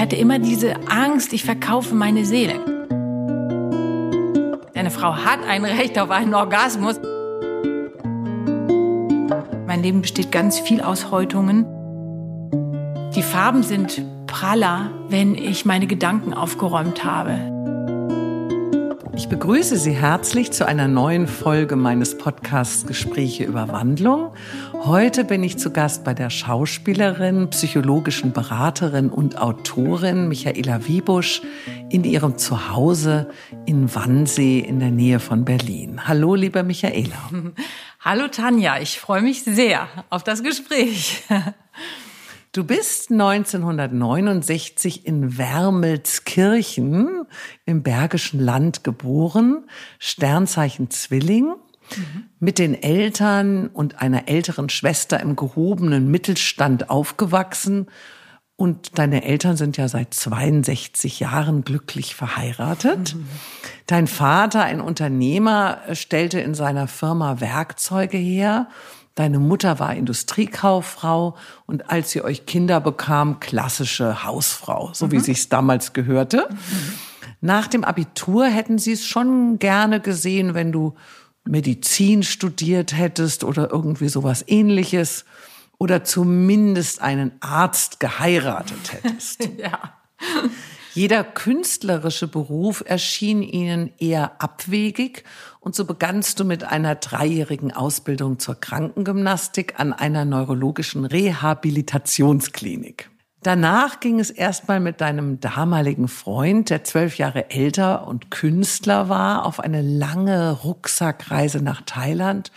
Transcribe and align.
Ich 0.00 0.02
hatte 0.02 0.16
immer 0.16 0.38
diese 0.38 0.76
Angst, 0.88 1.34
ich 1.34 1.44
verkaufe 1.44 1.94
meine 1.94 2.24
Seele. 2.24 2.54
Eine 4.74 4.90
Frau 4.90 5.14
hat 5.14 5.40
ein 5.46 5.62
Recht 5.66 5.98
auf 5.98 6.08
einen 6.08 6.32
Orgasmus. 6.32 6.98
Mein 9.66 9.82
Leben 9.82 10.00
besteht 10.00 10.32
ganz 10.32 10.58
viel 10.58 10.80
aus 10.80 11.10
Häutungen. 11.10 11.66
Die 13.14 13.22
Farben 13.22 13.62
sind 13.62 14.02
praller, 14.26 14.90
wenn 15.10 15.34
ich 15.34 15.66
meine 15.66 15.86
Gedanken 15.86 16.32
aufgeräumt 16.32 17.04
habe. 17.04 17.34
Ich 19.14 19.28
begrüße 19.28 19.76
Sie 19.76 19.92
herzlich 19.92 20.50
zu 20.50 20.66
einer 20.66 20.88
neuen 20.88 21.26
Folge 21.26 21.76
meines 21.76 22.16
Podcasts 22.16 22.86
Gespräche 22.86 23.44
über 23.44 23.68
Wandlung. 23.68 24.30
Heute 24.82 25.24
bin 25.24 25.42
ich 25.42 25.58
zu 25.58 25.70
Gast 25.70 26.04
bei 26.04 26.14
der 26.14 26.30
Schauspielerin, 26.30 27.50
psychologischen 27.50 28.32
Beraterin 28.32 29.10
und 29.10 29.36
Autorin 29.36 30.26
Michaela 30.26 30.88
Wiebusch 30.88 31.42
in 31.90 32.02
ihrem 32.02 32.38
Zuhause 32.38 33.28
in 33.66 33.94
Wannsee 33.94 34.58
in 34.58 34.80
der 34.80 34.90
Nähe 34.90 35.20
von 35.20 35.44
Berlin. 35.44 36.08
Hallo, 36.08 36.34
liebe 36.34 36.62
Michaela. 36.62 37.30
Hallo 38.00 38.28
Tanja, 38.28 38.80
ich 38.80 38.98
freue 38.98 39.20
mich 39.20 39.44
sehr 39.44 39.86
auf 40.08 40.24
das 40.24 40.42
Gespräch. 40.42 41.24
Du 42.52 42.64
bist 42.64 43.12
1969 43.12 45.06
in 45.06 45.38
Wermelskirchen 45.38 47.24
im 47.64 47.84
Bergischen 47.84 48.40
Land 48.40 48.82
geboren, 48.82 49.68
Sternzeichen 50.00 50.90
Zwilling, 50.90 51.54
mhm. 51.96 52.24
mit 52.38 52.58
den 52.58 52.80
Eltern 52.80 53.68
und 53.68 54.00
einer 54.00 54.28
älteren 54.28 54.68
Schwester 54.68 55.20
im 55.20 55.36
gehobenen 55.36 56.10
Mittelstand 56.10 56.90
aufgewachsen. 56.90 57.86
Und 58.56 58.98
deine 58.98 59.24
Eltern 59.24 59.56
sind 59.56 59.78
ja 59.78 59.88
seit 59.88 60.12
62 60.12 61.20
Jahren 61.20 61.64
glücklich 61.64 62.14
verheiratet. 62.14 63.14
Mhm. 63.14 63.26
Dein 63.86 64.06
Vater, 64.06 64.62
ein 64.64 64.80
Unternehmer, 64.82 65.78
stellte 65.92 66.40
in 66.40 66.54
seiner 66.54 66.86
Firma 66.86 67.40
Werkzeuge 67.40 68.18
her 68.18 68.68
Deine 69.20 69.38
Mutter 69.38 69.78
war 69.78 69.94
Industriekauffrau 69.94 71.36
und 71.66 71.90
als 71.90 72.10
sie 72.10 72.22
euch 72.22 72.46
Kinder 72.46 72.80
bekam, 72.80 73.38
klassische 73.40 74.24
Hausfrau, 74.24 74.92
so 74.94 75.06
mhm. 75.06 75.12
wie 75.12 75.18
sich's 75.18 75.48
damals 75.48 75.92
gehörte. 75.92 76.48
Mhm. 76.48 76.94
Nach 77.42 77.66
dem 77.66 77.84
Abitur 77.84 78.46
hätten 78.46 78.78
sie 78.78 78.92
es 78.92 79.04
schon 79.04 79.58
gerne 79.58 80.00
gesehen, 80.00 80.54
wenn 80.54 80.72
du 80.72 80.94
Medizin 81.50 82.22
studiert 82.22 82.96
hättest 82.96 83.44
oder 83.44 83.70
irgendwie 83.70 84.08
sowas 84.08 84.42
ähnliches 84.46 85.26
oder 85.78 86.04
zumindest 86.04 87.02
einen 87.02 87.32
Arzt 87.40 88.00
geheiratet 88.00 88.92
hättest. 88.92 89.48
ja. 89.58 89.94
Jeder 90.94 91.24
künstlerische 91.24 92.28
Beruf 92.28 92.84
erschien 92.86 93.42
ihnen 93.42 93.92
eher 93.98 94.40
abwegig 94.40 95.24
und 95.60 95.74
so 95.74 95.84
begannst 95.84 96.38
du 96.38 96.44
mit 96.44 96.62
einer 96.64 96.94
dreijährigen 96.94 97.72
Ausbildung 97.72 98.38
zur 98.38 98.60
Krankengymnastik 98.60 99.74
an 99.78 99.92
einer 99.92 100.24
neurologischen 100.24 101.04
Rehabilitationsklinik. 101.04 103.09
Danach 103.42 104.00
ging 104.00 104.20
es 104.20 104.30
erstmal 104.30 104.80
mit 104.80 105.00
deinem 105.00 105.40
damaligen 105.40 106.08
Freund, 106.08 106.68
der 106.68 106.84
zwölf 106.84 107.16
Jahre 107.16 107.50
älter 107.50 108.06
und 108.06 108.30
Künstler 108.30 109.08
war, 109.08 109.46
auf 109.46 109.60
eine 109.60 109.80
lange 109.80 110.52
Rucksackreise 110.52 111.62
nach 111.62 111.80
Thailand 111.86 112.52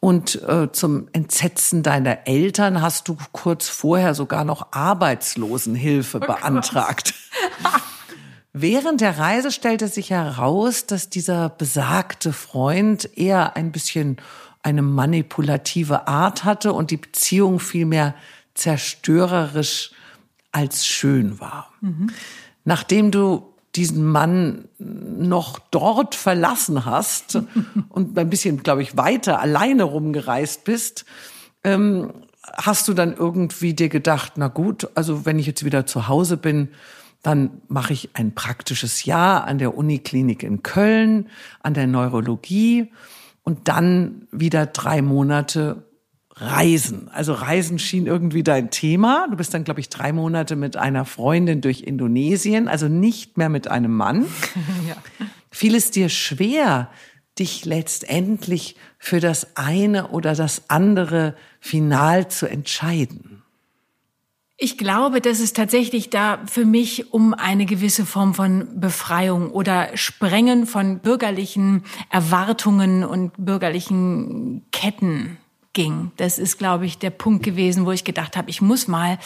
und 0.00 0.40
äh, 0.42 0.70
zum 0.70 1.08
Entsetzen 1.12 1.82
deiner 1.82 2.26
Eltern 2.26 2.80
hast 2.80 3.08
du 3.08 3.16
kurz 3.32 3.68
vorher 3.68 4.14
sogar 4.14 4.44
noch 4.44 4.68
Arbeitslosenhilfe 4.72 6.20
oh 6.22 6.26
beantragt. 6.26 7.14
Während 8.52 9.00
der 9.00 9.18
Reise 9.18 9.50
stellte 9.50 9.88
sich 9.88 10.10
heraus, 10.10 10.86
dass 10.86 11.10
dieser 11.10 11.48
besagte 11.48 12.32
Freund 12.32 13.10
eher 13.16 13.56
ein 13.56 13.72
bisschen 13.72 14.18
eine 14.62 14.82
manipulative 14.82 16.06
Art 16.08 16.44
hatte 16.44 16.72
und 16.72 16.90
die 16.90 16.96
Beziehung 16.96 17.60
vielmehr 17.60 18.14
zerstörerisch 18.58 19.92
als 20.52 20.86
schön 20.86 21.40
war. 21.40 21.72
Mhm. 21.80 22.10
Nachdem 22.64 23.10
du 23.10 23.54
diesen 23.74 24.04
Mann 24.04 24.68
noch 24.78 25.58
dort 25.70 26.14
verlassen 26.14 26.84
hast 26.84 27.40
und 27.88 28.18
ein 28.18 28.30
bisschen, 28.30 28.62
glaube 28.62 28.82
ich, 28.82 28.96
weiter 28.96 29.40
alleine 29.40 29.84
rumgereist 29.84 30.64
bist, 30.64 31.04
ähm, 31.64 32.12
hast 32.42 32.88
du 32.88 32.94
dann 32.94 33.14
irgendwie 33.14 33.74
dir 33.74 33.88
gedacht, 33.88 34.32
na 34.36 34.48
gut, 34.48 34.88
also 34.94 35.24
wenn 35.24 35.38
ich 35.38 35.46
jetzt 35.46 35.64
wieder 35.64 35.86
zu 35.86 36.08
Hause 36.08 36.36
bin, 36.36 36.68
dann 37.22 37.60
mache 37.68 37.92
ich 37.92 38.10
ein 38.14 38.34
praktisches 38.34 39.04
Jahr 39.04 39.44
an 39.44 39.58
der 39.58 39.76
Uniklinik 39.76 40.42
in 40.42 40.62
Köln, 40.62 41.28
an 41.62 41.74
der 41.74 41.86
Neurologie 41.86 42.90
und 43.44 43.68
dann 43.68 44.26
wieder 44.32 44.66
drei 44.66 45.02
Monate 45.02 45.87
Reisen. 46.40 47.08
Also 47.12 47.32
Reisen 47.32 47.78
schien 47.78 48.06
irgendwie 48.06 48.42
dein 48.42 48.70
Thema. 48.70 49.26
Du 49.30 49.36
bist 49.36 49.52
dann, 49.54 49.64
glaube 49.64 49.80
ich, 49.80 49.88
drei 49.88 50.12
Monate 50.12 50.56
mit 50.56 50.76
einer 50.76 51.04
Freundin 51.04 51.60
durch 51.60 51.82
Indonesien, 51.82 52.68
also 52.68 52.88
nicht 52.88 53.36
mehr 53.36 53.48
mit 53.48 53.68
einem 53.68 53.92
Mann. 53.92 54.26
ja. 54.88 54.96
Fiel 55.50 55.74
es 55.74 55.90
dir 55.90 56.08
schwer, 56.08 56.90
dich 57.38 57.64
letztendlich 57.64 58.76
für 58.98 59.20
das 59.20 59.56
eine 59.56 60.08
oder 60.08 60.34
das 60.34 60.62
andere 60.68 61.34
final 61.60 62.28
zu 62.28 62.46
entscheiden? 62.46 63.42
Ich 64.60 64.76
glaube, 64.76 65.20
dass 65.20 65.38
es 65.38 65.52
tatsächlich 65.52 66.10
da 66.10 66.40
für 66.46 66.64
mich 66.64 67.12
um 67.12 67.32
eine 67.32 67.64
gewisse 67.64 68.04
Form 68.04 68.34
von 68.34 68.80
Befreiung 68.80 69.52
oder 69.52 69.96
Sprengen 69.96 70.66
von 70.66 70.98
bürgerlichen 70.98 71.84
Erwartungen 72.10 73.04
und 73.04 73.32
bürgerlichen 73.38 74.66
Ketten 74.72 75.38
ging. 75.78 76.10
Das 76.16 76.40
ist, 76.40 76.58
glaube 76.58 76.86
ich, 76.86 76.98
der 76.98 77.10
Punkt 77.10 77.44
gewesen, 77.44 77.86
wo 77.86 77.92
ich 77.92 78.02
gedacht 78.02 78.36
habe, 78.36 78.50
ich 78.50 78.60
muss 78.60 78.88
mal 78.88 79.16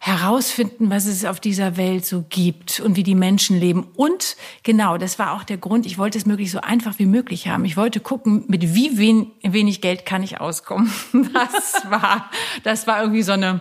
herausfinden, 0.00 0.90
was 0.90 1.06
es 1.06 1.24
auf 1.24 1.38
dieser 1.38 1.76
Welt 1.76 2.04
so 2.04 2.24
gibt 2.28 2.80
und 2.80 2.96
wie 2.96 3.04
die 3.04 3.14
Menschen 3.14 3.60
leben. 3.60 3.86
Und 3.94 4.36
genau, 4.64 4.98
das 4.98 5.20
war 5.20 5.32
auch 5.32 5.44
der 5.44 5.58
Grund, 5.58 5.86
ich 5.86 5.96
wollte 5.96 6.18
es 6.18 6.26
möglichst 6.26 6.54
so 6.54 6.60
einfach 6.60 6.98
wie 6.98 7.06
möglich 7.06 7.46
haben. 7.46 7.64
Ich 7.64 7.76
wollte 7.76 8.00
gucken, 8.00 8.46
mit 8.48 8.74
wie 8.74 8.98
wenig 8.98 9.80
Geld 9.80 10.04
kann 10.06 10.24
ich 10.24 10.40
auskommen. 10.40 10.90
Das 11.32 11.88
war, 11.88 12.30
das 12.64 12.88
war 12.88 13.00
irgendwie 13.00 13.22
so 13.22 13.32
eine, 13.32 13.60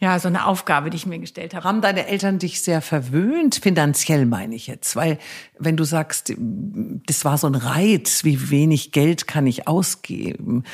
ja, 0.00 0.18
so 0.18 0.28
eine 0.28 0.46
Aufgabe, 0.46 0.90
die 0.90 0.96
ich 0.96 1.06
mir 1.06 1.18
gestellt 1.18 1.54
habe. 1.54 1.66
Haben 1.66 1.82
deine 1.82 2.06
Eltern 2.06 2.38
dich 2.38 2.62
sehr 2.62 2.80
verwöhnt, 2.80 3.56
finanziell 3.56 4.26
meine 4.26 4.54
ich 4.54 4.68
jetzt? 4.68 4.94
Weil 4.94 5.18
wenn 5.58 5.76
du 5.76 5.84
sagst, 5.84 6.32
das 6.36 7.24
war 7.24 7.36
so 7.36 7.48
ein 7.48 7.56
Reiz, 7.56 8.22
wie 8.22 8.50
wenig 8.50 8.92
Geld 8.92 9.26
kann 9.26 9.46
ich 9.46 9.66
ausgeben, 9.66 10.64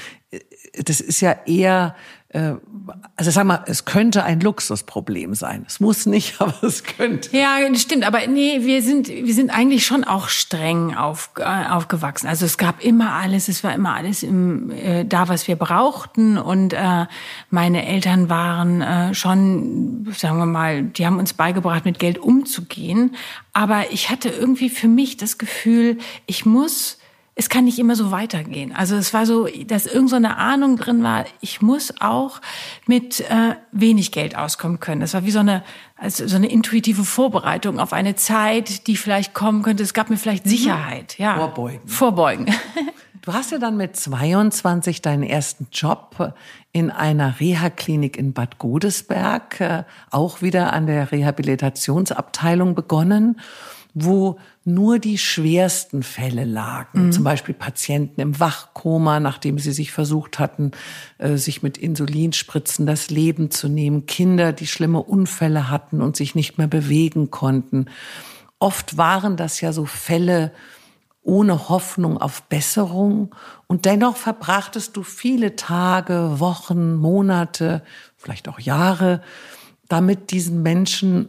das 0.83 1.01
ist 1.01 1.21
ja 1.21 1.37
eher, 1.47 1.95
äh, 2.29 2.55
also 3.17 3.31
sag 3.31 3.45
mal, 3.45 3.65
es 3.67 3.85
könnte 3.85 4.25
ein 4.25 4.41
Luxusproblem 4.41 5.35
sein. 5.35 5.65
Es 5.67 5.81
muss 5.81 6.07
nicht, 6.07 6.35
aber 6.41 6.55
es 6.63 6.85
könnte. 6.85 7.37
Ja, 7.37 7.59
stimmt. 7.75 8.05
Aber 8.05 8.27
nee, 8.27 8.61
wir 8.63 8.83
sind, 8.83 9.09
wir 9.09 9.35
sind 9.35 9.51
eigentlich 9.51 9.87
schon 9.87 10.05
auch 10.05 10.29
streng 10.29 10.95
auf, 10.97 11.31
äh, 11.39 11.43
aufgewachsen. 11.43 12.27
Also 12.27 12.45
es 12.45 12.59
gab 12.59 12.85
immer 12.85 13.13
alles, 13.13 13.49
es 13.49 13.63
war 13.63 13.75
immer 13.75 13.95
alles 13.95 14.23
im, 14.23 14.71
äh, 14.71 15.05
da, 15.05 15.29
was 15.29 15.47
wir 15.49 15.57
brauchten. 15.57 16.39
Und 16.39 16.73
äh, 16.73 17.07
meine 17.51 17.87
Eltern 17.87 18.29
waren 18.29 18.83
äh, 18.83 19.15
schon, 19.15 20.13
sagen 20.17 20.39
wir 20.39 20.47
mal, 20.47 20.83
die 20.83 21.07
haben 21.07 21.19
uns 21.19 21.35
beigebracht, 21.35 21.85
mit 21.85 21.99
Geld 21.99 22.19
umzugehen. 22.19 23.15
Aber 23.53 23.93
ich 23.93 24.11
hatte 24.11 24.29
irgendwie 24.29 24.71
für 24.71 24.89
mich 24.89 25.17
das 25.17 25.39
Gefühl, 25.39 25.99
ich 26.27 26.45
muss 26.45 26.99
es 27.37 27.49
kann 27.49 27.65
nicht 27.65 27.79
immer 27.79 27.97
so 27.97 28.11
weitergehen. 28.11 28.73
Also 28.75 28.95
es 28.95 29.13
war 29.13 29.27
so, 29.27 29.49
dass 29.67 29.87
irgend 29.87 30.11
so 30.11 30.17
eine 30.17 30.37
Ahnung 30.37 30.77
drin 30.77 31.03
war, 31.03 31.25
ich 31.41 31.61
muss 31.61 31.93
auch 32.01 32.41
mit 32.87 33.21
äh, 33.21 33.57
wenig 33.73 34.13
Geld 34.13 34.37
auskommen 34.37 34.79
können. 34.79 35.01
Das 35.01 35.15
war 35.15 35.25
wie 35.25 35.33
so 35.33 35.41
eine, 35.41 35.65
also 35.97 36.29
so 36.29 36.37
eine 36.37 36.49
intuitive 36.49 37.05
Vorbereitung 37.05 37.81
auf 37.81 37.93
eine 37.93 38.15
Zeit, 38.15 38.87
die 38.87 38.97
vielleicht 38.97 39.35
kommen 39.35 39.63
könnte. 39.63 39.83
Es 39.83 39.95
gab 39.95 40.11
mir 40.11 40.17
vielleicht 40.17 40.45
Sicherheit. 40.45 41.19
Ja. 41.19 41.37
Vorbeugen. 41.37 41.89
Vorbeugen. 41.89 42.47
Du 43.25 43.33
hast 43.33 43.53
ja 43.53 43.59
dann 43.59 43.79
mit 43.79 43.97
22 43.97 45.01
deinen 45.01 45.23
ersten 45.23 45.69
Job 45.73 46.35
in 46.73 46.91
einer 46.91 47.41
Reha-Klinik 47.41 48.19
in 48.19 48.35
Bad 48.35 48.59
Godesberg, 48.59 49.63
äh, 49.63 49.85
auch 50.11 50.43
wieder 50.43 50.75
an 50.75 50.87
der 50.87 51.11
Rehabilitationsabteilung 51.11 52.75
begonnen 52.75 53.41
wo 53.95 54.39
nur 54.65 54.99
die 54.99 55.19
schwersten 55.19 56.03
Fälle 56.03 56.45
lagen. 56.45 57.07
Mhm. 57.07 57.13
Zum 57.13 57.25
Beispiel 57.25 57.55
Patienten 57.55 58.21
im 58.21 58.41
Wachkoma, 58.41 59.21
nachdem 59.21 59.59
sie 59.61 59.73
sich 59.73 59.93
versucht 59.93 60.41
hatten, 60.41 60.73
äh, 61.19 61.37
sich 61.37 61.63
mit 61.63 61.79
Insulinspritzen 61.79 62.87
das 62.87 63.11
Leben 63.11 63.53
zu 63.53 63.69
nehmen. 63.69 64.07
Kinder, 64.07 64.53
die 64.53 64.67
schlimme 64.67 65.03
Unfälle 65.03 65.71
hatten 65.71 66.03
und 66.03 66.17
sich 66.17 66.35
nicht 66.35 66.59
mehr 66.59 66.67
bewegen 66.67 67.31
konnten. 67.31 67.87
Oft 68.59 68.97
waren 68.97 69.37
das 69.37 69.61
ja 69.61 69.73
so 69.73 69.87
Fälle 69.87 70.51
ohne 71.23 71.69
Hoffnung 71.69 72.19
auf 72.19 72.43
Besserung. 72.43 73.35
Und 73.69 73.85
dennoch 73.87 74.17
verbrachtest 74.17 74.97
du 74.97 75.03
viele 75.03 75.57
Tage, 75.57 76.35
Wochen, 76.39 76.97
Monate, 76.97 77.83
vielleicht 78.17 78.49
auch 78.49 78.59
Jahre, 78.59 79.23
damit 79.89 80.33
diesen 80.33 80.63
Menschen 80.63 81.29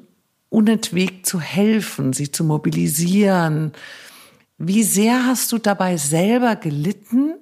unentwegt 0.56 1.26
zu 1.26 1.42
helfen, 1.42 2.14
sie 2.14 2.32
zu 2.32 2.46
mobilisieren. 2.46 3.74
Wie 4.58 4.84
sehr 4.84 5.26
hast 5.26 5.52
du 5.52 5.58
dabei 5.58 5.98
selber 5.98 6.56
gelitten 6.56 7.34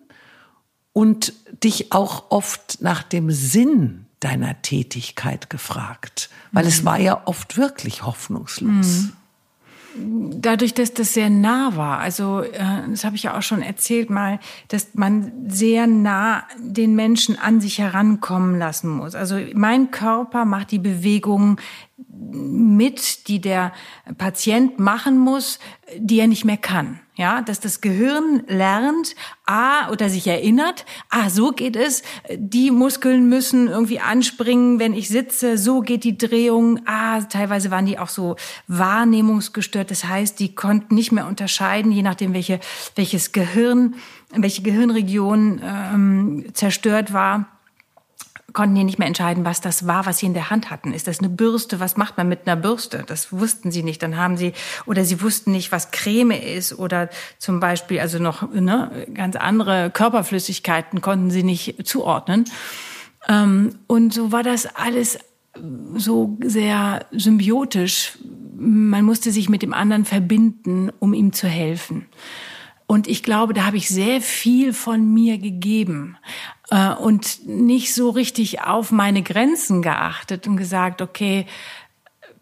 und 0.94 1.34
dich 1.64 1.92
auch 1.92 2.32
oft 2.32 2.82
nach 2.82 3.04
dem 3.04 3.30
Sinn 3.30 4.08
deiner 4.20 4.64
Tätigkeit 4.64 5.52
gefragt? 5.52 6.32
Weil 6.54 6.64
mhm. 6.64 6.70
es 6.70 6.86
war 6.86 7.00
ja 7.00 7.22
oft 7.26 7.56
wirklich 7.56 8.04
hoffnungslos. 8.04 9.04
Mhm 9.04 9.14
dadurch, 9.96 10.74
dass 10.74 10.94
das 10.94 11.14
sehr 11.14 11.30
nah 11.30 11.76
war, 11.76 12.00
also 12.00 12.42
äh, 12.42 12.60
das 12.90 13.04
habe 13.04 13.16
ich 13.16 13.24
ja 13.24 13.38
auch 13.38 13.42
schon 13.42 13.62
erzählt 13.62 14.10
mal, 14.10 14.40
dass 14.70 14.90
man 14.94 15.32
sehr 15.48 15.88
nah 15.88 16.44
den 16.58 16.96
Menschen 16.96 17.38
an 17.38 17.62
sich 17.62 17.80
herankommen 17.80 18.58
lassen 18.58 18.90
muss. 18.90 19.16
Also 19.16 19.38
mein 19.54 19.92
Körper 19.92 20.46
macht 20.46 20.72
die 20.72 20.80
Bewegungen 20.80 21.58
mit, 22.16 23.28
die 23.28 23.42
der 23.42 23.74
Patient 24.18 24.80
machen 24.80 25.18
muss, 25.18 25.60
die 25.98 26.20
er 26.20 26.28
nicht 26.28 26.46
mehr 26.46 26.58
kann. 26.58 27.00
Ja, 27.16 27.44
dass 27.44 27.60
das 27.60 27.80
Gehirn 27.80 28.42
lernt, 28.48 29.16
ah, 29.46 29.92
oder 29.92 30.10
sich 30.10 30.26
erinnert, 30.26 30.84
ah, 31.12 31.30
so 31.30 31.52
geht 31.52 31.76
es, 31.76 32.02
die 32.36 32.72
Muskeln 32.72 33.30
müssen 33.30 33.68
irgendwie 33.68 34.00
anspringen, 34.00 34.80
wenn 34.80 34.96
ich 34.96 35.10
sitze, 35.10 35.60
so 35.60 35.82
geht 35.82 36.06
die 36.06 36.18
Drehung, 36.18 36.80
ah, 36.88 37.22
teilweise 37.22 37.70
waren 37.70 37.86
die 37.86 38.00
auch 38.00 38.10
so 38.10 38.36
wahrnehmungsgestört, 38.68 39.92
das 39.92 40.06
heißt, 40.06 40.40
die 40.40 40.56
konnten 40.56 40.96
nicht 40.96 41.12
mehr 41.12 41.28
unterscheiden, 41.28 41.92
je 41.92 42.02
nachdem, 42.02 42.34
welche, 42.34 42.60
welches 42.96 43.32
Gehirn, 43.32 43.94
welche 44.36 44.64
Gehirnregion 44.64 45.62
ähm, 45.64 46.46
zerstört 46.54 47.14
war 47.14 47.53
konnten 48.54 48.76
die 48.76 48.84
nicht 48.84 49.00
mehr 49.00 49.08
entscheiden, 49.08 49.46
was 49.46 49.62
das 49.62 49.88
war, 49.88 50.06
was 50.06 50.20
sie 50.20 50.28
in 50.28 50.34
der 50.34 50.50
Hand 50.50 50.70
hatten. 50.70 50.94
Ist 50.94 51.08
das 51.08 51.20
eine 51.20 51.30
Bürste? 51.30 51.80
Was 51.80 51.98
macht 51.98 52.18
man 52.18 52.30
mit 52.30 52.48
einer 52.48 52.56
Bürste? 52.56 53.04
Das 53.06 53.32
wussten 53.32 53.72
sie 53.72 53.84
nicht. 53.84 54.02
Dann 54.04 54.16
haben 54.16 54.38
sie, 54.38 54.54
oder 54.86 55.04
sie 55.04 55.22
wussten 55.22 55.52
nicht, 55.52 55.72
was 55.72 55.92
Creme 55.92 56.32
ist 56.32 56.78
oder 56.78 57.10
zum 57.40 57.60
Beispiel, 57.60 58.00
also 58.00 58.20
noch 58.20 58.52
ne, 58.54 59.08
ganz 59.14 59.36
andere 59.36 59.90
Körperflüssigkeiten 59.90 61.02
konnten 61.02 61.32
sie 61.32 61.44
nicht 61.44 61.88
zuordnen. 61.88 62.46
Ähm, 63.28 63.76
und 63.88 64.14
so 64.14 64.32
war 64.32 64.44
das 64.44 64.68
alles 64.76 65.20
so 65.96 66.38
sehr 66.42 67.06
symbiotisch. 67.12 68.18
Man 68.56 69.04
musste 69.04 69.32
sich 69.32 69.50
mit 69.50 69.62
dem 69.62 69.74
anderen 69.74 70.06
verbinden, 70.06 70.92
um 71.00 71.14
ihm 71.14 71.34
zu 71.34 71.48
helfen. 71.48 72.06
Und 72.86 73.08
ich 73.08 73.24
glaube, 73.24 73.54
da 73.54 73.66
habe 73.66 73.78
ich 73.78 73.88
sehr 73.88 74.22
viel 74.22 74.74
von 74.74 75.14
mir 75.14 75.38
gegeben 75.38 76.18
äh, 76.74 76.92
und 76.96 77.48
nicht 77.48 77.94
so 77.94 78.10
richtig 78.10 78.62
auf 78.62 78.92
meine 78.92 79.22
Grenzen 79.22 79.84
geachtet 79.84 80.48
und 80.48 80.58
gesagt, 80.58 81.04
okay, 81.04 81.46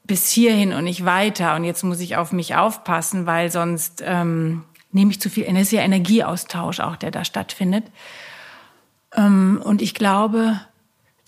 bis 0.06 0.30
hierhin 0.30 0.72
und 0.74 0.86
nicht 0.86 1.04
weiter 1.04 1.56
und 1.56 1.66
jetzt 1.66 1.84
muss 1.84 2.00
ich 2.00 2.16
auf 2.16 2.32
mich 2.32 2.56
aufpassen, 2.56 3.26
weil 3.26 3.52
sonst 3.52 4.02
ähm, 4.06 4.64
nehme 4.92 5.12
ich 5.12 5.20
zu 5.20 5.30
viel. 5.30 5.44
Es 5.44 5.64
ist 5.64 5.72
ja 5.72 5.82
Energieaustausch 5.82 6.80
auch, 6.80 6.96
der 6.96 7.12
da 7.12 7.26
stattfindet. 7.26 7.84
Ähm, 9.16 9.62
und 9.64 9.82
ich 9.82 9.94
glaube, 9.94 10.62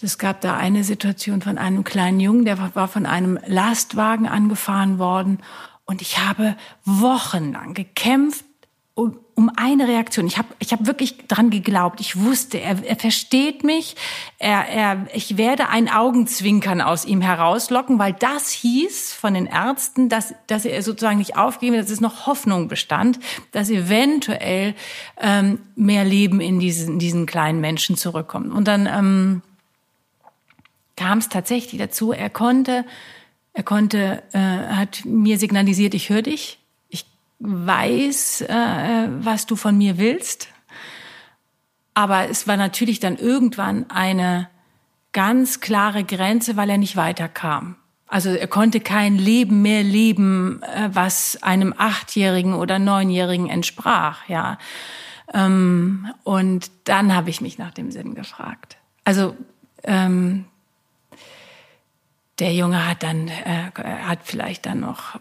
es 0.01 0.17
gab 0.17 0.41
da 0.41 0.55
eine 0.55 0.83
Situation 0.83 1.41
von 1.41 1.57
einem 1.57 1.83
kleinen 1.83 2.19
Jungen, 2.19 2.45
der 2.45 2.73
war 2.73 2.87
von 2.87 3.05
einem 3.05 3.37
Lastwagen 3.45 4.27
angefahren 4.27 4.97
worden 4.97 5.39
und 5.85 6.01
ich 6.01 6.19
habe 6.19 6.55
wochenlang 6.85 7.73
gekämpft, 7.73 8.45
um, 8.95 9.19
um 9.33 9.49
eine 9.55 9.87
Reaktion. 9.87 10.27
Ich 10.27 10.37
habe 10.37 10.49
ich 10.59 10.71
hab 10.71 10.85
wirklich 10.85 11.17
dran 11.27 11.49
geglaubt. 11.49 11.99
Ich 11.99 12.19
wusste, 12.19 12.59
er, 12.59 12.85
er 12.85 12.95
versteht 12.95 13.63
mich. 13.63 13.95
Er, 14.37 14.67
er, 14.67 15.07
ich 15.13 15.37
werde 15.37 15.69
ein 15.69 15.89
Augenzwinkern 15.89 16.79
aus 16.79 17.03
ihm 17.05 17.21
herauslocken, 17.21 17.97
weil 17.97 18.13
das 18.13 18.51
hieß 18.51 19.13
von 19.13 19.33
den 19.33 19.47
Ärzten, 19.47 20.09
dass, 20.09 20.35
dass 20.45 20.65
er 20.65 20.83
sozusagen 20.83 21.17
nicht 21.17 21.35
aufgeben, 21.35 21.75
dass 21.75 21.89
es 21.89 22.01
noch 22.01 22.27
Hoffnung 22.27 22.67
bestand, 22.67 23.19
dass 23.51 23.71
eventuell 23.71 24.75
ähm, 25.19 25.59
mehr 25.75 26.05
Leben 26.05 26.39
in 26.39 26.59
diesen, 26.59 26.99
diesen 26.99 27.25
kleinen 27.25 27.61
Menschen 27.61 27.97
zurückkommt. 27.97 28.53
Und 28.53 28.67
dann 28.67 28.85
ähm, 28.85 29.41
kam 30.95 31.17
es 31.17 31.29
tatsächlich 31.29 31.81
dazu. 31.81 32.11
Er 32.11 32.29
konnte, 32.29 32.85
er 33.53 33.63
konnte, 33.63 34.21
äh, 34.33 34.37
hat 34.37 35.03
mir 35.03 35.39
signalisiert, 35.39 35.95
ich 35.95 36.09
höre 36.09 36.21
dich 36.21 36.59
weiß, 37.43 38.41
äh, 38.41 39.07
was 39.19 39.45
du 39.45 39.55
von 39.55 39.77
mir 39.77 39.97
willst. 39.97 40.47
Aber 41.93 42.29
es 42.29 42.47
war 42.47 42.57
natürlich 42.57 42.99
dann 42.99 43.17
irgendwann 43.17 43.89
eine 43.89 44.49
ganz 45.11 45.59
klare 45.59 46.03
Grenze, 46.03 46.57
weil 46.57 46.69
er 46.69 46.77
nicht 46.77 46.95
weiterkam. 46.95 47.75
Also 48.07 48.29
er 48.29 48.47
konnte 48.47 48.79
kein 48.79 49.17
Leben 49.17 49.61
mehr 49.61 49.83
leben, 49.83 50.61
äh, 50.63 50.89
was 50.91 51.41
einem 51.43 51.73
Achtjährigen 51.77 52.53
oder 52.53 52.79
Neunjährigen 52.79 53.49
entsprach, 53.49 54.27
ja. 54.27 54.57
Ähm, 55.33 56.07
und 56.23 56.71
dann 56.85 57.13
habe 57.15 57.29
ich 57.29 57.41
mich 57.41 57.57
nach 57.57 57.71
dem 57.71 57.91
Sinn 57.91 58.15
gefragt. 58.15 58.77
Also 59.03 59.35
ähm, 59.83 60.45
der 62.39 62.53
Junge 62.53 62.87
hat 62.87 63.03
dann, 63.03 63.27
äh, 63.27 63.71
hat 64.03 64.19
vielleicht 64.23 64.65
dann 64.65 64.79
noch 64.79 65.19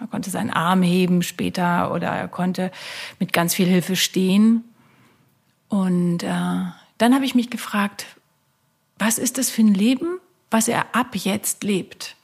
er 0.00 0.06
konnte 0.06 0.30
seinen 0.30 0.50
Arm 0.50 0.82
heben 0.82 1.22
später 1.22 1.92
oder 1.92 2.08
er 2.08 2.28
konnte 2.28 2.70
mit 3.18 3.32
ganz 3.32 3.54
viel 3.54 3.66
Hilfe 3.66 3.96
stehen. 3.96 4.64
Und 5.68 6.22
äh, 6.22 6.26
dann 6.98 7.14
habe 7.14 7.24
ich 7.24 7.34
mich 7.34 7.50
gefragt, 7.50 8.06
was 8.98 9.18
ist 9.18 9.38
das 9.38 9.50
für 9.50 9.62
ein 9.62 9.74
Leben, 9.74 10.18
was 10.50 10.68
er 10.68 10.94
ab 10.94 11.14
jetzt 11.14 11.64
lebt? 11.64 12.16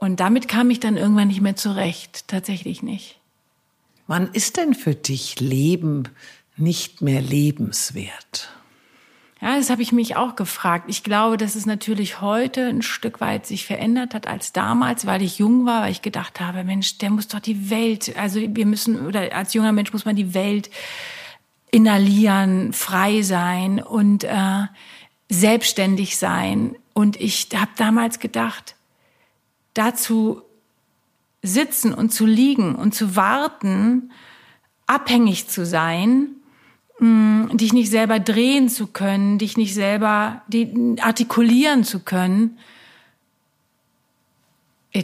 Und 0.00 0.20
damit 0.20 0.48
kam 0.48 0.70
ich 0.70 0.80
dann 0.80 0.96
irgendwann 0.96 1.28
nicht 1.28 1.40
mehr 1.40 1.56
zurecht, 1.56 2.26
tatsächlich 2.28 2.82
nicht. 2.82 3.18
Wann 4.06 4.32
ist 4.32 4.56
denn 4.56 4.74
für 4.74 4.94
dich 4.94 5.38
Leben 5.38 6.08
nicht 6.56 7.02
mehr 7.02 7.20
lebenswert? 7.20 8.48
Ja, 9.42 9.56
das 9.56 9.70
habe 9.70 9.82
ich 9.82 9.90
mich 9.90 10.14
auch 10.14 10.36
gefragt. 10.36 10.84
Ich 10.86 11.02
glaube, 11.02 11.36
dass 11.36 11.56
es 11.56 11.66
natürlich 11.66 12.20
heute 12.20 12.68
ein 12.68 12.80
Stück 12.80 13.20
weit 13.20 13.44
sich 13.44 13.66
verändert 13.66 14.14
hat 14.14 14.28
als 14.28 14.52
damals, 14.52 15.04
weil 15.04 15.20
ich 15.20 15.40
jung 15.40 15.66
war, 15.66 15.82
weil 15.82 15.90
ich 15.90 16.00
gedacht 16.00 16.38
habe, 16.38 16.62
Mensch, 16.62 16.98
der 16.98 17.10
muss 17.10 17.26
doch 17.26 17.40
die 17.40 17.68
Welt, 17.68 18.16
also 18.16 18.40
wir 18.40 18.66
müssen, 18.66 19.04
oder 19.04 19.34
als 19.34 19.52
junger 19.52 19.72
Mensch 19.72 19.92
muss 19.92 20.04
man 20.04 20.14
die 20.14 20.32
Welt 20.32 20.70
inhalieren, 21.72 22.72
frei 22.72 23.22
sein 23.22 23.82
und 23.82 24.22
äh, 24.22 24.66
selbstständig 25.28 26.18
sein. 26.18 26.76
Und 26.92 27.20
ich 27.20 27.48
habe 27.52 27.72
damals 27.76 28.20
gedacht, 28.20 28.76
dazu 29.74 30.42
sitzen 31.42 31.92
und 31.92 32.10
zu 32.10 32.26
liegen 32.26 32.76
und 32.76 32.94
zu 32.94 33.16
warten, 33.16 34.12
abhängig 34.86 35.48
zu 35.48 35.66
sein, 35.66 36.36
dich 37.02 37.72
nicht 37.72 37.90
selber 37.90 38.20
drehen 38.20 38.68
zu 38.68 38.86
können, 38.86 39.38
dich 39.38 39.56
nicht 39.56 39.74
selber 39.74 40.42
artikulieren 41.00 41.82
zu 41.82 42.00
können. 42.00 42.58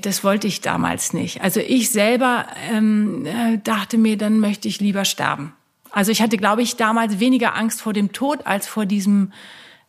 Das 0.02 0.22
wollte 0.22 0.46
ich 0.46 0.60
damals 0.60 1.12
nicht. 1.12 1.40
Also 1.40 1.60
ich 1.60 1.90
selber 1.90 2.46
ähm, 2.70 3.26
äh, 3.26 3.58
dachte 3.58 3.98
mir, 3.98 4.18
dann 4.18 4.38
möchte 4.38 4.68
ich 4.68 4.80
lieber 4.80 5.04
sterben. 5.04 5.54
Also 5.90 6.12
ich 6.12 6.20
hatte, 6.20 6.36
glaube 6.36 6.62
ich, 6.62 6.76
damals 6.76 7.20
weniger 7.20 7.56
Angst 7.56 7.80
vor 7.80 7.94
dem 7.94 8.12
Tod 8.12 8.46
als 8.46 8.68
vor 8.68 8.84
diesem 8.84 9.32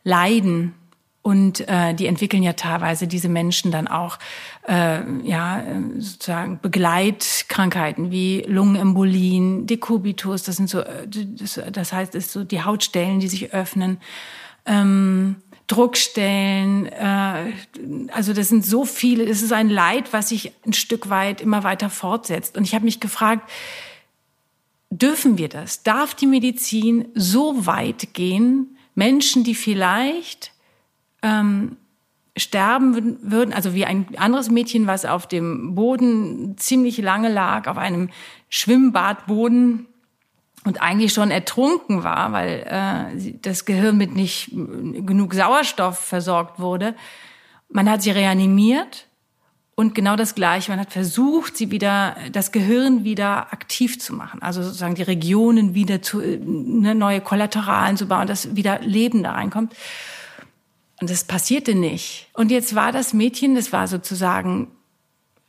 Leiden, 0.02 0.74
und 1.22 1.68
äh, 1.68 1.94
die 1.94 2.06
entwickeln 2.06 2.42
ja 2.42 2.54
teilweise 2.54 3.06
diese 3.06 3.28
Menschen 3.28 3.70
dann 3.70 3.88
auch 3.88 4.18
äh, 4.66 5.00
ja 5.22 5.62
sozusagen 5.98 6.60
Begleitkrankheiten 6.60 8.10
wie 8.10 8.42
Lungenembolien, 8.46 9.66
Dekubitus, 9.66 10.44
das 10.44 10.56
sind 10.56 10.70
so, 10.70 10.82
das, 11.06 11.60
das 11.70 11.92
heißt, 11.92 12.14
es 12.14 12.26
ist 12.26 12.32
so 12.32 12.44
die 12.44 12.62
Hautstellen, 12.62 13.20
die 13.20 13.28
sich 13.28 13.52
öffnen. 13.52 13.98
Ähm, 14.64 15.36
Druckstellen, 15.66 16.86
äh, 16.86 17.52
also 18.12 18.32
das 18.32 18.48
sind 18.48 18.64
so 18.64 18.84
viele, 18.84 19.24
es 19.24 19.42
ist 19.42 19.52
ein 19.52 19.68
Leid, 19.68 20.12
was 20.12 20.30
sich 20.30 20.52
ein 20.66 20.72
Stück 20.72 21.10
weit 21.10 21.40
immer 21.40 21.62
weiter 21.62 21.90
fortsetzt. 21.90 22.56
Und 22.56 22.64
ich 22.64 22.74
habe 22.74 22.84
mich 22.84 22.98
gefragt, 22.98 23.48
dürfen 24.90 25.38
wir 25.38 25.48
das? 25.48 25.84
Darf 25.84 26.14
die 26.14 26.26
Medizin 26.26 27.06
so 27.14 27.66
weit 27.66 28.14
gehen, 28.14 28.76
Menschen, 28.96 29.44
die 29.44 29.54
vielleicht 29.54 30.49
ähm, 31.22 31.76
sterben 32.36 33.18
würden, 33.22 33.52
also 33.52 33.74
wie 33.74 33.84
ein 33.84 34.06
anderes 34.16 34.50
Mädchen, 34.50 34.86
was 34.86 35.04
auf 35.04 35.26
dem 35.26 35.74
Boden 35.74 36.56
ziemlich 36.56 36.98
lange 36.98 37.28
lag, 37.28 37.66
auf 37.66 37.78
einem 37.78 38.10
Schwimmbadboden 38.48 39.86
und 40.64 40.82
eigentlich 40.82 41.12
schon 41.12 41.30
ertrunken 41.30 42.04
war, 42.04 42.32
weil 42.32 42.66
äh, 42.66 43.32
das 43.42 43.64
Gehirn 43.64 43.96
mit 43.96 44.14
nicht 44.14 44.50
genug 44.50 45.34
Sauerstoff 45.34 45.98
versorgt 45.98 46.60
wurde. 46.60 46.94
Man 47.68 47.88
hat 47.88 48.02
sie 48.02 48.10
reanimiert 48.10 49.06
und 49.74 49.94
genau 49.94 50.16
das 50.16 50.34
Gleiche. 50.34 50.70
Man 50.70 50.80
hat 50.80 50.92
versucht, 50.92 51.56
sie 51.56 51.70
wieder, 51.70 52.16
das 52.32 52.52
Gehirn 52.52 53.04
wieder 53.04 53.52
aktiv 53.52 53.98
zu 53.98 54.14
machen, 54.14 54.42
also 54.42 54.62
sozusagen 54.62 54.94
die 54.94 55.02
Regionen 55.02 55.74
wieder 55.74 56.02
zu, 56.02 56.18
ne, 56.20 56.94
neue 56.94 57.20
Kollateralen 57.22 57.96
zu 57.96 58.06
bauen, 58.06 58.26
dass 58.26 58.54
wieder 58.54 58.80
Leben 58.80 59.22
da 59.22 59.32
reinkommt. 59.32 59.74
Und 61.00 61.10
das 61.10 61.24
passierte 61.24 61.74
nicht. 61.74 62.28
Und 62.34 62.50
jetzt 62.50 62.74
war 62.74 62.92
das 62.92 63.14
Mädchen, 63.14 63.54
das 63.54 63.72
war 63.72 63.88
sozusagen, 63.88 64.70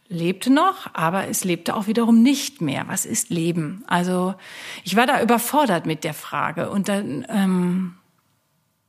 lebte 0.08 0.50
noch, 0.50 0.94
aber 0.94 1.28
es 1.28 1.44
lebte 1.44 1.76
auch 1.76 1.88
wiederum 1.88 2.22
nicht 2.22 2.62
mehr. 2.62 2.86
Was 2.88 3.06
ist 3.06 3.30
Leben? 3.30 3.84
Also 3.88 4.36
ich 4.84 4.96
war 4.96 5.08
da 5.08 5.22
überfordert 5.22 5.86
mit 5.86 6.04
der 6.04 6.14
Frage. 6.14 6.70
Und 6.70 6.88
dann. 6.90 7.26
Ähm, 7.30 7.96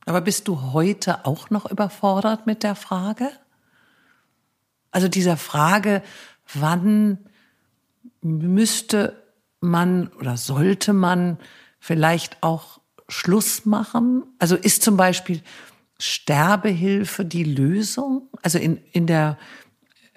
aber 0.05 0.19
bist 0.19 0.49
du 0.49 0.73
heute 0.73 1.25
auch 1.25 1.49
noch 1.49 1.69
überfordert 1.69 2.45
mit 2.45 2.63
der 2.63 2.75
Frage? 2.75 3.29
Also 4.91 5.07
dieser 5.07 5.37
Frage, 5.37 6.03
wann 6.53 7.19
müsste 8.21 9.23
man 9.61 10.09
oder 10.19 10.35
sollte 10.35 10.91
man 10.91 11.37
vielleicht 11.79 12.43
auch 12.43 12.81
Schluss 13.07 13.65
machen? 13.65 14.23
Also 14.39 14.57
ist 14.57 14.83
zum 14.83 14.97
Beispiel 14.97 15.41
Sterbehilfe 16.03 17.23
die 17.23 17.45
Lösung? 17.45 18.27
Also 18.41 18.57
in, 18.57 18.77
in, 18.91 19.07
der, 19.07 19.37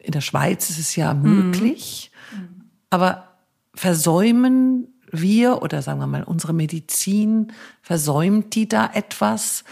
in 0.02 0.10
der 0.10 0.20
Schweiz 0.20 0.68
ist 0.68 0.80
es 0.80 0.96
ja 0.96 1.14
möglich, 1.14 2.10
mhm. 2.32 2.64
aber 2.90 3.36
versäumen 3.72 4.88
wir 5.12 5.62
oder 5.62 5.82
sagen 5.82 6.00
wir 6.00 6.08
mal 6.08 6.24
unsere 6.24 6.52
Medizin, 6.52 7.52
versäumt 7.82 8.56
die 8.56 8.68
da 8.68 8.90
etwas? 8.92 9.62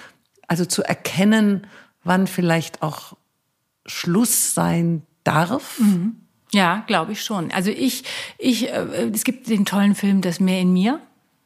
Also 0.46 0.64
zu 0.64 0.84
erkennen, 0.84 1.66
wann 2.04 2.28
vielleicht 2.28 2.82
auch 2.82 3.16
Schluss 3.84 4.54
sein 4.54 5.02
darf? 5.24 5.80
Mhm. 5.80 6.16
Ja, 6.52 6.84
glaube 6.86 7.10
ich 7.10 7.24
schon. 7.24 7.50
Also 7.50 7.72
ich, 7.72 8.04
ich, 8.38 8.68
äh, 8.68 9.10
es 9.12 9.24
gibt 9.24 9.48
den 9.48 9.64
tollen 9.64 9.96
Film 9.96 10.20
Das 10.20 10.38
Meer 10.38 10.60
in 10.60 10.72
mir. 10.72 11.00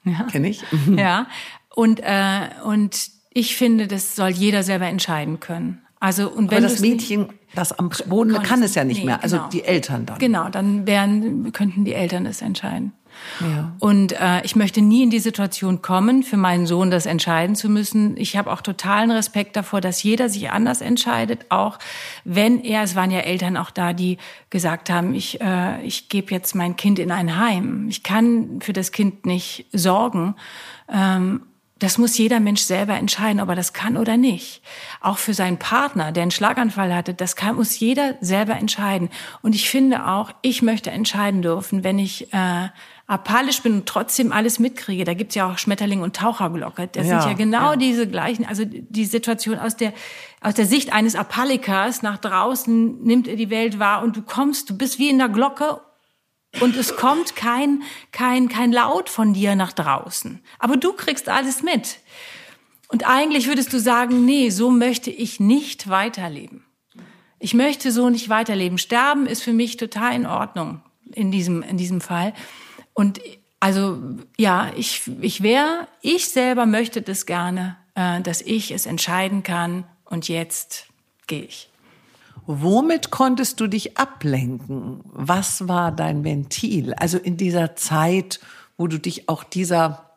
Ja. 0.04 0.24
Kenne 0.24 0.50
ich. 0.50 0.62
Ja. 0.88 1.26
Und, 1.74 2.00
äh, 2.00 2.50
und 2.64 3.17
ich 3.38 3.56
finde, 3.56 3.86
das 3.86 4.16
soll 4.16 4.30
jeder 4.30 4.62
selber 4.62 4.86
entscheiden 4.86 5.40
können. 5.40 5.82
Also 6.00 6.28
und 6.28 6.50
wenn 6.50 6.58
Aber 6.58 6.68
das 6.68 6.80
Mädchen, 6.80 7.28
das 7.54 7.72
am 7.72 7.90
Boden 8.06 8.40
kann 8.42 8.62
es 8.62 8.74
ja 8.74 8.84
nicht 8.84 9.00
nee, 9.00 9.06
mehr. 9.06 9.22
Also 9.22 9.36
genau. 9.36 9.48
die 9.48 9.64
Eltern 9.64 10.06
dann. 10.06 10.18
Genau, 10.18 10.48
dann 10.48 10.86
wären, 10.86 11.52
könnten 11.52 11.84
die 11.84 11.94
Eltern 11.94 12.26
es 12.26 12.40
entscheiden. 12.40 12.92
Ja. 13.40 13.74
Und 13.80 14.12
äh, 14.12 14.44
ich 14.44 14.54
möchte 14.54 14.80
nie 14.80 15.02
in 15.02 15.10
die 15.10 15.18
Situation 15.18 15.82
kommen, 15.82 16.22
für 16.22 16.36
meinen 16.36 16.66
Sohn 16.66 16.90
das 16.90 17.04
entscheiden 17.06 17.56
zu 17.56 17.68
müssen. 17.68 18.16
Ich 18.16 18.36
habe 18.36 18.52
auch 18.52 18.60
totalen 18.60 19.10
Respekt 19.10 19.56
davor, 19.56 19.80
dass 19.80 20.02
jeder 20.04 20.28
sich 20.28 20.50
anders 20.50 20.80
entscheidet, 20.80 21.46
auch 21.48 21.80
wenn 22.24 22.62
er, 22.62 22.82
es 22.82 22.94
waren 22.94 23.10
ja 23.10 23.20
Eltern 23.20 23.56
auch 23.56 23.70
da, 23.70 23.92
die 23.92 24.18
gesagt 24.50 24.88
haben, 24.88 25.14
ich, 25.14 25.40
äh, 25.40 25.82
ich 25.82 26.08
gebe 26.08 26.32
jetzt 26.32 26.54
mein 26.54 26.76
Kind 26.76 27.00
in 27.00 27.10
ein 27.10 27.36
Heim. 27.36 27.86
Ich 27.88 28.04
kann 28.04 28.60
für 28.60 28.72
das 28.72 28.92
Kind 28.92 29.26
nicht 29.26 29.66
sorgen. 29.72 30.36
Ähm, 30.88 31.42
das 31.78 31.98
muss 31.98 32.18
jeder 32.18 32.40
Mensch 32.40 32.62
selber 32.62 32.94
entscheiden, 32.94 33.40
ob 33.40 33.48
er 33.48 33.54
das 33.54 33.72
kann 33.72 33.96
oder 33.96 34.16
nicht. 34.16 34.62
Auch 35.00 35.18
für 35.18 35.34
seinen 35.34 35.58
Partner, 35.58 36.12
der 36.12 36.22
einen 36.22 36.30
Schlaganfall 36.30 36.94
hatte, 36.94 37.14
das 37.14 37.36
kann, 37.36 37.56
muss 37.56 37.78
jeder 37.78 38.16
selber 38.20 38.56
entscheiden. 38.56 39.10
Und 39.42 39.54
ich 39.54 39.70
finde 39.70 40.06
auch, 40.06 40.32
ich 40.42 40.62
möchte 40.62 40.90
entscheiden 40.90 41.42
dürfen, 41.42 41.84
wenn 41.84 41.98
ich 41.98 42.32
äh, 42.32 42.68
apalisch 43.06 43.62
bin 43.62 43.72
und 43.74 43.86
trotzdem 43.86 44.32
alles 44.32 44.58
mitkriege. 44.58 45.04
Da 45.04 45.14
gibt's 45.14 45.34
ja 45.34 45.50
auch 45.50 45.58
Schmetterling 45.58 46.02
und 46.02 46.16
Taucherglocke. 46.16 46.88
Das 46.88 47.06
ja, 47.06 47.20
sind 47.20 47.30
ja 47.30 47.36
genau 47.36 47.70
ja. 47.70 47.76
diese 47.76 48.06
gleichen, 48.06 48.44
also 48.44 48.64
die 48.66 49.04
Situation 49.06 49.58
aus 49.58 49.76
der, 49.76 49.92
aus 50.40 50.54
der 50.54 50.66
Sicht 50.66 50.92
eines 50.92 51.14
Apalikers 51.14 52.02
nach 52.02 52.18
draußen 52.18 53.02
nimmt 53.02 53.28
er 53.28 53.36
die 53.36 53.50
Welt 53.50 53.78
wahr 53.78 54.02
und 54.02 54.16
du 54.16 54.22
kommst, 54.22 54.68
du 54.68 54.76
bist 54.76 54.98
wie 54.98 55.08
in 55.08 55.18
der 55.18 55.28
Glocke 55.28 55.80
und 56.60 56.76
es 56.76 56.96
kommt 56.96 57.36
kein, 57.36 57.82
kein, 58.10 58.48
kein 58.48 58.72
Laut 58.72 59.08
von 59.08 59.34
dir 59.34 59.54
nach 59.54 59.72
draußen. 59.72 60.40
Aber 60.58 60.76
du 60.76 60.92
kriegst 60.92 61.28
alles 61.28 61.62
mit. 61.62 61.98
Und 62.88 63.06
eigentlich 63.06 63.46
würdest 63.48 63.72
du 63.72 63.78
sagen, 63.78 64.24
nee, 64.24 64.50
so 64.50 64.70
möchte 64.70 65.10
ich 65.10 65.40
nicht 65.40 65.88
weiterleben. 65.88 66.64
Ich 67.38 67.54
möchte 67.54 67.92
so 67.92 68.08
nicht 68.08 68.28
weiterleben. 68.28 68.78
Sterben 68.78 69.26
ist 69.26 69.42
für 69.42 69.52
mich 69.52 69.76
total 69.76 70.14
in 70.14 70.26
Ordnung 70.26 70.82
in 71.12 71.30
diesem, 71.30 71.62
in 71.62 71.76
diesem 71.76 72.00
Fall. 72.00 72.34
Und 72.94 73.20
also, 73.60 73.98
ja, 74.36 74.70
ich, 74.76 75.02
ich 75.20 75.42
wäre, 75.42 75.86
ich 76.00 76.28
selber 76.28 76.66
möchte 76.66 77.02
das 77.02 77.26
gerne, 77.26 77.76
äh, 77.94 78.20
dass 78.22 78.40
ich 78.40 78.70
es 78.70 78.86
entscheiden 78.86 79.42
kann. 79.42 79.84
Und 80.04 80.28
jetzt 80.28 80.86
gehe 81.26 81.42
ich. 81.42 81.68
Womit 82.50 83.10
konntest 83.10 83.60
du 83.60 83.66
dich 83.66 83.98
ablenken? 83.98 85.00
Was 85.04 85.68
war 85.68 85.92
dein 85.92 86.24
Ventil? 86.24 86.94
Also 86.94 87.18
in 87.18 87.36
dieser 87.36 87.76
Zeit, 87.76 88.40
wo 88.78 88.86
du 88.86 88.98
dich 88.98 89.28
auch 89.28 89.44
dieser 89.44 90.16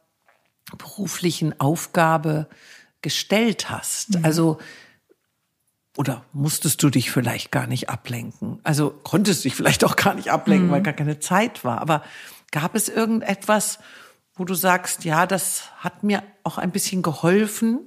beruflichen 0.78 1.60
Aufgabe 1.60 2.48
gestellt 3.02 3.70
hast. 3.70 4.16
Mhm. 4.16 4.24
Also 4.24 4.58
oder 5.98 6.24
musstest 6.32 6.82
du 6.84 6.90
dich 6.90 7.12
vielleicht 7.12 7.52
gar 7.52 7.68
nicht 7.68 7.90
ablenken? 7.90 8.62
Also 8.64 8.92
konntest 9.04 9.44
du 9.44 9.50
dich 9.50 9.56
vielleicht 9.56 9.84
auch 9.84 9.98
gar 9.98 10.14
nicht 10.14 10.32
ablenken, 10.32 10.68
mhm. 10.68 10.72
weil 10.72 10.84
gar 10.84 10.94
keine 10.94 11.20
Zeit 11.20 11.66
war. 11.66 11.82
Aber 11.82 12.02
gab 12.54 12.76
es 12.76 12.88
irgendetwas, 12.88 13.80
wo 14.36 14.46
du 14.46 14.54
sagst, 14.54 15.04
ja, 15.04 15.28
das 15.28 15.64
hat 15.80 16.04
mir 16.04 16.24
auch 16.46 16.58
ein 16.58 16.72
bisschen 16.72 17.02
geholfen, 17.02 17.80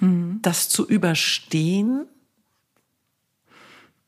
mhm. 0.00 0.40
das 0.42 0.68
zu 0.68 0.88
überstehen? 0.88 2.08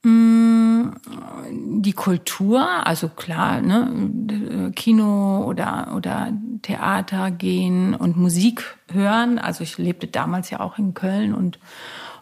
Die 0.04 1.92
Kultur, 1.94 2.87
also 2.87 3.08
klar, 3.08 3.62
ne, 3.62 4.73
Kino 4.76 5.44
oder, 5.44 5.92
oder 5.96 6.30
Theater 6.61 7.30
gehen 7.30 7.94
und 7.94 8.16
Musik 8.16 8.76
hören. 8.92 9.38
Also 9.38 9.64
ich 9.64 9.78
lebte 9.78 10.06
damals 10.06 10.50
ja 10.50 10.61
auch 10.61 10.78
in 10.78 10.92
Köln 10.92 11.34
und 11.34 11.58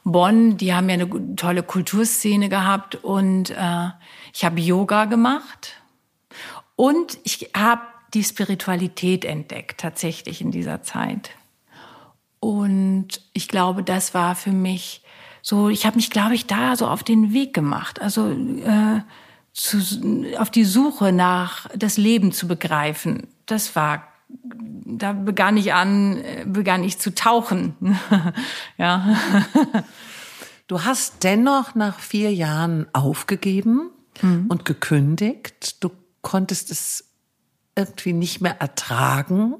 Bonn, 0.04 0.56
die 0.56 0.74
haben 0.74 0.88
ja 0.88 0.94
eine 0.94 1.36
tolle 1.36 1.62
Kulturszene 1.62 2.48
gehabt 2.48 2.96
und 2.96 3.50
äh, 3.50 3.88
ich 4.32 4.44
habe 4.44 4.60
Yoga 4.60 5.04
gemacht 5.04 5.74
und 6.76 7.18
ich 7.22 7.50
habe 7.56 7.82
die 8.14 8.24
Spiritualität 8.24 9.24
entdeckt 9.24 9.80
tatsächlich 9.80 10.40
in 10.40 10.50
dieser 10.50 10.82
Zeit. 10.82 11.30
Und 12.40 13.20
ich 13.32 13.46
glaube, 13.46 13.84
das 13.84 14.14
war 14.14 14.34
für 14.34 14.50
mich 14.50 15.01
so, 15.42 15.68
ich 15.68 15.84
habe 15.84 15.96
mich, 15.96 16.10
glaube 16.10 16.34
ich, 16.34 16.46
da 16.46 16.76
so 16.76 16.86
auf 16.86 17.02
den 17.02 17.32
Weg 17.32 17.52
gemacht. 17.52 18.00
Also 18.00 18.30
äh, 18.30 19.00
zu, 19.52 19.78
auf 20.38 20.50
die 20.50 20.64
Suche 20.64 21.12
nach 21.12 21.68
das 21.76 21.96
Leben 21.96 22.32
zu 22.32 22.46
begreifen. 22.46 23.26
Das 23.46 23.74
war, 23.74 24.04
da 24.28 25.12
begann 25.12 25.56
ich 25.56 25.74
an, 25.74 26.22
begann 26.46 26.84
ich 26.84 26.98
zu 26.98 27.14
tauchen. 27.14 27.76
ja. 28.78 29.16
Du 30.68 30.84
hast 30.84 31.22
dennoch 31.22 31.74
nach 31.74 31.98
vier 31.98 32.32
Jahren 32.32 32.86
aufgegeben 32.94 33.90
mhm. 34.22 34.46
und 34.48 34.64
gekündigt. 34.64 35.84
Du 35.84 35.90
konntest 36.22 36.70
es 36.70 37.10
irgendwie 37.76 38.14
nicht 38.14 38.40
mehr 38.40 38.58
ertragen. 38.58 39.56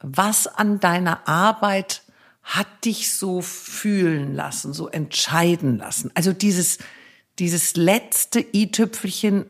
Was 0.00 0.46
an 0.46 0.78
deiner 0.78 1.26
Arbeit 1.26 2.02
hat 2.50 2.84
dich 2.84 3.14
so 3.14 3.42
fühlen 3.42 4.34
lassen, 4.34 4.72
so 4.72 4.88
entscheiden 4.88 5.78
lassen? 5.78 6.10
Also 6.14 6.32
dieses, 6.32 6.78
dieses 7.38 7.76
letzte 7.76 8.44
i-Tüpfelchen 8.52 9.46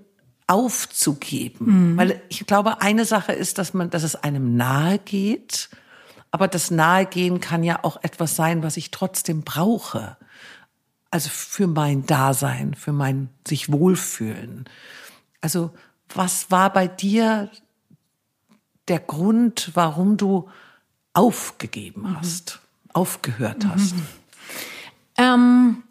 aufzugeben. 0.46 1.92
Mhm. 1.92 1.96
Weil 1.96 2.22
ich 2.28 2.46
glaube, 2.46 2.82
eine 2.82 3.06
Sache 3.06 3.32
ist, 3.32 3.56
dass 3.56 3.72
man, 3.72 3.88
dass 3.88 4.02
es 4.02 4.16
einem 4.16 4.54
nahe 4.56 4.98
geht. 4.98 5.70
Aber 6.30 6.46
das 6.46 6.70
Nahegehen 6.70 7.40
kann 7.40 7.64
ja 7.64 7.82
auch 7.84 8.02
etwas 8.02 8.36
sein, 8.36 8.62
was 8.62 8.76
ich 8.76 8.90
trotzdem 8.90 9.42
brauche. 9.42 10.18
Also 11.10 11.30
für 11.30 11.66
mein 11.66 12.04
Dasein, 12.04 12.74
für 12.74 12.92
mein 12.92 13.30
sich 13.48 13.72
wohlfühlen. 13.72 14.66
Also 15.40 15.70
was 16.14 16.50
war 16.50 16.70
bei 16.70 16.86
dir 16.86 17.50
der 18.88 19.00
Grund, 19.00 19.70
warum 19.72 20.18
du 20.18 20.50
aufgegeben 21.14 22.10
mhm. 22.10 22.16
Aufgehört 22.92 23.66
hast? 23.66 23.94
Mhm. 23.94 24.06
Ähm, 25.16 25.82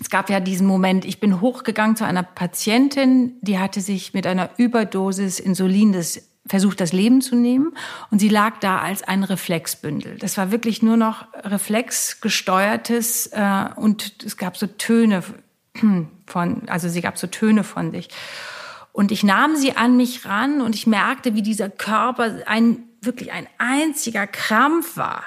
es 0.00 0.10
gab 0.10 0.30
ja 0.30 0.40
diesen 0.40 0.66
Moment, 0.66 1.04
ich 1.04 1.20
bin 1.20 1.40
hochgegangen 1.40 1.96
zu 1.96 2.04
einer 2.04 2.22
Patientin, 2.22 3.34
die 3.40 3.58
hatte 3.58 3.80
sich 3.80 4.14
mit 4.14 4.26
einer 4.26 4.50
Überdosis 4.56 5.38
Insulin 5.38 5.92
das 5.92 6.22
versucht, 6.46 6.80
das 6.80 6.92
Leben 6.92 7.20
zu 7.20 7.36
nehmen. 7.36 7.72
Und 8.10 8.18
sie 8.18 8.28
lag 8.28 8.58
da 8.58 8.80
als 8.80 9.02
ein 9.02 9.22
Reflexbündel. 9.24 10.18
Das 10.18 10.36
war 10.36 10.50
wirklich 10.50 10.82
nur 10.82 10.96
noch 10.96 11.26
reflexgesteuertes 11.44 13.28
äh, 13.28 13.66
und 13.76 14.24
es 14.24 14.36
gab 14.36 14.56
so 14.56 14.66
Töne 14.66 15.22
von, 16.26 16.68
also 16.68 16.88
sie 16.88 17.00
gab 17.00 17.18
so 17.18 17.26
Töne 17.26 17.64
von 17.64 17.92
sich. 17.92 18.08
Und 18.92 19.10
ich 19.12 19.22
nahm 19.22 19.56
sie 19.56 19.76
an 19.76 19.96
mich 19.96 20.26
ran 20.26 20.60
und 20.60 20.74
ich 20.74 20.86
merkte, 20.86 21.34
wie 21.34 21.42
dieser 21.42 21.70
Körper 21.70 22.42
ein, 22.46 22.82
wirklich 23.00 23.32
ein 23.32 23.46
einziger 23.58 24.26
Krampf 24.26 24.96
war. 24.96 25.22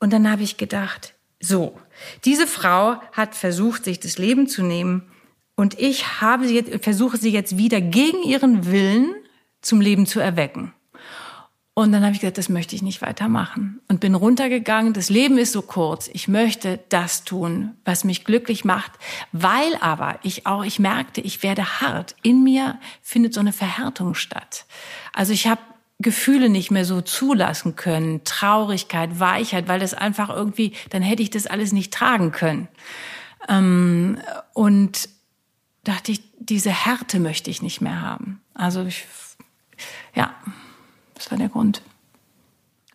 Und 0.00 0.12
dann 0.12 0.30
habe 0.30 0.42
ich 0.42 0.56
gedacht, 0.56 1.14
so, 1.40 1.78
diese 2.24 2.46
Frau 2.46 3.00
hat 3.12 3.34
versucht, 3.34 3.84
sich 3.84 4.00
das 4.00 4.18
Leben 4.18 4.48
zu 4.48 4.62
nehmen 4.62 5.10
und 5.56 5.78
ich 5.78 6.20
habe 6.20 6.46
sie 6.46 6.54
jetzt, 6.54 6.84
versuche 6.84 7.16
sie 7.16 7.30
jetzt 7.30 7.58
wieder 7.58 7.80
gegen 7.80 8.22
ihren 8.22 8.66
Willen 8.66 9.14
zum 9.62 9.80
Leben 9.80 10.06
zu 10.06 10.20
erwecken. 10.20 10.72
Und 11.76 11.90
dann 11.90 12.04
habe 12.04 12.12
ich 12.12 12.20
gesagt, 12.20 12.38
das 12.38 12.48
möchte 12.48 12.76
ich 12.76 12.82
nicht 12.82 13.02
weitermachen. 13.02 13.80
Und 13.88 13.98
bin 13.98 14.14
runtergegangen. 14.14 14.92
Das 14.92 15.10
Leben 15.10 15.38
ist 15.38 15.50
so 15.50 15.60
kurz. 15.60 16.08
Ich 16.12 16.28
möchte 16.28 16.78
das 16.88 17.24
tun, 17.24 17.76
was 17.84 18.04
mich 18.04 18.24
glücklich 18.24 18.64
macht. 18.64 18.92
Weil 19.32 19.74
aber 19.80 20.20
ich 20.22 20.46
auch, 20.46 20.64
ich 20.64 20.78
merkte, 20.78 21.20
ich 21.20 21.42
werde 21.42 21.80
hart. 21.80 22.14
In 22.22 22.44
mir 22.44 22.78
findet 23.02 23.34
so 23.34 23.40
eine 23.40 23.52
Verhärtung 23.52 24.14
statt. 24.14 24.66
Also 25.12 25.32
ich 25.32 25.48
habe 25.48 25.60
Gefühle 26.00 26.48
nicht 26.48 26.70
mehr 26.70 26.84
so 26.84 27.00
zulassen 27.00 27.76
können. 27.76 28.24
Traurigkeit, 28.24 29.20
Weichheit, 29.20 29.68
weil 29.68 29.80
das 29.80 29.94
einfach 29.94 30.28
irgendwie, 30.28 30.72
dann 30.90 31.02
hätte 31.02 31.22
ich 31.22 31.30
das 31.30 31.46
alles 31.46 31.72
nicht 31.72 31.92
tragen 31.92 32.32
können. 32.32 32.68
Ähm, 33.48 34.18
und 34.52 35.08
dachte 35.84 36.12
ich, 36.12 36.22
diese 36.38 36.70
Härte 36.70 37.20
möchte 37.20 37.50
ich 37.50 37.62
nicht 37.62 37.80
mehr 37.80 38.00
haben. 38.00 38.40
Also 38.54 38.84
ich, 38.84 39.06
ja. 40.14 40.34
Das 41.14 41.30
war 41.30 41.38
der 41.38 41.48
Grund. 41.48 41.80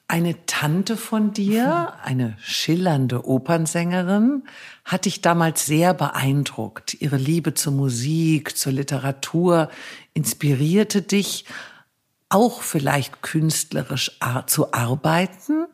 Eine 0.08 0.46
Tante 0.48 0.98
von 0.98 1.34
dir, 1.34 1.94
eine 2.03 2.36
schillernde 2.41 3.27
Opernsängerin, 3.27 4.44
hat 4.84 5.06
dich 5.06 5.22
damals 5.22 5.68
sehr 5.68 5.94
beeindruckt. 5.94 6.96
Ihre 6.96 7.18
Liebe 7.18 7.53
zur 7.53 7.74
Musik, 7.74 8.58
zur 8.58 8.74
Literatur 8.74 9.70
inspirierte 10.15 11.03
dich, 11.03 11.46
auch 12.30 12.62
vielleicht 12.62 13.22
künstlerisch 13.22 14.18
zu 14.46 14.74
arbeiten. 14.74 15.66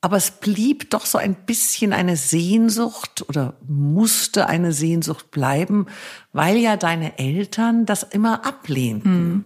Aber 0.00 0.16
es 0.16 0.32
blieb 0.32 0.90
doch 0.90 1.06
so 1.06 1.18
ein 1.18 1.34
bisschen 1.34 1.92
eine 1.92 2.16
Sehnsucht 2.16 3.24
oder 3.28 3.54
musste 3.68 4.48
eine 4.48 4.72
Sehnsucht 4.72 5.30
bleiben, 5.30 5.86
weil 6.32 6.56
ja 6.56 6.76
deine 6.76 7.18
Eltern 7.18 7.86
das 7.86 8.02
immer 8.02 8.44
ablehnten. 8.44 9.12
Hm. 9.12 9.44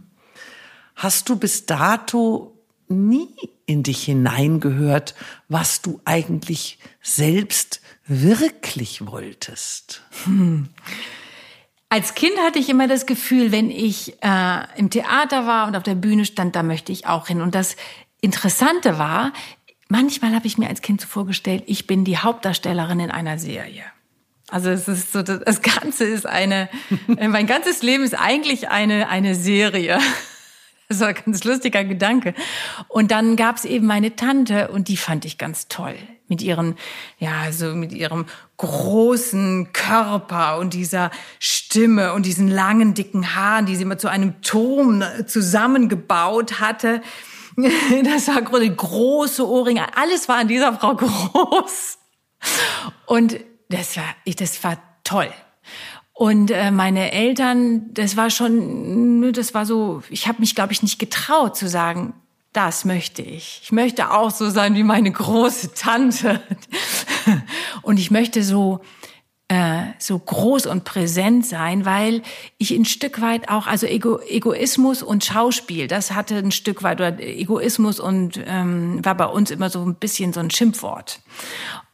Hast 0.94 1.28
du 1.28 1.36
bis 1.36 1.66
dato 1.66 2.58
nie 2.88 3.34
in 3.66 3.82
dich 3.82 4.04
hineingehört, 4.04 5.14
was 5.48 5.82
du 5.82 6.00
eigentlich 6.06 6.78
selbst 7.02 7.82
wirklich 8.06 9.06
wolltest? 9.06 10.02
Hm. 10.24 10.70
Als 11.88 12.14
Kind 12.14 12.36
hatte 12.38 12.58
ich 12.58 12.68
immer 12.68 12.88
das 12.88 13.06
Gefühl, 13.06 13.52
wenn 13.52 13.70
ich 13.70 14.14
äh, 14.22 14.58
im 14.76 14.90
Theater 14.90 15.46
war 15.46 15.68
und 15.68 15.76
auf 15.76 15.84
der 15.84 15.94
Bühne 15.94 16.24
stand, 16.24 16.56
da 16.56 16.62
möchte 16.62 16.90
ich 16.90 17.06
auch 17.06 17.28
hin. 17.28 17.40
Und 17.40 17.54
das 17.54 17.76
Interessante 18.20 18.98
war, 18.98 19.32
manchmal 19.88 20.34
habe 20.34 20.46
ich 20.48 20.58
mir 20.58 20.68
als 20.68 20.82
Kind 20.82 21.00
so 21.00 21.06
vorgestellt, 21.06 21.62
ich 21.66 21.86
bin 21.86 22.04
die 22.04 22.18
Hauptdarstellerin 22.18 22.98
in 22.98 23.10
einer 23.10 23.38
Serie. 23.38 23.84
Also 24.48 24.70
es 24.70 24.88
ist 24.88 25.12
so, 25.12 25.22
das 25.22 25.62
Ganze 25.62 26.04
ist 26.04 26.26
eine, 26.26 26.68
mein 27.06 27.46
ganzes 27.46 27.82
Leben 27.82 28.04
ist 28.04 28.14
eigentlich 28.14 28.68
eine, 28.68 29.08
eine 29.08 29.34
Serie. 29.34 29.98
Das 30.88 31.00
war 31.00 31.08
ein 31.08 31.16
ganz 31.16 31.42
lustiger 31.42 31.82
Gedanke. 31.82 32.32
Und 32.86 33.10
dann 33.10 33.34
gab's 33.34 33.64
eben 33.64 33.86
meine 33.86 34.14
Tante 34.14 34.68
und 34.68 34.86
die 34.86 34.96
fand 34.96 35.24
ich 35.24 35.36
ganz 35.36 35.66
toll. 35.66 35.96
Mit 36.28 36.42
ihren, 36.42 36.74
ja, 37.18 37.52
so 37.52 37.74
mit 37.74 37.92
ihrem 37.92 38.26
großen 38.56 39.72
Körper 39.72 40.58
und 40.58 40.74
dieser 40.74 41.10
Stimme 41.38 42.14
und 42.14 42.26
diesen 42.26 42.48
langen, 42.48 42.94
dicken 42.94 43.36
Haaren, 43.36 43.66
die 43.66 43.76
sie 43.76 43.82
immer 43.82 43.98
zu 43.98 44.08
einem 44.08 44.40
Turm 44.42 45.04
zusammengebaut 45.26 46.60
hatte. 46.60 47.02
Das 48.04 48.28
war 48.28 48.42
große 48.42 49.48
Ohrringe. 49.48 49.96
Alles 49.96 50.28
war 50.28 50.36
an 50.36 50.48
dieser 50.48 50.74
Frau 50.74 50.94
groß. 50.96 51.98
Und 53.06 53.40
das 53.70 53.96
war, 53.96 54.04
das 54.26 54.62
war 54.62 54.76
toll. 55.04 55.32
Und 56.12 56.50
äh, 56.50 56.70
meine 56.70 57.12
Eltern, 57.12 57.92
das 57.92 58.16
war 58.16 58.30
schon, 58.30 59.32
das 59.32 59.52
war 59.52 59.66
so, 59.66 60.02
ich 60.08 60.26
habe 60.28 60.40
mich, 60.40 60.54
glaube 60.54 60.72
ich, 60.72 60.82
nicht 60.82 60.98
getraut 60.98 61.56
zu 61.56 61.68
sagen, 61.68 62.14
das 62.56 62.84
möchte 62.84 63.22
ich. 63.22 63.60
Ich 63.62 63.72
möchte 63.72 64.10
auch 64.10 64.30
so 64.30 64.48
sein 64.48 64.74
wie 64.74 64.82
meine 64.82 65.12
große 65.12 65.74
Tante. 65.74 66.40
Und 67.82 67.98
ich 67.98 68.10
möchte 68.10 68.42
so 68.42 68.80
äh, 69.48 69.82
so 70.00 70.18
groß 70.18 70.66
und 70.66 70.82
präsent 70.82 71.46
sein, 71.46 71.84
weil 71.84 72.22
ich 72.58 72.72
ein 72.72 72.84
Stück 72.84 73.20
weit 73.20 73.48
auch, 73.48 73.68
also 73.68 73.86
Ego, 73.86 74.18
Egoismus 74.20 75.04
und 75.04 75.24
Schauspiel, 75.24 75.86
das 75.86 76.12
hatte 76.12 76.36
ein 76.36 76.50
Stück 76.50 76.82
weit, 76.82 77.00
oder 77.00 77.20
Egoismus 77.20 78.00
und 78.00 78.40
ähm, 78.44 79.04
war 79.04 79.14
bei 79.14 79.26
uns 79.26 79.52
immer 79.52 79.70
so 79.70 79.84
ein 79.84 79.94
bisschen 79.94 80.32
so 80.32 80.40
ein 80.40 80.50
Schimpfwort. 80.50 81.20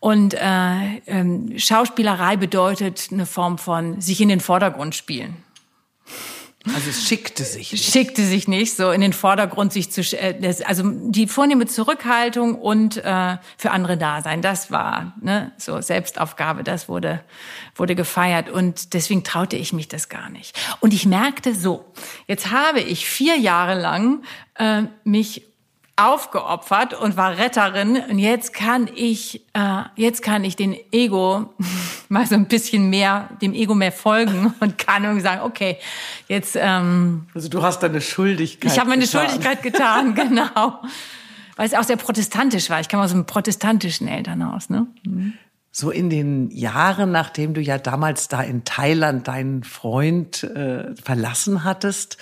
Und 0.01 0.33
äh, 0.33 0.97
ähm, 1.07 1.59
Schauspielerei 1.59 2.37
bedeutet 2.37 3.09
eine 3.13 3.27
Form 3.27 3.59
von 3.59 4.01
sich 4.01 4.23
in 4.23 4.31
den 4.31 4.41
Vordergrund 4.41 4.95
spielen. 4.95 5.37
Also 6.67 6.91
es 6.91 7.09
schickte 7.09 7.45
sich 7.45 7.73
nicht. 7.73 7.93
Schickte 7.93 8.25
sich 8.25 8.47
nicht, 8.47 8.77
so 8.77 8.93
in 8.93 9.01
den 9.01 9.13
Vordergrund 9.13 9.73
sich 9.73 9.91
zu, 9.91 10.01
äh, 10.17 10.55
also 10.65 10.85
die 10.87 11.27
vornehme 11.27 11.67
Zurückhaltung 11.67 12.55
und 12.55 12.99
äh, 12.99 13.39
für 13.57 13.71
andere 13.71 13.97
da 13.97 14.23
sein, 14.23 14.43
das 14.43 14.71
war 14.71 15.15
ne, 15.21 15.53
so 15.57 15.81
Selbstaufgabe, 15.81 16.63
das 16.63 16.89
wurde 16.89 17.21
wurde 17.75 17.95
gefeiert 17.95 18.51
und 18.51 18.93
deswegen 18.95 19.25
traute 19.25 19.57
ich 19.57 19.73
mich 19.73 19.89
das 19.89 20.09
gar 20.09 20.29
nicht. 20.29 20.59
Und 20.81 20.93
ich 20.93 21.07
merkte 21.07 21.55
so, 21.55 21.85
jetzt 22.27 22.51
habe 22.51 22.81
ich 22.81 23.07
vier 23.07 23.39
Jahre 23.39 23.81
lang 23.81 24.23
äh, 24.57 24.83
mich 25.05 25.52
aufgeopfert 25.97 26.95
und 26.95 27.17
war 27.17 27.37
Retterin 27.37 28.03
und 28.09 28.19
jetzt 28.19 28.55
kann 28.55 28.89
ich 28.95 29.45
äh, 29.53 29.83
jetzt 29.97 30.23
kann 30.23 30.43
ich 30.43 30.57
den 30.57 30.75
Ego 30.91 31.53
mal 32.09 32.27
so 32.27 32.35
ein 32.35 32.47
bisschen 32.47 32.89
mehr 32.89 33.29
dem 33.43 33.53
Ego 33.53 33.75
mehr 33.75 33.93
folgen 33.93 34.55
und 34.61 34.79
kann 34.79 35.05
irgendwie 35.05 35.23
sagen 35.23 35.43
okay 35.43 35.79
jetzt 36.29 36.57
ähm, 36.59 37.27
also 37.35 37.49
du 37.49 37.63
hast 37.63 37.81
deine 37.81 38.01
Schuldigkeit 38.01 38.73
ich 38.73 38.79
habe 38.79 38.89
meine 38.89 39.05
getan. 39.05 39.29
Schuldigkeit 39.29 39.63
getan 39.63 40.15
genau 40.15 40.83
weil 41.57 41.67
es 41.67 41.75
auch 41.75 41.85
sehr 41.85 41.99
protestantisch 41.99 42.71
war 42.71 42.81
ich 42.81 42.89
kam 42.89 43.01
aus 43.01 43.13
einem 43.13 43.27
protestantischen 43.27 44.09
Elternhaus 44.09 44.71
ne 44.71 44.87
mhm. 45.05 45.35
So 45.75 45.91
in 45.91 46.11
den 46.11 46.51
Jahren, 46.51 47.13
nachdem 47.13 47.55
du 47.55 47.63
ja 47.63 47.79
damals 47.79 48.29
da 48.29 48.43
in 48.43 48.63
Thailand 48.65 49.27
deinen 49.27 49.65
Freund 49.65 50.45
äh, 50.45 50.95
verlassen 50.95 51.65
hattest, 51.65 52.19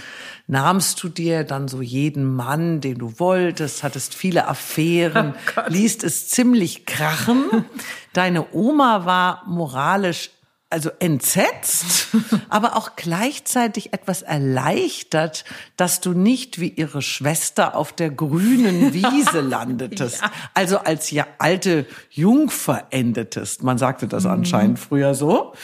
nahmst 0.46 1.02
du 1.02 1.08
dir 1.08 1.42
dann 1.42 1.66
so 1.66 1.82
jeden 1.82 2.24
Mann, 2.24 2.80
den 2.80 2.98
du 2.98 3.18
wolltest, 3.18 3.82
hattest 3.82 4.14
viele 4.14 4.46
Affären, 4.46 5.34
oh 5.56 5.62
liest 5.66 6.04
es 6.04 6.28
ziemlich 6.28 6.86
krachen. 6.86 7.64
Deine 8.12 8.54
Oma 8.54 9.04
war 9.04 9.42
moralisch 9.46 10.30
also 10.70 10.90
entsetzt, 11.00 12.08
aber 12.48 12.76
auch 12.76 12.94
gleichzeitig 12.96 13.92
etwas 13.92 14.22
erleichtert, 14.22 15.44
dass 15.76 16.00
du 16.00 16.12
nicht 16.12 16.60
wie 16.60 16.68
ihre 16.68 17.02
Schwester 17.02 17.76
auf 17.76 17.92
der 17.92 18.10
grünen 18.10 18.92
Wiese 18.94 19.40
landetest. 19.40 20.22
ja. 20.22 20.32
Also 20.54 20.78
als 20.78 21.10
ja 21.10 21.26
alte 21.38 21.86
Jungfer 22.10 22.86
endetest. 22.90 23.62
Man 23.64 23.78
sagte 23.78 24.06
das 24.06 24.24
mhm. 24.24 24.30
anscheinend 24.30 24.78
früher 24.78 25.14
so. 25.14 25.54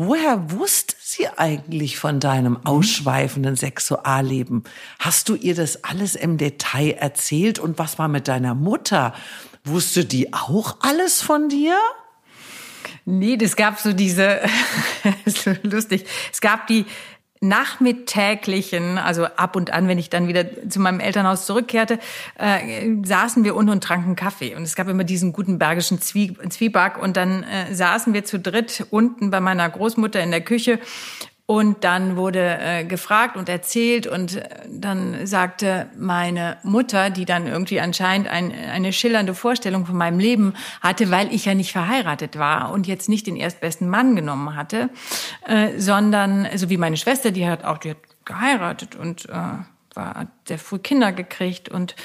Woher 0.00 0.52
wusste 0.52 0.94
sie 1.00 1.26
eigentlich 1.28 1.98
von 1.98 2.20
deinem 2.20 2.52
mhm. 2.52 2.66
ausschweifenden 2.66 3.56
Sexualleben? 3.56 4.62
Hast 5.00 5.28
du 5.28 5.34
ihr 5.34 5.56
das 5.56 5.82
alles 5.82 6.14
im 6.14 6.38
Detail 6.38 6.92
erzählt? 6.92 7.58
Und 7.58 7.78
was 7.78 7.98
war 7.98 8.06
mit 8.06 8.28
deiner 8.28 8.54
Mutter? 8.54 9.12
Wusste 9.64 10.04
die 10.04 10.32
auch 10.32 10.76
alles 10.80 11.20
von 11.20 11.48
dir? 11.48 11.76
Nee, 13.10 13.38
das 13.38 13.56
gab 13.56 13.78
so 13.78 13.94
diese, 13.94 14.38
so 15.24 15.54
lustig, 15.62 16.04
es 16.30 16.42
gab 16.42 16.66
die 16.66 16.84
nachmittäglichen, 17.40 18.98
also 18.98 19.24
ab 19.24 19.56
und 19.56 19.72
an, 19.72 19.88
wenn 19.88 19.96
ich 19.96 20.10
dann 20.10 20.28
wieder 20.28 20.68
zu 20.68 20.78
meinem 20.78 21.00
Elternhaus 21.00 21.46
zurückkehrte, 21.46 22.00
äh, 22.36 22.90
saßen 23.02 23.44
wir 23.44 23.56
unten 23.56 23.70
und 23.70 23.82
tranken 23.82 24.14
Kaffee. 24.14 24.54
Und 24.54 24.64
es 24.64 24.74
gab 24.74 24.88
immer 24.88 25.04
diesen 25.04 25.32
guten 25.32 25.58
bergischen 25.58 26.02
Zwie 26.02 26.36
Zwieback. 26.50 27.00
Und 27.00 27.16
dann 27.16 27.44
äh, 27.44 27.74
saßen 27.74 28.12
wir 28.12 28.24
zu 28.24 28.38
dritt 28.38 28.86
unten 28.90 29.30
bei 29.30 29.40
meiner 29.40 29.70
Großmutter 29.70 30.20
in 30.20 30.30
der 30.30 30.42
Küche 30.42 30.78
und 31.50 31.82
dann 31.82 32.16
wurde 32.16 32.58
äh, 32.60 32.84
gefragt 32.84 33.38
und 33.38 33.48
erzählt 33.48 34.06
und 34.06 34.36
äh, 34.36 34.48
dann 34.68 35.26
sagte 35.26 35.86
meine 35.96 36.58
Mutter, 36.62 37.08
die 37.08 37.24
dann 37.24 37.46
irgendwie 37.46 37.80
anscheinend 37.80 38.28
ein, 38.28 38.52
eine 38.52 38.92
schillernde 38.92 39.34
Vorstellung 39.34 39.86
von 39.86 39.96
meinem 39.96 40.18
Leben 40.18 40.52
hatte, 40.82 41.10
weil 41.10 41.32
ich 41.32 41.46
ja 41.46 41.54
nicht 41.54 41.72
verheiratet 41.72 42.38
war 42.38 42.70
und 42.70 42.86
jetzt 42.86 43.08
nicht 43.08 43.26
den 43.26 43.34
erstbesten 43.34 43.88
Mann 43.88 44.14
genommen 44.14 44.56
hatte, 44.56 44.90
äh, 45.46 45.70
sondern 45.78 46.46
so 46.54 46.68
wie 46.68 46.76
meine 46.76 46.98
Schwester, 46.98 47.30
die 47.30 47.48
hat 47.48 47.64
auch 47.64 47.78
die 47.78 47.90
hat 47.92 47.98
geheiratet 48.26 48.94
und 48.94 49.26
äh, 49.30 49.32
war 49.32 50.14
hat 50.14 50.28
sehr 50.46 50.58
früh 50.58 50.78
Kinder 50.78 51.12
gekriegt 51.12 51.70
und 51.70 51.96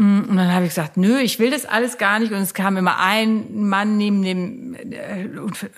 und 0.00 0.36
dann 0.36 0.52
habe 0.52 0.64
ich 0.64 0.70
gesagt, 0.70 0.96
nö, 0.96 1.18
ich 1.18 1.38
will 1.38 1.50
das 1.50 1.66
alles 1.66 1.98
gar 1.98 2.18
nicht. 2.18 2.32
Und 2.32 2.38
es 2.38 2.54
kam 2.54 2.78
immer 2.78 2.98
ein 2.98 3.68
Mann 3.68 3.98
neben 3.98 4.22
dem, 4.22 4.74
äh, 4.74 5.28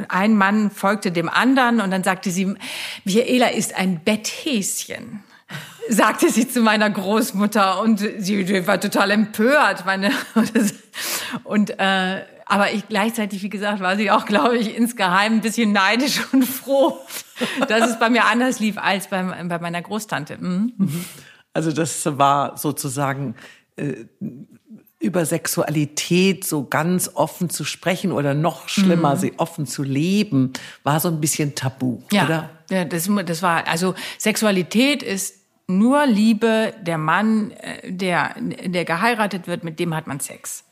ein 0.09 0.37
Mann 0.37 0.71
folgte 0.71 1.11
dem 1.11 1.29
anderen. 1.29 1.81
Und 1.81 1.91
dann 1.91 2.05
sagte 2.05 2.31
sie, 2.31 2.55
Michaela 3.05 3.49
ist 3.49 3.77
ein 3.77 4.01
Betthäschen 4.05 5.25
sagte 5.89 6.31
sie 6.31 6.49
zu 6.49 6.61
meiner 6.61 6.89
Großmutter 6.89 7.81
und 7.81 7.99
sie 8.19 8.67
war 8.67 8.81
total 8.81 9.11
empört. 9.11 9.85
Meine, 9.87 10.13
und 11.45 11.71
äh, 11.79 12.25
aber 12.47 12.73
ich 12.73 12.87
gleichzeitig, 12.89 13.43
wie 13.43 13.49
gesagt, 13.49 13.81
war 13.81 13.97
sie 13.97 14.11
auch, 14.11 14.27
glaube 14.27 14.59
ich, 14.59 14.77
insgeheim 14.77 15.35
ein 15.35 15.41
bisschen 15.41 15.73
neidisch 15.73 16.21
und 16.33 16.45
froh, 16.45 16.99
dass 17.67 17.91
es 17.91 17.99
bei 17.99 18.11
mir 18.11 18.27
anders 18.27 18.61
lief 18.61 18.79
als 18.79 19.09
bei, 19.09 19.23
bei 19.23 19.59
meiner 19.59 19.83
Großtante. 19.83 20.37
Mhm. 20.39 21.05
Also 21.55 21.73
das 21.73 22.07
war 22.19 22.57
sozusagen 22.57 23.35
äh, 23.77 24.05
über 24.99 25.27
Sexualität 25.27 26.45
so 26.47 26.65
ganz 26.65 27.11
offen 27.15 27.51
zu 27.51 27.65
sprechen 27.65 28.13
oder 28.13 28.35
noch 28.35 28.69
schlimmer, 28.69 29.17
mhm. 29.17 29.19
sie 29.19 29.33
offen 29.37 29.67
zu 29.67 29.83
leben, 29.83 30.53
war 30.85 31.01
so 31.01 31.09
ein 31.09 31.21
bisschen 31.21 31.55
tabu, 31.55 32.01
ja. 32.13 32.25
oder? 32.25 32.51
Ja, 32.71 32.85
das, 32.85 33.11
das 33.27 33.43
war, 33.43 33.67
also 33.67 33.95
Sexualität 34.19 35.03
ist 35.03 35.43
nur 35.67 36.07
Liebe, 36.07 36.73
der 36.81 36.99
Mann, 36.99 37.51
äh, 37.53 37.93
der, 37.93 38.37
der 38.39 38.85
geheiratet 38.85 39.47
wird, 39.47 39.65
mit 39.65 39.81
dem 39.81 39.95
hat 39.95 40.07
man 40.07 40.21
Sex. 40.21 40.65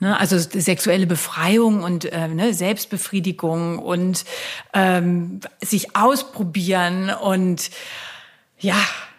Ne, 0.00 0.18
also 0.18 0.38
sexuelle 0.38 1.06
Befreiung 1.06 1.82
und 1.82 2.04
äh, 2.06 2.28
ne, 2.28 2.52
Selbstbefriedigung 2.54 3.78
und 3.78 4.24
ähm, 4.72 5.40
sich 5.62 5.94
ausprobieren 5.94 7.10
und 7.10 7.70
ja, 8.58 8.76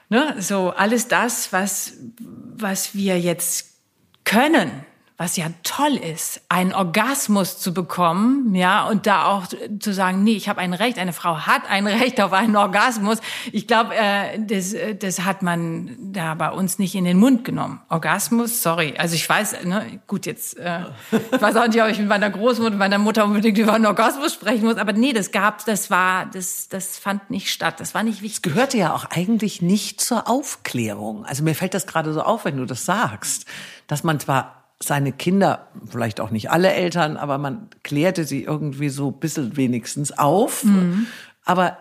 ne, 0.10 0.36
so 0.39 0.72
alles 0.72 1.08
das, 1.08 1.54
was 1.54 1.93
was 2.19 2.93
wir 2.93 3.19
jetzt 3.19 3.80
können, 4.26 4.86
was 5.19 5.36
ja 5.36 5.47
toll 5.63 5.97
ist, 5.97 6.39
einen 6.47 6.73
Orgasmus 6.73 7.60
zu 7.60 7.73
bekommen, 7.73 8.55
ja, 8.55 8.88
und 8.88 9.05
da 9.05 9.25
auch 9.25 9.47
zu 9.47 9.93
sagen, 9.93 10.23
nee, 10.23 10.32
ich 10.38 10.47
habe 10.47 10.62
ein 10.62 10.73
Recht, 10.73 10.97
eine 10.97 11.12
Frau 11.12 11.39
hat 11.39 11.63
ein 11.69 11.88
Recht 11.88 12.21
auf 12.21 12.32
einen 12.32 12.55
Orgasmus. 12.55 13.19
Ich 13.51 13.67
glaube, 13.67 13.93
äh, 13.95 14.39
das, 14.39 14.73
das 14.97 15.25
hat 15.25 15.41
man 15.41 15.97
da 15.99 16.36
bei 16.36 16.49
uns 16.49 16.79
nicht 16.79 16.95
in 16.95 17.03
den 17.03 17.17
Mund 17.19 17.43
genommen. 17.43 17.82
Orgasmus, 17.89 18.63
sorry. 18.63 18.93
Also 18.97 19.15
ich 19.15 19.27
weiß, 19.27 19.65
ne, 19.65 19.99
gut, 20.08 20.25
jetzt, 20.25 20.58
äh, 20.58 20.84
ich 21.12 21.41
weiß 21.41 21.58
auch 21.58 21.67
nicht, 21.67 21.84
ob 21.84 21.89
ich 21.89 21.99
mit 21.99 22.08
meiner 22.08 22.29
Großmutter, 22.29 22.77
meiner 22.77 22.97
Mutter 22.97 23.25
unbedingt 23.25 23.58
über 23.58 23.73
einen 23.73 23.88
Orgasmus 23.88 24.34
sprechen 24.34 24.63
muss, 24.63 24.77
aber 24.77 24.93
nee, 24.93 25.12
das 25.12 25.34
gab, 25.34 25.65
das 25.65 25.91
war, 25.91 26.27
das, 26.27 26.69
das 26.69 26.97
fand 26.97 27.29
nicht 27.29 27.49
statt. 27.49 27.82
Das 27.82 27.93
war 27.93 28.03
nicht 28.03 28.21
wichtig. 28.21 28.38
Es 28.38 28.41
gehörte 28.53 28.77
ja 28.77 28.93
auch 28.93 29.03
eigentlich 29.03 29.62
nicht 29.62 29.99
zur 29.99 30.29
Aufklärung. 30.29 31.25
Also 31.25 31.43
mir 31.43 31.55
fällt 31.55 31.73
das 31.73 31.88
gerade 31.88 32.13
so 32.13 32.21
auf, 32.21 32.45
wenn 32.45 32.55
du 32.55 32.63
das 32.63 32.86
sagst, 32.86 33.43
dass 33.88 34.05
man 34.05 34.21
zwar 34.21 34.59
seine 34.82 35.12
Kinder, 35.12 35.68
vielleicht 35.89 36.20
auch 36.22 36.32
nicht 36.32 36.52
alle 36.52 36.74
Eltern, 36.74 37.18
aber 37.18 37.38
man 37.38 37.70
klärte 37.84 38.24
sie 38.24 38.44
irgendwie 38.44 38.89
so 38.89 39.10
ein 39.10 39.20
bisschen 39.20 39.58
wenigstens 39.58 40.18
auf. 40.18 40.63
Mhm. 40.63 41.08
Aber 41.44 41.78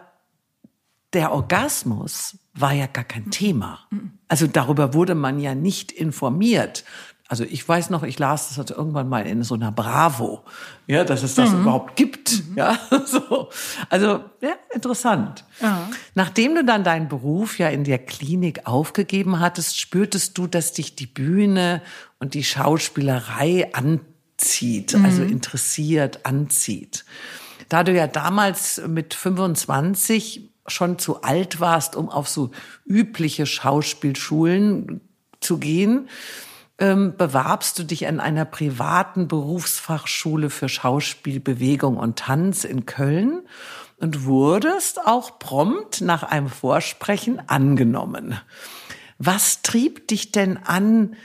der 1.13 1.33
Orgasmus 1.33 2.37
war 2.55 2.73
ja 2.73 2.87
gar 2.87 3.05
kein 3.05 3.31
Thema. 3.31 3.81
Also 4.27 4.47
darüber 4.47 4.95
wurde 4.95 5.15
man 5.15 5.39
ja 5.39 5.55
nicht 5.55 5.93
informiert. 5.93 6.85
Also 7.31 7.45
ich 7.45 7.69
weiß 7.69 7.91
noch, 7.91 8.05
ich 8.05 8.19
las 8.19 8.57
das 8.57 8.71
irgendwann 8.71 9.07
mal 9.07 9.27
in 9.27 9.43
so 9.43 9.55
einer 9.55 9.71
Bravo, 9.71 10.45
ja, 10.87 11.05
dass 11.05 11.23
es 11.23 11.35
das 11.35 11.51
mhm. 11.51 11.61
überhaupt 11.61 11.95
gibt, 11.95 12.49
mhm. 12.49 12.57
ja, 12.57 12.79
so. 13.05 13.51
Also 13.91 14.25
ja, 14.41 14.55
interessant. 14.73 15.45
Ja. 15.61 15.91
Nachdem 16.15 16.55
du 16.55 16.65
dann 16.65 16.85
deinen 16.85 17.09
Beruf 17.09 17.59
ja 17.59 17.69
in 17.69 17.85
der 17.85 17.99
Klinik 17.99 18.67
aufgegeben 18.67 19.41
hattest, 19.41 19.79
spürtest 19.79 20.39
du, 20.39 20.47
dass 20.47 20.73
dich 20.73 20.97
die 20.97 21.07
Bühne 21.07 21.83
und 22.20 22.35
die 22.35 22.44
Schauspielerei 22.44 23.72
anzieht, 23.74 24.94
mhm. 24.94 25.04
also 25.04 25.22
interessiert, 25.22 26.24
anzieht. 26.26 27.04
Da 27.68 27.85
du 27.85 27.92
ja 27.92 28.07
damals 28.07 28.81
mit 28.87 29.14
25 29.14 30.50
schon 30.66 30.98
zu 30.98 31.22
alt 31.22 31.61
warst, 31.61 31.96
um 31.96 32.09
auf 32.09 32.28
so 32.28 32.50
übliche 32.87 33.46
Schauspielschulen 33.46 35.00
zu 35.40 35.59
gehen, 35.59 36.09
ähm, 36.78 37.14
bewarbst 37.16 37.78
du 37.78 37.85
dich 37.85 38.07
an 38.07 38.20
einer 38.20 38.44
privaten 38.44 39.28
Berufsfachschule 39.28 40.50
für 40.50 40.68
Schauspiel, 40.68 41.40
Bewegung 41.40 41.96
und 41.96 42.18
Tanz 42.18 42.64
in 42.64 42.87
Köln 42.87 43.42
und 43.98 44.24
wurdest 44.24 45.04
auch 45.04 45.38
prompt 45.38 46.00
nach 46.00 46.22
einem 46.22 46.48
Vorsprechen 46.48 47.40
angenommen. 47.48 48.40
Was 49.18 49.62
trieb 49.62 50.07
dich 50.07 50.31
denn 50.31 50.57
an, 50.57 51.16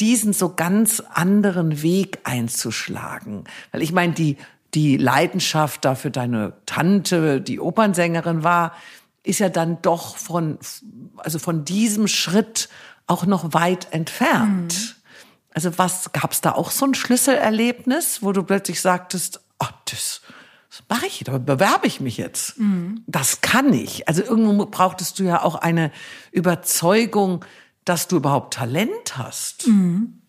diesen 0.00 0.32
so 0.32 0.54
ganz 0.54 1.00
anderen 1.00 1.82
Weg 1.82 2.18
einzuschlagen? 2.24 3.44
Weil 3.72 3.82
ich 3.82 3.92
meine, 3.92 4.12
die, 4.12 4.36
die 4.74 4.96
Leidenschaft 4.96 5.84
da 5.84 5.94
für 5.94 6.10
deine 6.10 6.54
Tante, 6.66 7.40
die 7.40 7.60
Opernsängerin 7.60 8.42
war, 8.42 8.72
ist 9.22 9.40
ja 9.40 9.48
dann 9.48 9.80
doch 9.82 10.16
von, 10.16 10.58
also 11.16 11.38
von 11.38 11.64
diesem 11.64 12.08
Schritt 12.08 12.68
auch 13.06 13.26
noch 13.26 13.54
weit 13.54 13.92
entfernt. 13.92 14.74
Mhm. 14.74 15.02
Also 15.54 15.78
was 15.78 16.12
gab's 16.12 16.40
da 16.40 16.52
auch 16.52 16.70
so 16.70 16.84
ein 16.84 16.94
Schlüsselerlebnis, 16.94 18.22
wo 18.22 18.32
du 18.32 18.42
plötzlich 18.42 18.80
sagtest, 18.80 19.40
ach, 19.58 19.72
das, 19.84 20.20
das 20.68 20.82
mache 20.88 21.06
ich, 21.06 21.22
da 21.24 21.38
bewerbe 21.38 21.86
ich 21.86 22.00
mich 22.00 22.16
jetzt. 22.16 22.58
Mhm. 22.58 23.02
Das 23.06 23.40
kann 23.40 23.72
ich. 23.72 24.08
Also 24.08 24.22
irgendwo 24.22 24.66
brauchtest 24.66 25.18
du 25.18 25.24
ja 25.24 25.42
auch 25.42 25.54
eine 25.54 25.92
Überzeugung, 26.32 27.44
dass 27.84 28.08
du 28.08 28.16
überhaupt 28.16 28.54
Talent 28.54 29.16
hast. 29.16 29.66
Mhm. 29.66 30.20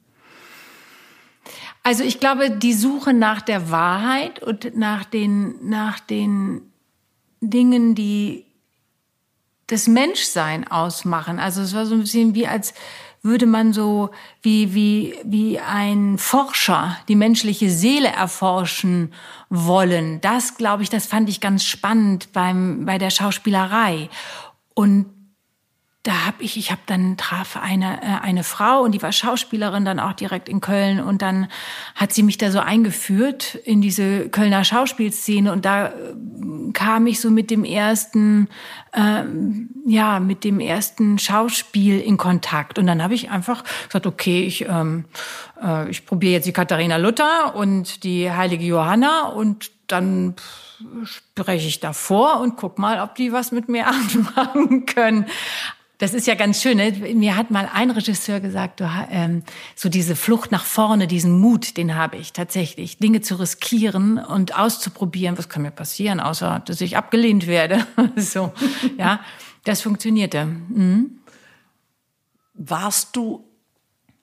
Also 1.83 2.03
ich 2.03 2.19
glaube, 2.19 2.49
die 2.49 2.73
Suche 2.73 3.13
nach 3.13 3.41
der 3.41 3.69
Wahrheit 3.69 4.41
und 4.41 4.75
nach 4.75 5.05
den, 5.05 5.69
nach 5.69 5.99
den 5.99 6.73
Dingen, 7.41 7.93
die 7.93 8.45
das 9.67 9.87
Menschsein 9.87 10.67
ausmachen. 10.67 11.39
Also 11.39 11.61
es 11.61 11.75
war 11.75 11.85
so 11.85 11.95
ein 11.95 12.01
bisschen 12.01 12.33
wie 12.35 12.47
als 12.47 12.73
würde 13.25 13.47
man 13.47 13.73
so 13.73 14.11
wie, 14.43 14.75
wie, 14.75 15.15
wie 15.23 15.59
ein 15.59 16.19
Forscher 16.19 16.95
die 17.07 17.15
menschliche 17.15 17.71
Seele 17.71 18.09
erforschen 18.09 19.11
wollen. 19.49 20.21
Das, 20.21 20.57
glaube 20.57 20.83
ich, 20.83 20.91
das 20.91 21.07
fand 21.07 21.27
ich 21.27 21.41
ganz 21.41 21.65
spannend 21.65 22.31
beim, 22.33 22.85
bei 22.85 22.99
der 22.99 23.09
Schauspielerei. 23.09 24.09
Und 24.75 25.07
da 26.05 26.27
habe 26.27 26.43
ich, 26.43 26.55
ich 26.55 26.69
habe 26.69 26.81
dann 26.85 27.17
traf 27.17 27.57
eine 27.57 27.99
äh, 28.01 28.21
eine 28.21 28.43
Frau 28.43 28.81
und 28.81 28.91
die 28.91 29.01
war 29.01 29.11
Schauspielerin 29.11 29.85
dann 29.85 29.99
auch 29.99 30.13
direkt 30.13 30.47
in 30.47 30.61
Köln 30.61 30.99
und 30.99 31.23
dann 31.23 31.47
hat 31.95 32.13
sie 32.13 32.21
mich 32.21 32.37
da 32.37 32.51
so 32.51 32.59
eingeführt 32.59 33.55
in 33.55 33.81
diese 33.81 34.29
Kölner 34.29 34.63
Schauspielszene 34.63 35.51
und 35.51 35.65
da 35.65 35.87
äh, 35.87 35.91
kam 36.73 37.07
ich 37.07 37.19
so 37.19 37.31
mit 37.31 37.49
dem 37.49 37.65
ersten 37.65 38.49
äh, 38.93 39.23
ja 39.87 40.19
mit 40.19 40.43
dem 40.43 40.59
ersten 40.59 41.17
Schauspiel 41.17 41.99
in 41.99 42.17
Kontakt 42.17 42.77
und 42.77 42.85
dann 42.85 43.01
habe 43.01 43.15
ich 43.15 43.31
einfach 43.31 43.63
gesagt 43.87 44.05
okay 44.05 44.45
ich 44.45 44.67
ähm, 44.69 45.05
äh, 45.61 45.89
ich 45.89 46.05
probiere 46.05 46.33
jetzt 46.33 46.45
die 46.45 46.53
Katharina 46.53 46.97
Luther 46.97 47.55
und 47.55 48.03
die 48.03 48.31
heilige 48.31 48.63
Johanna 48.63 49.29
und 49.29 49.71
dann 49.87 50.35
spreche 51.03 51.67
ich 51.67 51.79
davor 51.79 52.39
und 52.39 52.57
guck 52.57 52.79
mal, 52.79 52.99
ob 53.01 53.15
die 53.15 53.31
was 53.31 53.51
mit 53.51 53.69
mir 53.69 53.87
anfangen 53.87 54.85
können. 54.85 55.25
Das 55.97 56.13
ist 56.13 56.27
ja 56.27 56.35
ganz 56.35 56.61
schön. 56.61 56.77
Ne? 56.77 56.91
Mir 57.13 57.37
hat 57.37 57.51
mal 57.51 57.69
ein 57.73 57.89
Regisseur 57.89 58.41
gesagt, 58.41 58.81
du, 58.81 58.89
ähm, 59.09 59.43
so 59.75 59.87
diese 59.87 60.15
Flucht 60.15 60.51
nach 60.51 60.65
vorne, 60.65 61.07
diesen 61.07 61.39
Mut, 61.39 61.77
den 61.77 61.95
habe 61.95 62.17
ich 62.17 62.33
tatsächlich, 62.33 62.97
Dinge 62.97 63.21
zu 63.21 63.35
riskieren 63.35 64.17
und 64.17 64.57
auszuprobieren. 64.57 65.37
Was 65.37 65.47
kann 65.47 65.61
mir 65.61 65.71
passieren, 65.71 66.19
außer 66.19 66.61
dass 66.65 66.81
ich 66.81 66.97
abgelehnt 66.97 67.47
werde? 67.47 67.87
so, 68.17 68.51
ja, 68.97 69.21
das 69.63 69.81
funktionierte. 69.81 70.45
Mhm. 70.45 71.19
Warst 72.53 73.15
du 73.15 73.45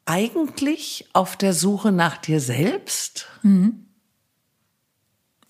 eigentlich 0.04 1.06
auf 1.14 1.36
der 1.36 1.54
Suche 1.54 1.90
nach 1.90 2.18
dir 2.18 2.40
selbst? 2.40 3.28
Mhm. 3.42 3.86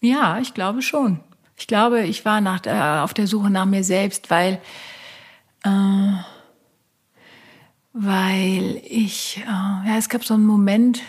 Ja, 0.01 0.39
ich 0.39 0.55
glaube 0.55 0.83
schon. 0.83 1.21
Ich 1.57 1.67
glaube, 1.67 2.03
ich 2.03 2.25
war 2.25 2.41
nach, 2.41 2.65
äh, 2.67 3.01
auf 3.03 3.15
der 3.15 3.27
Suche 3.27 3.51
nach 3.51 3.67
mir 3.67 3.85
selbst, 3.85 4.31
weil 4.31 4.61
äh, 5.65 6.13
weil 7.93 8.81
ich, 8.85 9.39
äh, 9.39 9.89
ja, 9.89 9.97
es 9.99 10.09
gab 10.09 10.25
so 10.25 10.35
einen 10.35 10.47
Moment, 10.47 11.03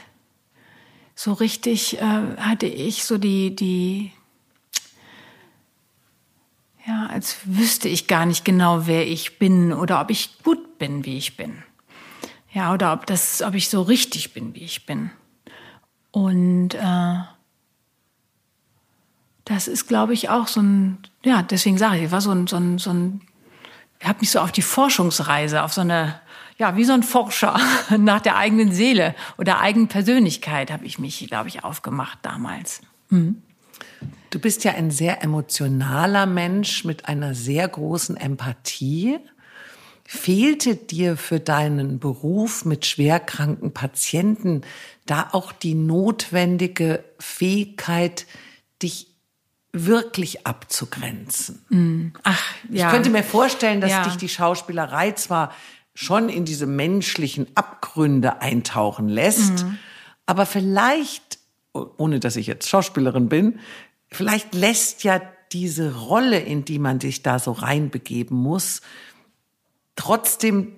so 1.16 1.34
richtig 1.34 2.00
äh, 2.00 2.38
hatte 2.38 2.66
ich 2.66 3.04
so 3.04 3.18
die, 3.18 3.56
die, 3.56 4.12
ja, 6.86 7.08
als 7.08 7.38
wüsste 7.46 7.88
ich 7.88 8.08
gar 8.08 8.26
nicht 8.26 8.44
genau, 8.44 8.88
wer 8.88 9.08
ich 9.08 9.40
bin 9.40 9.72
oder 9.72 10.02
ob 10.02 10.10
ich 10.10 10.44
gut 10.44 10.78
bin, 10.78 11.06
wie 11.06 11.18
ich 11.18 11.38
bin. 11.38 11.64
Ja, 12.52 12.74
oder 12.74 12.94
ob 12.94 13.06
das, 13.06 13.42
ob 13.42 13.56
ich 13.56 13.70
so 13.70 13.82
richtig 13.82 14.34
bin, 14.34 14.54
wie 14.54 14.64
ich 14.64 14.86
bin. 14.86 15.10
Und 16.12 16.76
äh, 16.76 17.16
das 19.46 19.68
ist, 19.68 19.88
glaube 19.88 20.14
ich, 20.14 20.30
auch 20.30 20.48
so 20.48 20.62
ein, 20.62 21.00
ja, 21.24 21.42
deswegen 21.42 21.78
sage 21.78 22.04
ich, 22.04 22.12
war 22.12 22.22
so 22.22 22.32
ein, 22.32 22.48
so 22.48 22.58
ein, 22.58 22.78
so 22.78 22.92
ein 22.92 23.22
habe 24.08 24.20
mich 24.22 24.32
so 24.32 24.40
auf 24.40 24.52
die 24.52 24.62
Forschungsreise, 24.62 25.64
auf 25.64 25.74
so 25.74 25.82
eine, 25.82 26.20
ja, 26.58 26.76
wie 26.76 26.84
so 26.84 26.94
ein 26.94 27.04
Forscher 27.04 27.60
nach 27.98 28.22
der 28.22 28.38
eigenen 28.38 28.72
Seele 28.72 29.16
oder 29.38 29.60
eigenen 29.60 29.88
Persönlichkeit 29.88 30.72
habe 30.72 30.86
ich 30.86 31.00
mich, 31.00 31.26
glaube 31.28 31.50
ich, 31.50 31.64
aufgemacht 31.64 32.20
damals. 32.22 32.82
Mhm. 33.10 33.42
Du 34.30 34.40
bist 34.40 34.64
ja 34.64 34.74
ein 34.74 34.90
sehr 34.90 35.24
emotionaler 35.24 36.26
Mensch 36.26 36.86
mit 36.86 37.08
einer 37.08 37.36
sehr 37.36 37.68
großen 37.68 38.18
Empathie. 38.18 39.20
Fehlte 40.06 40.76
dir 40.76 41.18
für 41.18 41.40
deinen 41.40 42.00
Beruf 42.00 42.66
mit 42.66 42.86
schwerkranken 42.86 43.74
Patienten 43.74 44.62
da 45.06 45.30
auch 45.32 45.52
die 45.52 45.76
notwendige 45.76 47.04
Fähigkeit, 47.20 48.26
dich 48.82 49.13
wirklich 49.74 50.46
abzugrenzen. 50.46 51.66
Mm. 51.70 52.08
Ach, 52.24 52.42
ja. 52.70 52.88
Ich 52.88 52.94
könnte 52.94 53.10
mir 53.10 53.24
vorstellen, 53.24 53.82
dass 53.82 53.90
ja. 53.90 54.04
dich 54.04 54.18
die 54.18 54.30
Schauspielerei 54.30 55.12
zwar 55.14 55.52
schon 55.96 56.30
in 56.30 56.46
diese 56.46 56.68
menschlichen 56.68 57.48
Abgründe 57.56 58.42
eintauchen 58.42 59.10
lässt. 59.10 59.66
Mhm. 59.66 59.78
Aber 60.26 60.46
vielleicht, 60.46 61.40
ohne 61.74 62.20
dass 62.20 62.36
ich 62.36 62.48
jetzt 62.48 62.70
Schauspielerin 62.70 63.30
bin, 63.30 63.60
vielleicht 64.10 64.54
lässt 64.54 65.04
ja 65.04 65.22
diese 65.52 65.96
Rolle, 65.96 66.40
in 66.40 66.66
die 66.66 66.80
man 66.80 67.00
sich 67.00 67.24
da 67.24 67.40
so 67.40 67.52
reinbegeben 67.52 68.38
muss, 68.38 68.82
trotzdem 69.96 70.74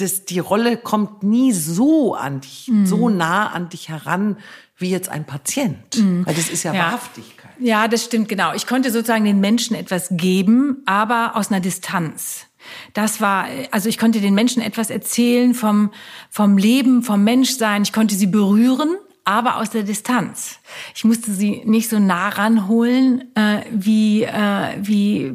das, 0.00 0.24
die 0.24 0.38
Rolle 0.38 0.76
kommt 0.76 1.22
nie 1.22 1.52
so 1.52 2.14
an 2.14 2.40
dich, 2.40 2.68
mhm. 2.68 2.86
so 2.86 3.08
nah 3.08 3.48
an 3.48 3.68
dich 3.68 3.88
heran 3.88 4.36
wie 4.76 4.90
jetzt 4.90 5.08
ein 5.08 5.24
Patient. 5.26 5.98
Mhm. 5.98 6.26
Weil 6.26 6.34
das 6.34 6.48
ist 6.48 6.62
ja, 6.62 6.72
ja 6.72 6.86
Wahrhaftigkeit. 6.86 7.50
Ja, 7.58 7.88
das 7.88 8.04
stimmt, 8.04 8.28
genau. 8.28 8.54
Ich 8.54 8.66
konnte 8.66 8.90
sozusagen 8.90 9.24
den 9.24 9.40
Menschen 9.40 9.76
etwas 9.76 10.08
geben, 10.10 10.82
aber 10.86 11.36
aus 11.36 11.50
einer 11.50 11.60
Distanz. 11.60 12.46
Das 12.94 13.20
war, 13.20 13.46
also 13.70 13.88
ich 13.88 13.98
konnte 13.98 14.20
den 14.20 14.34
Menschen 14.34 14.62
etwas 14.62 14.90
erzählen 14.90 15.54
vom, 15.54 15.90
vom 16.30 16.56
Leben, 16.56 17.02
vom 17.02 17.22
Menschsein. 17.24 17.82
Ich 17.82 17.92
konnte 17.92 18.14
sie 18.14 18.26
berühren, 18.26 18.96
aber 19.30 19.58
aus 19.58 19.70
der 19.70 19.84
Distanz. 19.84 20.58
Ich 20.92 21.04
musste 21.04 21.32
sie 21.32 21.62
nicht 21.64 21.88
so 21.88 22.00
nah 22.00 22.30
ranholen 22.30 23.34
äh, 23.36 23.60
wie 23.70 24.24
äh, 24.24 24.76
wie 24.80 25.32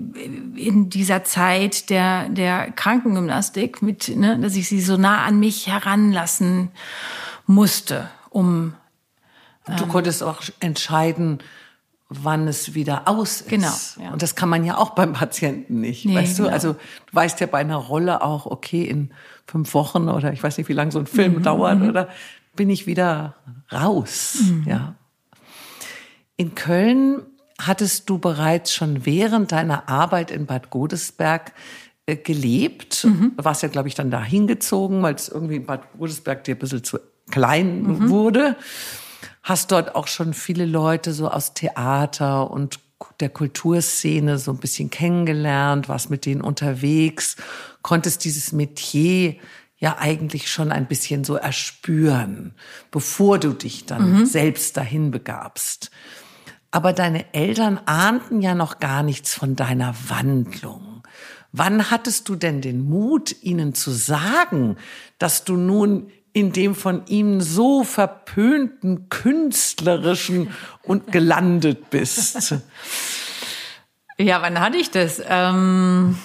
in 0.55 0.89
dieser 0.89 1.23
Zeit 1.23 1.89
der 1.89 2.27
der 2.27 2.71
Krankengymnastik 2.71 3.81
mit, 3.81 4.09
ne, 4.15 4.37
dass 4.37 4.57
ich 4.57 4.67
sie 4.67 4.81
so 4.81 4.97
nah 4.97 5.23
an 5.23 5.39
mich 5.39 5.67
heranlassen 5.67 6.71
musste, 7.47 8.09
um 8.29 8.73
ähm, 9.65 9.77
du 9.77 9.87
konntest 9.87 10.23
auch 10.23 10.41
entscheiden, 10.59 11.39
wann 12.09 12.49
es 12.49 12.73
wieder 12.73 13.07
aus 13.07 13.41
ist. 13.41 13.49
Genau. 13.49 13.73
Ja. 14.01 14.11
Und 14.11 14.21
das 14.21 14.35
kann 14.35 14.49
man 14.49 14.65
ja 14.65 14.77
auch 14.77 14.89
beim 14.89 15.13
Patienten 15.13 15.79
nicht, 15.79 16.05
nee, 16.05 16.15
weißt 16.15 16.37
du? 16.37 16.43
Genau. 16.43 16.53
Also 16.53 16.73
du 16.73 17.13
weißt 17.13 17.39
ja 17.39 17.47
bei 17.47 17.59
einer 17.59 17.77
Rolle 17.77 18.21
auch, 18.21 18.45
okay, 18.45 18.83
in 18.83 19.11
fünf 19.47 19.73
Wochen 19.73 20.09
oder 20.09 20.33
ich 20.33 20.43
weiß 20.43 20.57
nicht, 20.57 20.67
wie 20.67 20.73
lange 20.73 20.91
so 20.91 20.99
ein 20.99 21.07
Film 21.07 21.35
mhm. 21.35 21.43
dauert 21.43 21.79
mhm. 21.79 21.89
oder 21.89 22.09
bin 22.55 22.69
ich 22.69 22.87
wieder 22.87 23.35
raus. 23.71 24.37
Mhm. 24.41 24.63
Ja. 24.67 24.95
In 26.37 26.55
Köln 26.55 27.23
hattest 27.59 28.09
du 28.09 28.17
bereits 28.19 28.73
schon 28.73 29.05
während 29.05 29.51
deiner 29.51 29.87
Arbeit 29.87 30.31
in 30.31 30.45
Bad 30.45 30.69
Godesberg 30.69 31.53
äh, 32.05 32.15
gelebt. 32.15 33.05
Mhm. 33.05 33.33
Warst 33.37 33.63
ja, 33.63 33.69
glaube 33.69 33.87
ich, 33.87 33.95
dann 33.95 34.11
da 34.11 34.23
hingezogen, 34.23 35.01
weil 35.01 35.15
es 35.15 35.29
irgendwie 35.29 35.57
in 35.57 35.65
Bad 35.65 35.93
Godesberg 35.97 36.43
dir 36.43 36.55
ein 36.55 36.59
bisschen 36.59 36.83
zu 36.83 36.99
klein 37.31 37.81
mhm. 37.81 38.09
wurde. 38.09 38.57
Hast 39.43 39.71
dort 39.71 39.95
auch 39.95 40.07
schon 40.07 40.33
viele 40.33 40.65
Leute 40.65 41.13
so 41.13 41.29
aus 41.29 41.53
Theater 41.53 42.51
und 42.51 42.79
der 43.19 43.29
Kulturszene 43.29 44.37
so 44.37 44.51
ein 44.51 44.57
bisschen 44.57 44.89
kennengelernt, 44.89 45.89
warst 45.89 46.09
mit 46.09 46.25
denen 46.25 46.41
unterwegs, 46.41 47.37
konntest 47.81 48.25
dieses 48.25 48.51
Metier 48.51 49.35
ja 49.77 49.97
eigentlich 49.99 50.49
schon 50.49 50.71
ein 50.71 50.87
bisschen 50.87 51.23
so 51.23 51.35
erspüren, 51.35 52.53
bevor 52.91 53.39
du 53.39 53.53
dich 53.53 53.85
dann 53.85 54.19
mhm. 54.19 54.25
selbst 54.25 54.77
dahin 54.77 55.11
begabst. 55.11 55.91
Aber 56.71 56.93
deine 56.93 57.33
Eltern 57.33 57.79
ahnten 57.85 58.41
ja 58.41 58.55
noch 58.55 58.79
gar 58.79 59.03
nichts 59.03 59.33
von 59.33 59.55
deiner 59.55 59.95
Wandlung. 60.09 61.03
Wann 61.51 61.89
hattest 61.89 62.27
du 62.27 62.35
denn 62.35 62.59
den 62.59 62.81
Mut, 62.81 63.35
ihnen 63.41 63.73
zu 63.73 63.91
sagen, 63.91 64.75
dass 65.19 65.45
du 65.45 65.55
nun 65.55 66.11
in 66.33 66.51
dem 66.51 66.75
von 66.75 67.05
ihm 67.07 67.39
so 67.39 67.85
verpönten 67.85 69.07
künstlerischen 69.07 70.49
und 70.83 71.11
gelandet 71.11 71.89
bist? 71.89 72.55
Ja, 74.17 74.41
wann 74.41 74.61
hatte 74.61 74.77
ich 74.77 74.91
das? 74.91 75.21
Ähm 75.27 76.15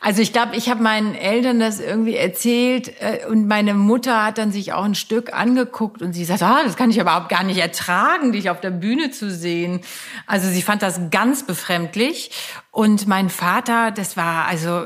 also 0.00 0.22
ich 0.22 0.32
glaube, 0.32 0.54
ich 0.54 0.68
habe 0.68 0.82
meinen 0.82 1.14
Eltern 1.14 1.58
das 1.58 1.80
irgendwie 1.80 2.16
erzählt 2.16 2.92
äh, 3.00 3.26
und 3.26 3.48
meine 3.48 3.74
Mutter 3.74 4.24
hat 4.24 4.38
dann 4.38 4.52
sich 4.52 4.72
auch 4.72 4.84
ein 4.84 4.94
Stück 4.94 5.32
angeguckt 5.32 6.02
und 6.02 6.12
sie 6.12 6.24
sagt, 6.24 6.42
ah, 6.42 6.60
das 6.64 6.76
kann 6.76 6.90
ich 6.90 6.98
überhaupt 6.98 7.28
gar 7.28 7.42
nicht 7.42 7.58
ertragen, 7.58 8.32
dich 8.32 8.50
auf 8.50 8.60
der 8.60 8.70
Bühne 8.70 9.10
zu 9.10 9.30
sehen. 9.30 9.80
Also 10.26 10.48
sie 10.48 10.62
fand 10.62 10.82
das 10.82 11.10
ganz 11.10 11.44
befremdlich 11.44 12.30
und 12.70 13.08
mein 13.08 13.28
Vater, 13.28 13.90
das 13.90 14.16
war 14.16 14.46
also 14.46 14.84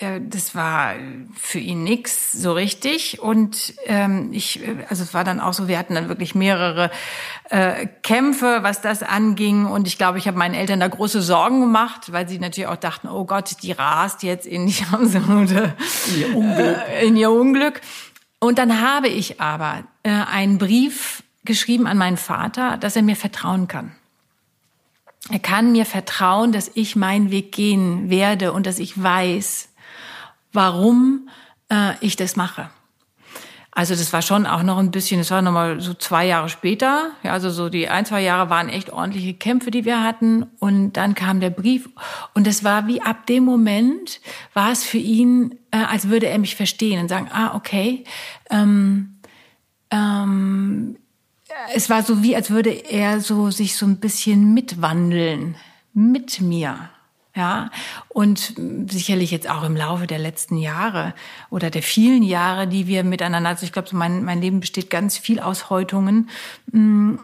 das 0.00 0.54
war 0.54 0.94
für 1.36 1.58
ihn 1.58 1.82
nix 1.82 2.32
so 2.32 2.52
richtig. 2.52 3.20
Und 3.20 3.72
ähm, 3.86 4.30
ich 4.32 4.60
also 4.90 5.02
es 5.02 5.14
war 5.14 5.24
dann 5.24 5.40
auch 5.40 5.54
so 5.54 5.68
wir 5.68 5.78
hatten 5.78 5.94
dann 5.94 6.08
wirklich 6.08 6.34
mehrere 6.34 6.90
äh, 7.48 7.86
Kämpfe 8.02 8.58
was 8.60 8.82
das 8.82 9.02
anging. 9.02 9.64
Und 9.64 9.88
ich 9.88 9.96
glaube 9.96 10.18
ich 10.18 10.26
habe 10.28 10.36
meinen 10.36 10.54
Eltern 10.54 10.80
da 10.80 10.88
große 10.88 11.22
Sorgen 11.22 11.60
gemacht 11.60 12.12
weil 12.12 12.28
sie 12.28 12.38
natürlich 12.38 12.68
auch 12.68 12.76
dachten 12.76 13.08
oh 13.08 13.24
Gott 13.24 13.62
die 13.62 13.72
rast 13.72 14.22
jetzt 14.22 14.46
in 14.46 14.66
die 14.66 14.84
absolute 14.92 15.74
in 16.08 16.20
ihr 16.20 16.36
Unglück, 16.36 16.76
äh, 16.88 17.06
in 17.06 17.16
ihr 17.16 17.30
Unglück. 17.30 17.80
und 18.38 18.58
dann 18.58 18.82
habe 18.82 19.08
ich 19.08 19.40
aber 19.40 19.84
äh, 20.02 20.10
einen 20.10 20.58
Brief 20.58 21.22
geschrieben 21.44 21.86
an 21.86 21.96
meinen 21.96 22.18
Vater 22.18 22.76
dass 22.76 22.96
er 22.96 23.02
mir 23.02 23.16
vertrauen 23.16 23.66
kann. 23.66 23.92
Er 25.30 25.40
kann 25.40 25.72
mir 25.72 25.86
vertrauen, 25.86 26.52
dass 26.52 26.70
ich 26.74 26.94
meinen 26.94 27.30
Weg 27.30 27.50
gehen 27.50 28.10
werde 28.10 28.52
und 28.52 28.66
dass 28.66 28.78
ich 28.78 29.02
weiß, 29.02 29.70
warum 30.56 31.28
äh, 31.70 31.92
ich 32.00 32.16
das 32.16 32.34
mache. 32.34 32.70
Also 33.76 33.94
das 33.94 34.10
war 34.14 34.22
schon 34.22 34.46
auch 34.46 34.62
noch 34.62 34.78
ein 34.78 34.90
bisschen, 34.90 35.20
das 35.20 35.30
war 35.30 35.42
nochmal 35.42 35.82
so 35.82 35.92
zwei 35.92 36.26
Jahre 36.26 36.48
später. 36.48 37.10
Ja, 37.22 37.32
also 37.32 37.50
so 37.50 37.68
die 37.68 37.90
ein, 37.90 38.06
zwei 38.06 38.22
Jahre 38.22 38.48
waren 38.48 38.70
echt 38.70 38.90
ordentliche 38.90 39.34
Kämpfe, 39.34 39.70
die 39.70 39.84
wir 39.84 40.02
hatten. 40.02 40.46
Und 40.60 40.94
dann 40.94 41.14
kam 41.14 41.40
der 41.40 41.50
Brief. 41.50 41.90
Und 42.32 42.46
es 42.46 42.64
war 42.64 42.86
wie 42.86 43.02
ab 43.02 43.26
dem 43.26 43.44
Moment, 43.44 44.22
war 44.54 44.72
es 44.72 44.82
für 44.82 44.96
ihn, 44.96 45.58
äh, 45.72 45.76
als 45.76 46.08
würde 46.08 46.26
er 46.26 46.38
mich 46.38 46.56
verstehen 46.56 47.02
und 47.02 47.08
sagen, 47.08 47.28
ah, 47.30 47.54
okay. 47.54 48.04
Ähm, 48.48 49.18
ähm, 49.90 50.96
es 51.74 51.90
war 51.90 52.02
so 52.02 52.22
wie, 52.22 52.34
als 52.34 52.48
würde 52.48 52.70
er 52.70 53.20
so 53.20 53.50
sich 53.50 53.76
so 53.76 53.84
ein 53.84 53.98
bisschen 53.98 54.54
mitwandeln 54.54 55.56
mit 55.92 56.40
mir. 56.40 56.88
Ja, 57.36 57.70
und 58.08 58.54
sicherlich 58.90 59.30
jetzt 59.30 59.48
auch 59.48 59.62
im 59.62 59.76
Laufe 59.76 60.06
der 60.06 60.18
letzten 60.18 60.56
Jahre 60.56 61.12
oder 61.50 61.68
der 61.68 61.82
vielen 61.82 62.22
Jahre, 62.22 62.66
die 62.66 62.86
wir 62.86 63.04
miteinander, 63.04 63.50
also 63.50 63.66
ich 63.66 63.72
glaube, 63.72 63.90
mein, 63.92 64.24
mein 64.24 64.40
Leben 64.40 64.60
besteht 64.60 64.88
ganz 64.88 65.18
viel 65.18 65.38
aus 65.38 65.68
Häutungen, 65.68 66.30
hm, 66.72 67.20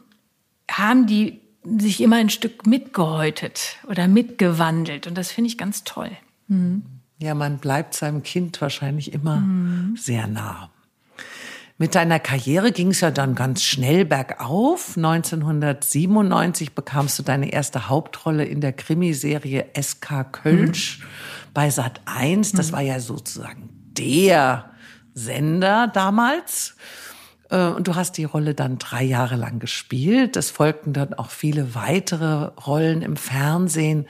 haben 0.71 1.07
die 1.07 1.41
sich 1.65 2.03
immer 2.03 2.17
ein 2.17 2.29
Stück 2.29 2.67
mitgehäutet 2.67 3.79
oder 3.89 4.07
mitgewandelt. 4.07 5.07
Und 5.07 5.17
das 5.17 5.33
finde 5.33 5.49
ich 5.49 5.57
ganz 5.57 5.83
toll. 5.85 6.11
Mhm. 6.49 6.83
Ja, 7.19 7.35
man 7.35 7.59
bleibt 7.59 7.95
seinem 7.95 8.23
Kind 8.23 8.61
wahrscheinlich 8.61 9.15
immer 9.15 9.37
mhm. 9.37 9.97
sehr 9.97 10.27
nah. 10.27 10.72
Mit 11.79 11.95
deiner 11.95 12.21
Karriere 12.21 12.71
ging 12.71 12.91
es 12.91 13.01
ja 13.01 13.11
dann 13.11 13.35
ganz 13.35 13.63
schnell 13.63 14.05
bergauf. 14.05 14.97
1997 14.97 16.75
bekamst 16.75 17.19
du 17.19 17.23
deine 17.23 17.53
erste 17.53 17.89
Hauptrolle 17.89 18.45
in 18.45 18.61
der 18.61 18.73
Krimiserie 18.73 19.67
SK 19.81 20.33
Kölsch 20.33 21.01
mhm. 21.01 21.05
bei 21.55 21.71
Sat 21.71 22.01
1. 22.05 22.53
Das 22.53 22.69
mhm. 22.69 22.73
war 22.73 22.81
ja 22.83 23.01
sozusagen 23.01 23.71
der 23.97 24.71
Sender 25.15 25.89
damals. 25.89 26.77
Äh, 27.51 27.67
und 27.69 27.87
du 27.87 27.95
hast 27.95 28.17
die 28.17 28.25
Rolle 28.25 28.55
dann 28.55 28.79
drei 28.79 29.05
Jahre 29.05 29.37
lang 29.37 29.59
gespielt. 29.59 30.37
Es 30.37 30.51
folgten 30.51 30.93
dann 30.93 31.15
auch 31.15 31.31
viele 31.31 31.75
weitere 31.75 32.51
Rollen 32.67 33.03
im 33.03 33.17
Fernsehen. 33.17 34.07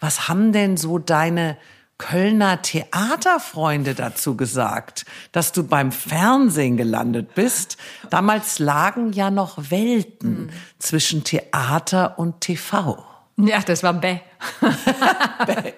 Was 0.00 0.28
haben 0.28 0.52
denn 0.52 0.76
so 0.76 0.98
deine 0.98 1.56
Kölner 2.02 2.60
Theaterfreunde 2.62 3.94
dazu 3.94 4.36
gesagt, 4.36 5.06
dass 5.30 5.52
du 5.52 5.62
beim 5.62 5.92
Fernsehen 5.92 6.76
gelandet 6.76 7.36
bist. 7.36 7.76
Damals 8.10 8.58
lagen 8.58 9.12
ja 9.12 9.30
noch 9.30 9.70
Welten 9.70 10.46
mhm. 10.46 10.50
zwischen 10.80 11.22
Theater 11.22 12.18
und 12.18 12.40
TV. 12.40 13.04
Ja, 13.36 13.60
das 13.60 13.84
war 13.84 13.92
Bäh. 13.92 14.18
bäh. 15.46 15.74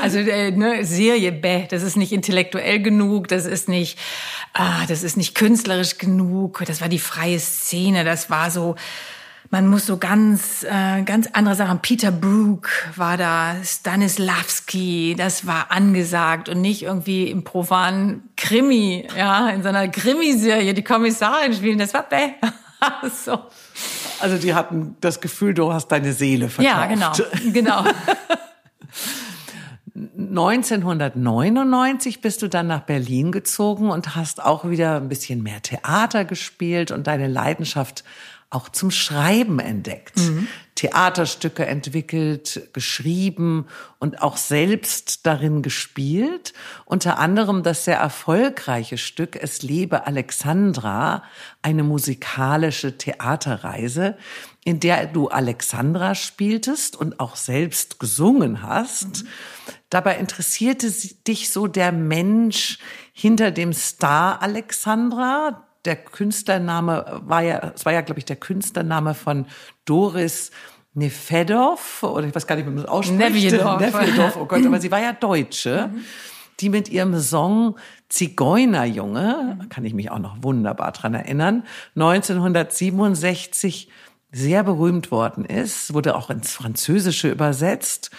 Also 0.00 0.20
äh, 0.20 0.52
ne, 0.52 0.86
Serie 0.86 1.32
Bäh, 1.32 1.66
das 1.68 1.82
ist 1.82 1.98
nicht 1.98 2.12
intellektuell 2.12 2.80
genug, 2.80 3.28
das 3.28 3.44
ist 3.44 3.68
nicht, 3.68 3.98
ah, 4.54 4.86
das 4.88 5.02
ist 5.02 5.18
nicht 5.18 5.34
künstlerisch 5.34 5.98
genug. 5.98 6.62
Das 6.66 6.80
war 6.80 6.88
die 6.88 6.98
freie 6.98 7.40
Szene, 7.40 8.04
das 8.04 8.30
war 8.30 8.50
so 8.50 8.74
man 9.50 9.66
muss 9.66 9.86
so 9.86 9.96
ganz, 9.96 10.64
äh, 10.64 11.02
ganz 11.02 11.28
andere 11.32 11.54
Sachen. 11.54 11.80
Peter 11.80 12.10
Brook 12.10 12.68
war 12.96 13.16
da, 13.16 13.56
Stanislavski, 13.64 15.14
das 15.16 15.46
war 15.46 15.70
angesagt 15.70 16.48
und 16.48 16.60
nicht 16.60 16.82
irgendwie 16.82 17.30
im 17.30 17.44
profanen 17.44 18.28
Krimi, 18.36 19.08
ja, 19.16 19.48
in 19.48 19.62
so 19.62 19.70
einer 19.70 19.88
Krimiserie 19.88 20.74
die 20.74 20.84
Kommissarin 20.84 21.54
spielen, 21.54 21.78
das 21.78 21.94
war 21.94 22.02
bäh. 22.02 22.34
so. 23.24 23.38
Also 24.20 24.36
die 24.36 24.54
hatten 24.54 24.96
das 25.00 25.20
Gefühl, 25.20 25.54
du 25.54 25.72
hast 25.72 25.88
deine 25.88 26.12
Seele 26.12 26.48
verkauft. 26.48 26.76
Ja, 26.76 26.86
genau, 26.86 27.12
genau. 27.52 27.84
1999 30.16 32.20
bist 32.20 32.42
du 32.42 32.48
dann 32.48 32.68
nach 32.68 32.82
Berlin 32.82 33.32
gezogen 33.32 33.90
und 33.90 34.14
hast 34.14 34.44
auch 34.44 34.68
wieder 34.68 34.96
ein 34.96 35.08
bisschen 35.08 35.42
mehr 35.42 35.62
Theater 35.62 36.24
gespielt 36.24 36.90
und 36.90 37.06
deine 37.06 37.26
Leidenschaft 37.26 38.04
auch 38.50 38.70
zum 38.70 38.90
Schreiben 38.90 39.58
entdeckt. 39.58 40.16
Mhm. 40.16 40.48
Theaterstücke 40.74 41.66
entwickelt, 41.66 42.68
geschrieben 42.72 43.66
und 43.98 44.22
auch 44.22 44.36
selbst 44.36 45.26
darin 45.26 45.60
gespielt. 45.60 46.54
Unter 46.84 47.18
anderem 47.18 47.62
das 47.62 47.84
sehr 47.84 47.98
erfolgreiche 47.98 48.96
Stück 48.96 49.36
Es 49.36 49.62
lebe 49.62 50.06
Alexandra, 50.06 51.24
eine 51.62 51.82
musikalische 51.82 52.96
Theaterreise, 52.96 54.16
in 54.64 54.78
der 54.80 55.06
du 55.06 55.28
Alexandra 55.28 56.14
spieltest 56.14 56.94
und 56.94 57.18
auch 57.20 57.36
selbst 57.36 57.98
gesungen 57.98 58.62
hast. 58.62 59.24
Mhm. 59.24 59.28
Dabei 59.90 60.16
interessierte 60.16 60.90
dich 61.26 61.50
so 61.50 61.66
der 61.66 61.92
Mensch 61.92 62.78
hinter 63.12 63.50
dem 63.50 63.72
Star 63.72 64.40
Alexandra, 64.42 65.67
der 65.88 65.96
Künstlername 65.96 67.22
war 67.24 67.42
ja, 67.42 67.72
es 67.74 67.86
war 67.86 67.94
ja, 67.94 68.02
glaube 68.02 68.18
ich, 68.18 68.26
der 68.26 68.36
Künstlername 68.36 69.14
von 69.14 69.46
Doris 69.86 70.50
Nefedov, 70.92 72.02
oder 72.02 72.26
ich 72.26 72.34
weiß 72.34 72.46
gar 72.46 72.56
nicht, 72.56 72.66
wie 72.66 72.70
man 72.70 72.82
das 72.82 72.90
ausspricht. 72.90 73.18
Nevedov. 73.18 73.80
Nevedov, 73.80 74.36
oh 74.36 74.44
Gott, 74.44 74.66
aber 74.66 74.80
sie 74.80 74.90
war 74.90 75.00
ja 75.00 75.14
Deutsche, 75.14 75.88
die 76.60 76.68
mit 76.68 76.90
ihrem 76.90 77.18
Song 77.18 77.76
Zigeunerjunge, 78.10 79.60
kann 79.70 79.84
ich 79.86 79.94
mich 79.94 80.10
auch 80.10 80.18
noch 80.18 80.42
wunderbar 80.42 80.92
dran 80.92 81.14
erinnern, 81.14 81.64
1967 81.96 83.88
sehr 84.30 84.62
berühmt 84.62 85.10
worden 85.10 85.46
ist, 85.46 85.94
wurde 85.94 86.14
auch 86.14 86.28
ins 86.28 86.52
Französische 86.52 87.30
übersetzt. 87.30 88.10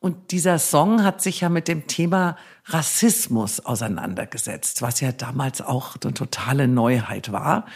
Und 0.00 0.30
dieser 0.30 0.60
Song 0.60 1.02
hat 1.02 1.20
sich 1.20 1.40
ja 1.40 1.48
mit 1.48 1.66
dem 1.66 1.88
Thema 1.88 2.36
Rassismus 2.66 3.58
auseinandergesetzt, 3.58 4.80
was 4.80 5.00
ja 5.00 5.10
damals 5.10 5.60
auch 5.60 5.96
eine 6.02 6.14
totale 6.14 6.68
Neuheit 6.68 7.32
war. 7.32 7.66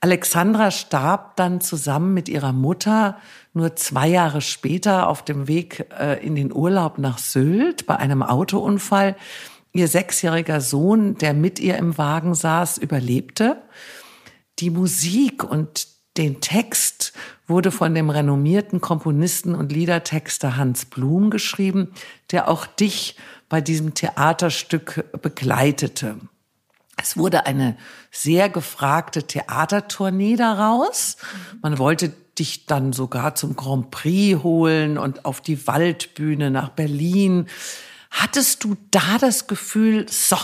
Alexandra 0.00 0.70
starb 0.70 1.36
dann 1.36 1.62
zusammen 1.62 2.12
mit 2.12 2.28
ihrer 2.28 2.52
Mutter 2.52 3.16
nur 3.54 3.76
zwei 3.76 4.08
Jahre 4.08 4.42
später 4.42 5.08
auf 5.08 5.24
dem 5.24 5.48
Weg 5.48 5.86
äh, 5.98 6.22
in 6.22 6.34
den 6.34 6.52
Urlaub 6.52 6.98
nach 6.98 7.16
Sylt 7.16 7.86
bei 7.86 7.96
einem 7.96 8.22
Autounfall. 8.22 9.16
Ihr 9.72 9.88
sechsjähriger 9.88 10.60
Sohn, 10.60 11.16
der 11.16 11.32
mit 11.32 11.60
ihr 11.60 11.78
im 11.78 11.96
Wagen 11.96 12.34
saß, 12.34 12.76
überlebte. 12.76 13.62
Die 14.58 14.70
Musik 14.70 15.42
und 15.42 15.88
den 16.16 16.40
Text 16.40 17.12
wurde 17.46 17.70
von 17.70 17.94
dem 17.94 18.10
renommierten 18.10 18.80
Komponisten 18.80 19.54
und 19.54 19.72
Liedertexter 19.72 20.56
Hans 20.56 20.86
Blum 20.86 21.30
geschrieben, 21.30 21.92
der 22.30 22.48
auch 22.48 22.66
dich 22.66 23.16
bei 23.48 23.60
diesem 23.60 23.94
Theaterstück 23.94 25.04
begleitete. 25.20 26.16
Es 26.96 27.16
wurde 27.16 27.46
eine 27.46 27.76
sehr 28.10 28.48
gefragte 28.48 29.24
Theatertournee 29.24 30.36
daraus. 30.36 31.16
Man 31.60 31.78
wollte 31.78 32.12
dich 32.38 32.66
dann 32.66 32.92
sogar 32.92 33.34
zum 33.34 33.56
Grand 33.56 33.90
Prix 33.90 34.42
holen 34.42 34.98
und 34.98 35.24
auf 35.24 35.40
die 35.40 35.66
Waldbühne 35.66 36.50
nach 36.50 36.70
Berlin. 36.70 37.46
Hattest 38.10 38.64
du 38.64 38.76
da 38.90 39.18
das 39.20 39.46
Gefühl, 39.46 40.06
so, 40.08 40.36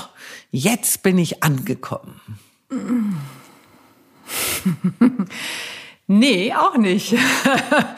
jetzt 0.51 1.03
bin 1.03 1.19
ich 1.19 1.43
angekommen? 1.43 2.21
Nee, 6.13 6.53
auch 6.55 6.77
nicht. 6.77 7.15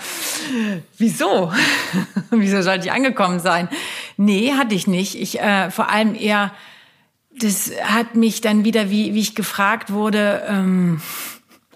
Wieso? 0.99 1.51
Wieso 2.31 2.61
sollte 2.61 2.85
ich 2.85 2.93
angekommen 2.93 3.41
sein? 3.41 3.71
Nee, 4.19 4.53
hatte 4.53 4.75
ich 4.75 4.87
nicht. 4.87 5.19
Ich 5.19 5.41
äh, 5.41 5.71
vor 5.71 5.89
allem 5.89 6.15
eher, 6.15 6.53
das 7.35 7.73
hat 7.83 8.15
mich 8.15 8.43
dann 8.43 8.67
wieder, 8.67 8.91
wie, 8.91 9.15
wie 9.15 9.21
ich 9.21 9.35
gefragt 9.35 9.91
wurde, 9.95 10.45
ähm, 10.47 11.01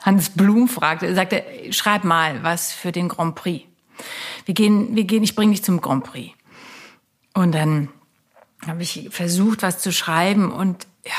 Hans 0.03 0.29
Blum 0.29 0.69
fragte, 0.69 1.15
sagte, 1.15 1.43
schreib 1.71 2.05
mal 2.05 2.43
was 2.43 2.71
für 2.71 2.93
den 2.93 3.09
Grand 3.09 3.35
Prix. 3.35 3.65
Wir 4.45 4.53
gehen, 4.53 4.95
wir 4.95 5.05
gehen, 5.05 5.23
ich 5.23 5.37
bringe 5.37 5.53
dich 5.53 5.65
zum 5.65 5.81
Grand 5.81 6.05
Prix. 6.05 6.37
Und 7.33 7.55
dann 7.55 7.89
habe 8.67 8.83
ich 8.83 9.09
versucht, 9.11 9.63
was 9.63 9.79
zu 9.79 9.91
schreiben 9.91 10.53
und 10.53 10.87
ja, 11.03 11.13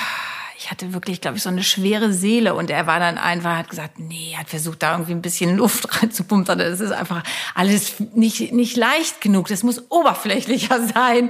ich 0.68 0.72
hatte 0.72 0.92
wirklich, 0.92 1.22
glaube 1.22 1.38
ich, 1.38 1.44
so 1.44 1.48
eine 1.48 1.64
schwere 1.64 2.12
Seele 2.12 2.54
und 2.54 2.70
er 2.70 2.88
war 2.88 3.00
dann 3.00 3.18
einfach, 3.18 3.56
hat 3.56 3.70
gesagt, 3.70 4.00
nee, 4.00 4.36
hat 4.38 4.50
versucht, 4.50 4.84
da 4.84 4.92
irgendwie 4.92 5.14
ein 5.14 5.22
bisschen 5.22 5.56
Luft 5.56 6.02
reinzupumpen. 6.02 6.60
Das 6.60 6.82
ist 6.82 6.92
einfach 6.92 7.24
alles 7.56 7.94
nicht, 8.14 8.52
nicht 8.52 8.76
leicht 8.76 9.22
genug. 9.22 9.48
Das 9.48 9.64
muss 9.64 9.90
oberflächlicher 9.90 10.86
sein. 10.94 11.30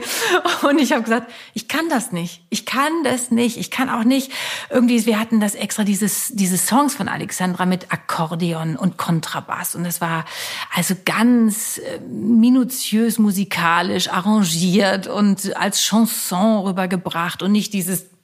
Und 0.68 0.80
ich 0.80 0.92
habe 0.92 1.04
gesagt, 1.04 1.32
ich 1.54 1.68
kann 1.68 1.88
das 1.88 2.12
nicht. 2.12 2.42
Ich 2.50 2.66
kann 2.66 3.04
das 3.04 3.30
nicht. 3.30 3.58
Ich 3.58 3.70
kann 3.70 3.92
auch 3.92 4.04
nicht 4.04 4.32
irgendwie, 4.72 5.06
wir 5.06 5.20
hatten 5.20 5.40
das 5.40 5.54
extra, 5.54 5.84
dieses, 5.84 6.30
diese 6.34 6.58
Songs 6.58 6.96
von 6.96 7.08
Alexandra 7.08 7.68
mit 7.68 7.92
Akkordeon 7.92 8.76
und 8.76 8.98
Kontrabass. 8.98 9.76
Und 9.76 9.84
das 9.84 10.02
war 10.02 10.26
also 10.74 10.96
ganz 11.06 11.78
äh, 11.78 12.00
minutiös 12.00 13.20
musikalisch 13.20 14.10
arrangiert 14.10 15.06
und 15.06 15.56
als 15.56 15.82
Chanson 15.82 16.66
rübergebracht 16.66 17.44
und 17.44 17.52
nicht 17.52 17.74
dieses 17.74 18.17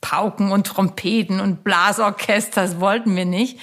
Pauken 0.00 0.52
und 0.52 0.66
Trompeten 0.66 1.40
und 1.40 1.64
Blasorchester, 1.64 2.62
das 2.62 2.80
wollten 2.80 3.16
wir 3.16 3.24
nicht. 3.24 3.58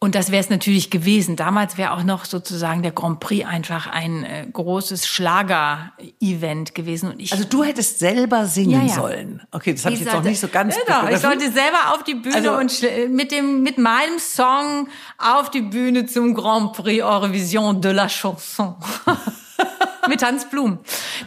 Und 0.00 0.14
das 0.14 0.30
wäre 0.30 0.40
es 0.40 0.48
natürlich 0.48 0.90
gewesen. 0.90 1.34
Damals 1.34 1.76
wäre 1.76 1.92
auch 1.92 2.04
noch 2.04 2.24
sozusagen 2.24 2.82
der 2.82 2.92
Grand 2.92 3.18
Prix 3.18 3.44
einfach 3.44 3.88
ein 3.88 4.22
äh, 4.22 4.46
großes 4.52 5.08
Schlager-Event 5.08 6.76
gewesen. 6.76 7.10
Und 7.10 7.20
ich, 7.20 7.32
also 7.32 7.42
du 7.42 7.64
hättest 7.64 7.98
selber 7.98 8.46
singen 8.46 8.86
ja, 8.86 8.86
ja. 8.86 8.94
sollen. 8.94 9.42
Okay, 9.50 9.74
das 9.74 9.84
habe 9.84 9.96
ich 9.96 10.00
jetzt 10.02 10.14
auch 10.14 10.22
nicht 10.22 10.38
so 10.38 10.46
ganz 10.46 10.76
genau, 10.78 11.08
Ich 11.08 11.18
sollte 11.18 11.50
selber 11.50 11.94
auf 11.94 12.04
die 12.04 12.14
Bühne 12.14 12.36
also, 12.36 12.52
und 12.52 13.10
mit 13.10 13.32
dem 13.32 13.64
mit 13.64 13.78
meinem 13.78 14.20
Song 14.20 14.88
auf 15.18 15.50
die 15.50 15.62
Bühne 15.62 16.06
zum 16.06 16.32
Grand 16.32 16.74
Prix 16.74 17.02
Eurovision 17.02 17.80
de 17.80 17.90
la 17.90 18.06
Chanson. 18.06 18.76
mit 20.08 20.24
Hans 20.24 20.46
Blum. 20.46 20.78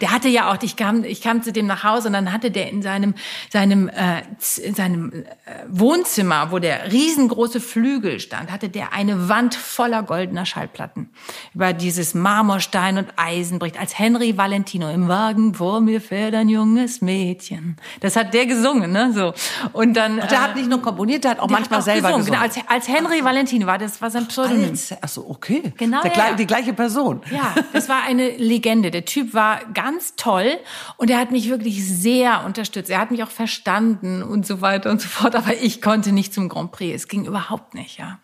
Der 0.01 0.11
hatte 0.11 0.27
ja 0.27 0.51
auch, 0.51 0.57
ich 0.61 0.75
kam, 0.75 1.03
ich 1.03 1.21
kam 1.21 1.43
zu 1.43 1.51
dem 1.51 1.67
nach 1.67 1.83
Hause 1.83 2.07
und 2.07 2.13
dann 2.13 2.31
hatte 2.31 2.51
der 2.51 2.69
in 2.69 2.81
seinem, 2.81 3.13
seinem, 3.49 3.89
äh, 3.89 4.21
in 4.63 4.75
seinem 4.75 5.11
äh, 5.11 5.25
Wohnzimmer, 5.69 6.51
wo 6.51 6.59
der 6.59 6.91
riesengroße 6.91 7.61
Flügel 7.61 8.19
stand, 8.19 8.51
hatte 8.51 8.69
der 8.69 8.93
eine 8.93 9.29
Wand 9.29 9.55
voller 9.55 10.03
goldener 10.03 10.45
Schallplatten 10.45 11.09
über 11.53 11.73
dieses 11.73 12.13
Marmorstein 12.13 12.97
und 12.97 13.07
Eisenbricht, 13.15 13.79
als 13.79 13.97
Henry 13.97 14.37
Valentino 14.37 14.89
im 14.89 15.07
Wagen 15.07 15.53
vor 15.53 15.81
mir 15.81 16.01
fährt 16.01 16.33
ein 16.33 16.49
junges 16.49 17.01
Mädchen. 17.01 17.77
Das 17.99 18.15
hat 18.15 18.33
der 18.33 18.45
gesungen, 18.45 18.91
ne, 18.91 19.11
so. 19.13 19.33
Und 19.73 19.93
dann. 19.93 20.19
Ach, 20.21 20.27
der 20.27 20.37
äh, 20.37 20.41
hat 20.41 20.55
nicht 20.55 20.69
nur 20.69 20.81
komponiert, 20.81 21.23
der 21.23 21.31
hat 21.31 21.39
auch 21.39 21.49
manchmal 21.49 21.79
hat 21.79 21.83
auch 21.83 21.85
selber 21.85 22.07
gesungen. 22.09 22.25
gesungen. 22.25 22.49
Genau, 22.49 22.63
als, 22.65 22.87
als 22.87 22.87
Henry 22.87 23.23
Valentino 23.23 23.67
war 23.67 23.77
das, 23.77 24.01
war 24.01 24.09
sein 24.09 24.27
Pseudonym. 24.27 24.73
Ach 25.01 25.07
so, 25.07 25.29
okay. 25.29 25.73
Genau. 25.77 26.01
Der, 26.01 26.13
ja. 26.13 26.33
Die 26.33 26.47
gleiche 26.47 26.73
Person. 26.73 27.21
Ja, 27.31 27.53
das 27.73 27.89
war 27.89 28.03
eine 28.03 28.20
Legende. 28.29 28.61
Legende. 28.61 28.91
Der 28.91 29.05
Typ 29.05 29.33
war 29.33 29.59
ganz 29.73 30.15
toll 30.15 30.57
und 30.97 31.09
er 31.09 31.19
hat 31.19 31.31
mich 31.31 31.49
wirklich 31.49 31.85
sehr 31.85 32.45
unterstützt. 32.45 32.89
Er 32.89 32.99
hat 32.99 33.11
mich 33.11 33.23
auch 33.23 33.29
verstanden 33.29 34.23
und 34.23 34.45
so 34.45 34.61
weiter 34.61 34.89
und 34.89 35.01
so 35.01 35.07
fort. 35.07 35.35
Aber 35.35 35.53
ich 35.61 35.81
konnte 35.81 36.11
nicht 36.11 36.33
zum 36.33 36.49
Grand 36.49 36.71
Prix. 36.71 36.95
Es 36.95 37.07
ging 37.07 37.25
überhaupt 37.25 37.73
nicht, 37.73 37.97
ja. 37.97 38.19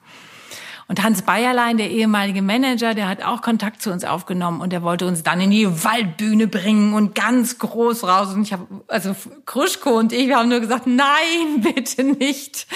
Und 0.89 1.03
Hans 1.03 1.23
Bayerlein, 1.23 1.77
der 1.77 1.89
ehemalige 1.91 2.41
Manager, 2.41 2.93
der 2.93 3.09
hat 3.09 3.21
auch 3.21 3.41
Kontakt 3.41 3.81
zu 3.81 3.91
uns 3.91 4.05
aufgenommen 4.05 4.61
und 4.61 4.71
der 4.71 4.83
wollte 4.83 5.05
uns 5.05 5.21
dann 5.21 5.41
in 5.41 5.51
die 5.51 5.67
Waldbühne 5.83 6.47
bringen 6.47 6.93
und 6.93 7.13
ganz 7.13 7.57
groß 7.57 8.05
raus. 8.05 8.33
Und 8.33 8.43
ich 8.43 8.53
habe, 8.53 8.65
also 8.87 9.13
Kruschko 9.45 9.89
und 9.97 10.13
ich, 10.13 10.27
wir 10.27 10.37
haben 10.37 10.47
nur 10.47 10.61
gesagt, 10.61 10.87
nein, 10.87 11.61
bitte 11.75 12.05
nicht. 12.05 12.67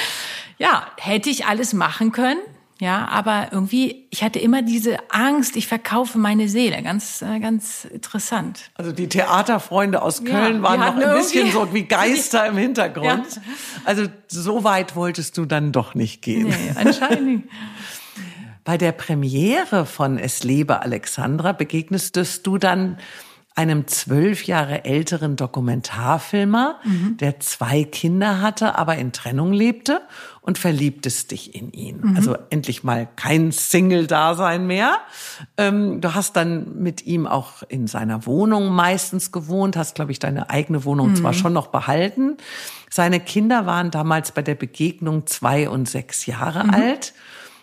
Ja, 0.57 0.87
hätte 0.97 1.29
ich 1.29 1.45
alles 1.45 1.73
machen 1.73 2.11
können. 2.11 2.39
Ja, 2.81 3.07
aber 3.09 3.49
irgendwie, 3.51 4.07
ich 4.09 4.23
hatte 4.23 4.39
immer 4.39 4.63
diese 4.63 4.97
Angst, 5.11 5.55
ich 5.55 5.67
verkaufe 5.67 6.17
meine 6.17 6.49
Seele. 6.49 6.81
Ganz, 6.81 7.21
äh, 7.21 7.39
ganz 7.39 7.85
interessant. 7.85 8.71
Also 8.73 8.91
die 8.91 9.07
Theaterfreunde 9.07 10.01
aus 10.01 10.23
Köln 10.23 10.55
ja, 10.55 10.61
waren 10.63 10.79
noch 10.79 10.95
ein 10.95 11.15
bisschen 11.15 11.51
so 11.51 11.71
wie 11.75 11.83
Geister 11.87 12.47
im 12.47 12.57
Hintergrund. 12.57 13.35
Ja. 13.35 13.41
Also 13.85 14.07
so 14.27 14.63
weit 14.63 14.95
wolltest 14.95 15.37
du 15.37 15.45
dann 15.45 15.71
doch 15.71 15.93
nicht 15.93 16.23
gehen. 16.23 16.47
Nee, 16.47 16.71
anscheinend 16.73 17.23
nicht. 17.23 17.43
Bei 18.63 18.79
der 18.79 18.93
Premiere 18.93 19.85
von 19.85 20.17
Es 20.17 20.43
lebe 20.43 20.81
Alexandra 20.81 21.51
begegnest 21.51 22.47
du 22.47 22.57
dann 22.57 22.97
einem 23.53 23.85
zwölf 23.87 24.43
Jahre 24.45 24.85
älteren 24.85 25.35
Dokumentarfilmer, 25.35 26.79
mhm. 26.83 27.17
der 27.17 27.41
zwei 27.41 27.83
Kinder 27.83 28.41
hatte, 28.41 28.77
aber 28.77 28.95
in 28.97 29.11
Trennung 29.11 29.51
lebte 29.51 30.01
und 30.39 30.57
verliebtest 30.57 31.31
dich 31.31 31.53
in 31.53 31.71
ihn. 31.73 31.99
Mhm. 32.01 32.15
Also 32.15 32.37
endlich 32.49 32.83
mal 32.83 33.09
kein 33.17 33.51
Single-Dasein 33.51 34.65
mehr. 34.65 34.97
Ähm, 35.57 35.99
du 35.99 36.15
hast 36.15 36.37
dann 36.37 36.81
mit 36.81 37.05
ihm 37.05 37.27
auch 37.27 37.63
in 37.67 37.87
seiner 37.87 38.25
Wohnung 38.25 38.69
meistens 38.69 39.33
gewohnt, 39.33 39.75
hast, 39.75 39.95
glaube 39.95 40.11
ich, 40.11 40.19
deine 40.19 40.49
eigene 40.49 40.85
Wohnung 40.85 41.09
mhm. 41.09 41.15
zwar 41.17 41.33
schon 41.33 41.53
noch 41.53 41.67
behalten. 41.67 42.37
Seine 42.89 43.19
Kinder 43.19 43.65
waren 43.65 43.91
damals 43.91 44.31
bei 44.31 44.41
der 44.41 44.55
Begegnung 44.55 45.27
zwei 45.27 45.69
und 45.69 45.89
sechs 45.89 46.25
Jahre 46.25 46.63
mhm. 46.63 46.69
alt. 46.69 47.13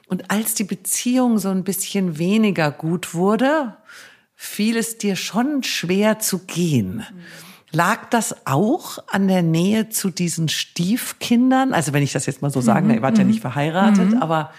Und 0.06 0.30
als 0.30 0.54
die 0.54 0.64
Beziehung 0.64 1.38
so 1.38 1.48
ein 1.48 1.64
bisschen 1.64 2.18
weniger 2.18 2.70
gut 2.70 3.14
wurde, 3.14 3.74
fiel 4.41 4.76
es 4.76 4.99
dir 4.99 5.16
schon 5.16 5.64
schwer 5.64 6.20
zu 6.20 6.39
gehen. 6.39 7.05
Lag 7.72 8.09
das 8.11 8.47
auch 8.47 8.99
an 9.09 9.26
der 9.26 9.43
Nähe 9.43 9.89
zu 9.89 10.11
diesen 10.11 10.49
Stiefkindern? 10.49 11.74
Also 11.74 11.93
wenn 11.93 12.05
ich 12.05 12.12
das 12.12 12.24
jetzt 12.26 12.41
mal 12.41 12.51
so 12.51 12.61
sagen, 12.61 12.86
mhm. 12.86 12.95
ihr 12.95 13.03
wart 13.03 13.18
ja 13.18 13.24
nicht 13.24 13.41
verheiratet, 13.41 14.12
mhm. 14.12 14.22
aber 14.22 14.53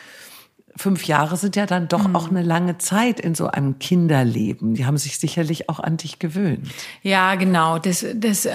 fünf 0.75 1.05
Jahre 1.05 1.37
sind 1.37 1.55
ja 1.55 1.65
dann 1.65 1.87
doch 1.87 2.09
mhm. 2.09 2.15
auch 2.15 2.29
eine 2.29 2.43
lange 2.43 2.77
Zeit 2.77 3.21
in 3.21 3.35
so 3.35 3.47
einem 3.47 3.79
Kinderleben. 3.79 4.73
Die 4.75 4.85
haben 4.85 4.97
sich 4.97 5.17
sicherlich 5.17 5.69
auch 5.69 5.79
an 5.79 5.95
dich 5.95 6.19
gewöhnt. 6.19 6.67
Ja, 7.01 7.35
genau. 7.35 7.79
Das, 7.79 8.05
das 8.15 8.45
äh, 8.45 8.53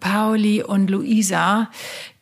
Pauli 0.00 0.62
und 0.62 0.90
Luisa, 0.90 1.70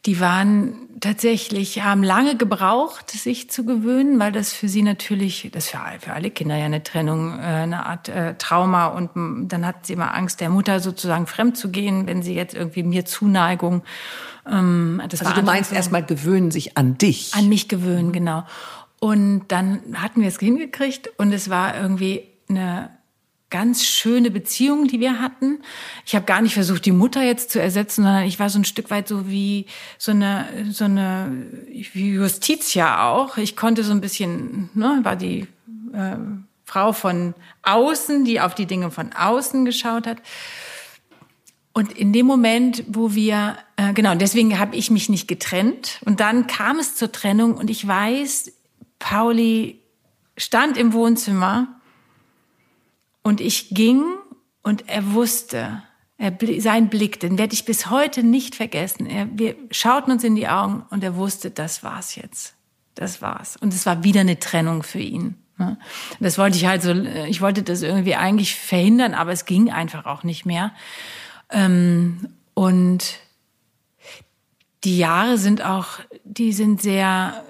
die 0.07 0.19
waren 0.19 0.89
tatsächlich, 1.01 1.83
haben 1.83 2.03
lange 2.03 2.37
gebraucht, 2.37 3.11
sich 3.11 3.51
zu 3.51 3.67
gewöhnen, 3.67 4.19
weil 4.19 4.33
das 4.33 4.53
für 4.53 4.69
sie 4.69 4.83
natürlich, 4.83 5.51
das 5.53 5.69
für, 5.69 5.79
für 6.01 6.13
alle 6.15 6.31
Kinder 6.31 6.57
ja 6.57 6.65
eine 6.65 6.83
Trennung, 6.83 7.39
äh, 7.39 7.43
eine 7.43 7.85
Art 7.85 8.09
äh, 8.09 8.35
Trauma 8.37 8.87
und 8.87 9.11
dann 9.53 9.67
hat 9.67 9.87
sie 9.87 9.93
immer 9.93 10.15
Angst, 10.15 10.41
der 10.41 10.49
Mutter 10.49 10.81
sozusagen 10.81 11.27
fremd 11.27 11.57
zu 11.59 11.71
gehen, 11.71 12.07
wenn 12.07 12.23
sie 12.23 12.35
jetzt 12.35 12.55
irgendwie 12.55 12.83
mir 12.83 13.05
Zuneigung. 13.05 13.83
Ähm, 14.51 15.03
das 15.09 15.21
also 15.21 15.35
du 15.39 15.43
meinst 15.43 15.73
erstmal 15.73 16.05
gewöhnen 16.05 16.51
sich 16.51 16.79
an 16.79 16.97
dich. 16.97 17.35
An 17.35 17.49
mich 17.49 17.69
gewöhnen, 17.69 18.13
genau. 18.13 18.45
Und 19.01 19.49
dann 19.49 19.81
hatten 19.95 20.23
wir 20.23 20.29
es 20.29 20.39
hingekriegt 20.39 21.11
und 21.19 21.33
es 21.33 21.51
war 21.51 21.79
irgendwie 21.79 22.27
eine 22.49 22.91
ganz 23.51 23.85
schöne 23.85 24.31
Beziehung, 24.31 24.87
die 24.87 25.01
wir 25.01 25.21
hatten. 25.21 25.59
Ich 26.07 26.15
habe 26.15 26.25
gar 26.25 26.41
nicht 26.41 26.55
versucht, 26.55 26.87
die 26.87 26.93
Mutter 26.93 27.23
jetzt 27.23 27.51
zu 27.51 27.61
ersetzen, 27.61 28.05
sondern 28.05 28.25
ich 28.25 28.39
war 28.39 28.49
so 28.49 28.59
ein 28.59 28.65
Stück 28.65 28.91
weit 28.91 29.09
so 29.09 29.29
wie 29.29 29.67
so 29.99 30.13
eine 30.13 30.47
so 30.71 30.85
eine 30.85 31.47
wie 31.93 32.13
Justitia 32.13 33.11
auch. 33.11 33.37
Ich 33.37 33.57
konnte 33.57 33.83
so 33.83 33.93
ein 33.93 34.01
bisschen, 34.01 34.71
ne, 34.75 35.01
war 35.03 35.17
die 35.17 35.49
äh, 35.93 36.17
Frau 36.65 36.93
von 36.93 37.35
außen, 37.63 38.25
die 38.25 38.41
auf 38.41 38.55
die 38.55 38.67
Dinge 38.67 38.93
von 38.93 39.13
außen 39.13 39.65
geschaut 39.65 40.07
hat. 40.07 40.19
Und 41.73 41.93
in 41.93 42.13
dem 42.13 42.27
Moment, 42.27 42.85
wo 42.89 43.15
wir, 43.15 43.57
äh, 43.77 43.93
genau, 43.93 44.15
deswegen 44.15 44.59
habe 44.59 44.77
ich 44.77 44.91
mich 44.91 45.09
nicht 45.09 45.29
getrennt. 45.29 46.01
Und 46.05 46.21
dann 46.21 46.47
kam 46.47 46.79
es 46.79 46.95
zur 46.95 47.11
Trennung 47.11 47.55
und 47.55 47.71
ich 47.71 47.87
weiß, 47.87 48.53
Pauli 48.99 49.81
stand 50.37 50.77
im 50.77 50.93
Wohnzimmer 50.93 51.80
und 53.23 53.41
ich 53.41 53.71
ging 53.71 54.03
und 54.63 54.89
er 54.89 55.13
wusste, 55.13 55.83
er, 56.17 56.37
sein 56.59 56.89
Blick, 56.91 57.19
den 57.21 57.39
werde 57.39 57.55
ich 57.55 57.65
bis 57.65 57.89
heute 57.89 58.23
nicht 58.23 58.55
vergessen. 58.55 59.07
Er, 59.07 59.29
wir 59.33 59.57
schauten 59.71 60.13
uns 60.13 60.25
in 60.25 60.37
die 60.37 60.49
Augen 60.49 60.85
und 60.91 61.03
er 61.03 61.17
wusste, 61.17 61.51
das 61.51 61.83
war's 61.83 62.15
jetzt. 62.15 62.55
Das 62.95 63.23
war's. 63.23 63.57
Und 63.57 63.73
es 63.73 63.87
war 63.87 64.05
wieder 64.05 64.21
eine 64.21 64.39
Trennung 64.39 64.83
für 64.83 64.99
ihn. 64.99 65.37
Ne? 65.57 65.79
Das 66.21 66.37
wollte 66.37 66.57
ich 66.57 66.67
halt 66.67 66.83
so, 66.83 66.93
ich 66.93 67.41
wollte 67.41 67.63
das 67.63 67.83
irgendwie 67.83 68.17
eigentlich 68.17 68.55
verhindern, 68.55 69.15
aber 69.15 69.33
es 69.33 69.47
ging 69.47 69.71
einfach 69.71 70.05
auch 70.07 70.23
nicht 70.23 70.45
mehr. 70.45 70.73
Ähm, 71.51 72.29
und 72.55 73.19
die 74.85 74.99
Jahre 74.99 75.39
sind 75.39 75.63
auch, 75.65 76.01
die 76.25 76.53
sind 76.53 76.83
sehr 76.83 77.45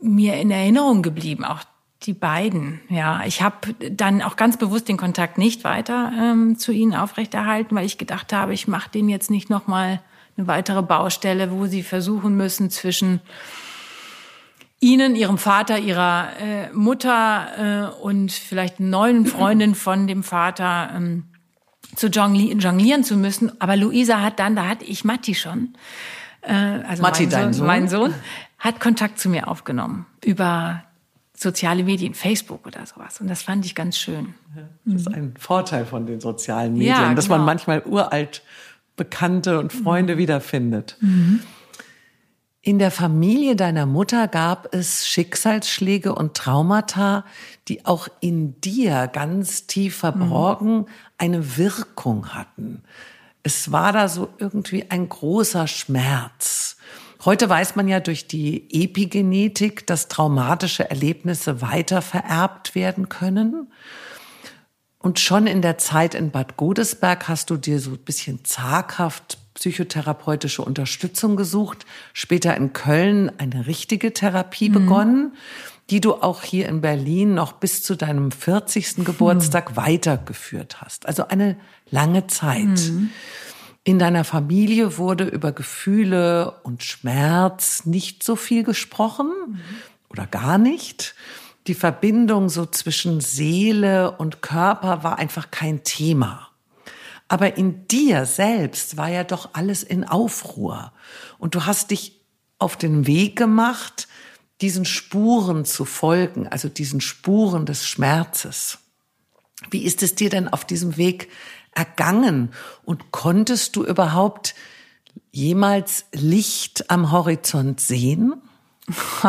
mir 0.00 0.36
in 0.36 0.50
Erinnerung 0.50 1.02
geblieben, 1.02 1.44
auch 1.44 1.64
die 2.06 2.12
beiden, 2.12 2.80
ja. 2.88 3.22
Ich 3.26 3.42
habe 3.42 3.74
dann 3.90 4.22
auch 4.22 4.36
ganz 4.36 4.56
bewusst 4.56 4.88
den 4.88 4.96
Kontakt 4.96 5.38
nicht 5.38 5.64
weiter 5.64 6.12
ähm, 6.18 6.58
zu 6.58 6.72
ihnen 6.72 6.94
aufrechterhalten, 6.94 7.74
weil 7.74 7.86
ich 7.86 7.98
gedacht 7.98 8.32
habe, 8.32 8.54
ich 8.54 8.68
mache 8.68 8.90
denen 8.90 9.08
jetzt 9.08 9.30
nicht 9.30 9.50
nochmal 9.50 10.00
eine 10.36 10.46
weitere 10.46 10.82
Baustelle, 10.82 11.50
wo 11.50 11.66
sie 11.66 11.82
versuchen 11.82 12.36
müssen 12.36 12.70
zwischen 12.70 13.20
ihnen, 14.80 15.16
ihrem 15.16 15.38
Vater, 15.38 15.78
ihrer 15.78 16.28
äh, 16.40 16.70
Mutter 16.72 17.92
äh, 17.96 18.02
und 18.02 18.30
vielleicht 18.30 18.78
neuen 18.78 19.26
Freundin 19.26 19.74
von 19.74 20.06
dem 20.06 20.22
Vater 20.22 20.90
ähm, 20.94 21.24
zu 21.94 22.08
jonglieren 22.08 23.02
zu 23.02 23.16
müssen. 23.16 23.60
Aber 23.60 23.76
Luisa 23.76 24.20
hat 24.20 24.38
dann, 24.38 24.54
da 24.54 24.68
hatte 24.68 24.84
ich 24.84 25.04
Matti 25.04 25.34
schon, 25.34 25.74
äh, 26.42 26.52
also 26.52 27.02
Matti, 27.02 27.26
mein 27.26 27.30
Sohn, 27.30 27.52
Sohn, 27.52 27.66
mein 27.66 27.88
Sohn, 27.88 28.14
hat 28.58 28.80
Kontakt 28.80 29.18
zu 29.18 29.28
mir 29.28 29.48
aufgenommen 29.48 30.06
über 30.24 30.85
soziale 31.36 31.84
Medien, 31.84 32.14
Facebook 32.14 32.66
oder 32.66 32.84
sowas. 32.86 33.20
Und 33.20 33.28
das 33.28 33.42
fand 33.42 33.64
ich 33.66 33.74
ganz 33.74 33.98
schön. 33.98 34.34
Das 34.84 35.02
ist 35.02 35.08
ein 35.08 35.34
Vorteil 35.38 35.84
von 35.84 36.06
den 36.06 36.20
sozialen 36.20 36.72
Medien, 36.72 36.88
ja, 36.88 37.14
dass 37.14 37.28
man 37.28 37.40
genau. 37.40 37.46
manchmal 37.46 37.82
uralt 37.84 38.42
Bekannte 38.96 39.58
und 39.58 39.72
Freunde 39.72 40.14
mhm. 40.14 40.18
wiederfindet. 40.18 40.96
Mhm. 41.00 41.40
In 42.62 42.80
der 42.80 42.90
Familie 42.90 43.54
deiner 43.54 43.86
Mutter 43.86 44.26
gab 44.26 44.74
es 44.74 45.06
Schicksalsschläge 45.06 46.12
und 46.14 46.34
Traumata, 46.34 47.24
die 47.68 47.86
auch 47.86 48.08
in 48.20 48.60
dir 48.60 49.06
ganz 49.06 49.68
tief 49.68 49.98
verborgen 49.98 50.78
mhm. 50.78 50.86
eine 51.16 51.56
Wirkung 51.56 52.34
hatten. 52.34 52.82
Es 53.44 53.70
war 53.70 53.92
da 53.92 54.08
so 54.08 54.30
irgendwie 54.38 54.90
ein 54.90 55.08
großer 55.08 55.68
Schmerz. 55.68 56.65
Heute 57.24 57.48
weiß 57.48 57.76
man 57.76 57.88
ja 57.88 58.00
durch 58.00 58.28
die 58.28 58.66
Epigenetik, 58.70 59.86
dass 59.86 60.08
traumatische 60.08 60.88
Erlebnisse 60.88 61.62
weiter 61.62 62.02
vererbt 62.02 62.74
werden 62.74 63.08
können. 63.08 63.72
Und 64.98 65.20
schon 65.20 65.46
in 65.46 65.62
der 65.62 65.78
Zeit 65.78 66.14
in 66.14 66.30
Bad 66.30 66.56
Godesberg 66.56 67.28
hast 67.28 67.50
du 67.50 67.56
dir 67.56 67.80
so 67.80 67.92
ein 67.92 67.98
bisschen 67.98 68.44
zaghaft 68.44 69.38
psychotherapeutische 69.54 70.62
Unterstützung 70.62 71.36
gesucht, 71.36 71.86
später 72.12 72.56
in 72.56 72.72
Köln 72.72 73.32
eine 73.38 73.66
richtige 73.66 74.12
Therapie 74.12 74.68
mhm. 74.68 74.74
begonnen, 74.74 75.32
die 75.90 76.00
du 76.00 76.14
auch 76.14 76.42
hier 76.42 76.68
in 76.68 76.80
Berlin 76.80 77.34
noch 77.34 77.52
bis 77.52 77.82
zu 77.82 77.96
deinem 77.96 78.32
40. 78.32 79.04
Geburtstag 79.04 79.70
mhm. 79.70 79.76
weitergeführt 79.76 80.80
hast. 80.80 81.06
Also 81.06 81.28
eine 81.28 81.56
lange 81.90 82.26
Zeit. 82.26 82.66
Mhm. 82.66 83.10
In 83.86 84.00
deiner 84.00 84.24
Familie 84.24 84.98
wurde 84.98 85.22
über 85.26 85.52
Gefühle 85.52 86.58
und 86.64 86.82
Schmerz 86.82 87.86
nicht 87.86 88.24
so 88.24 88.34
viel 88.34 88.64
gesprochen 88.64 89.30
mhm. 89.46 89.60
oder 90.08 90.26
gar 90.26 90.58
nicht. 90.58 91.14
Die 91.68 91.74
Verbindung 91.74 92.48
so 92.48 92.66
zwischen 92.66 93.20
Seele 93.20 94.10
und 94.10 94.42
Körper 94.42 95.04
war 95.04 95.20
einfach 95.20 95.52
kein 95.52 95.84
Thema. 95.84 96.48
Aber 97.28 97.56
in 97.56 97.86
dir 97.86 98.26
selbst 98.26 98.96
war 98.96 99.08
ja 99.08 99.22
doch 99.22 99.50
alles 99.52 99.84
in 99.84 100.02
Aufruhr. 100.02 100.92
Und 101.38 101.54
du 101.54 101.64
hast 101.64 101.92
dich 101.92 102.20
auf 102.58 102.76
den 102.76 103.06
Weg 103.06 103.36
gemacht, 103.36 104.08
diesen 104.62 104.84
Spuren 104.84 105.64
zu 105.64 105.84
folgen, 105.84 106.48
also 106.48 106.68
diesen 106.68 107.00
Spuren 107.00 107.66
des 107.66 107.86
Schmerzes. 107.86 108.78
Wie 109.70 109.84
ist 109.84 110.02
es 110.02 110.16
dir 110.16 110.28
denn 110.28 110.48
auf 110.48 110.64
diesem 110.64 110.96
Weg 110.96 111.28
ergangen? 111.76 112.50
Und 112.84 113.12
konntest 113.12 113.76
du 113.76 113.84
überhaupt 113.84 114.54
jemals 115.30 116.06
Licht 116.12 116.90
am 116.90 117.12
Horizont 117.12 117.80
sehen? 117.80 118.34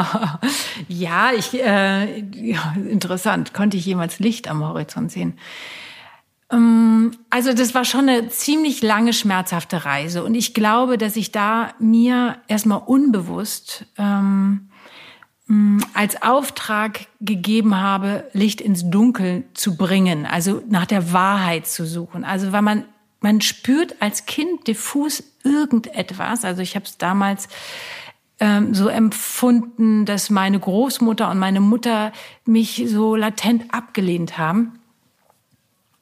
ja, 0.87 1.31
ich, 1.35 1.53
äh, 1.53 2.19
ja, 2.19 2.75
interessant. 2.89 3.53
Konnte 3.53 3.77
ich 3.77 3.85
jemals 3.85 4.19
Licht 4.19 4.47
am 4.47 4.63
Horizont 4.63 5.11
sehen? 5.11 5.37
Ähm, 6.51 7.11
also 7.29 7.53
das 7.53 7.73
war 7.73 7.85
schon 7.85 8.09
eine 8.09 8.29
ziemlich 8.29 8.81
lange, 8.81 9.13
schmerzhafte 9.13 9.85
Reise. 9.85 10.23
Und 10.23 10.35
ich 10.35 10.53
glaube, 10.53 10.97
dass 10.97 11.15
ich 11.15 11.31
da 11.31 11.73
mir 11.79 12.37
erstmal 12.47 12.81
unbewusst 12.85 13.85
ähm, 13.97 14.66
als 15.93 16.21
Auftrag 16.21 17.07
gegeben 17.21 17.77
habe, 17.77 18.25
Licht 18.33 18.59
ins 18.59 18.89
Dunkel 18.89 19.45
zu 19.53 19.77
bringen, 19.77 20.25
also 20.25 20.61
nach 20.67 20.85
der 20.85 21.13
Wahrheit 21.13 21.67
zu 21.67 21.85
suchen. 21.85 22.25
Also 22.25 22.51
weil 22.51 22.61
man 22.61 22.83
man 23.19 23.41
spürt 23.41 23.95
als 23.99 24.25
Kind 24.25 24.67
diffus 24.67 25.23
irgendetwas. 25.43 26.45
Also 26.45 26.61
ich 26.61 26.75
habe 26.75 26.85
es 26.85 26.97
damals 26.97 27.47
ähm, 28.39 28.73
so 28.73 28.87
empfunden, 28.89 30.05
dass 30.05 30.29
meine 30.29 30.59
Großmutter 30.59 31.29
und 31.31 31.39
meine 31.39 31.59
Mutter 31.59 32.11
mich 32.45 32.83
so 32.87 33.15
latent 33.15 33.73
abgelehnt 33.73 34.37
haben 34.37 34.79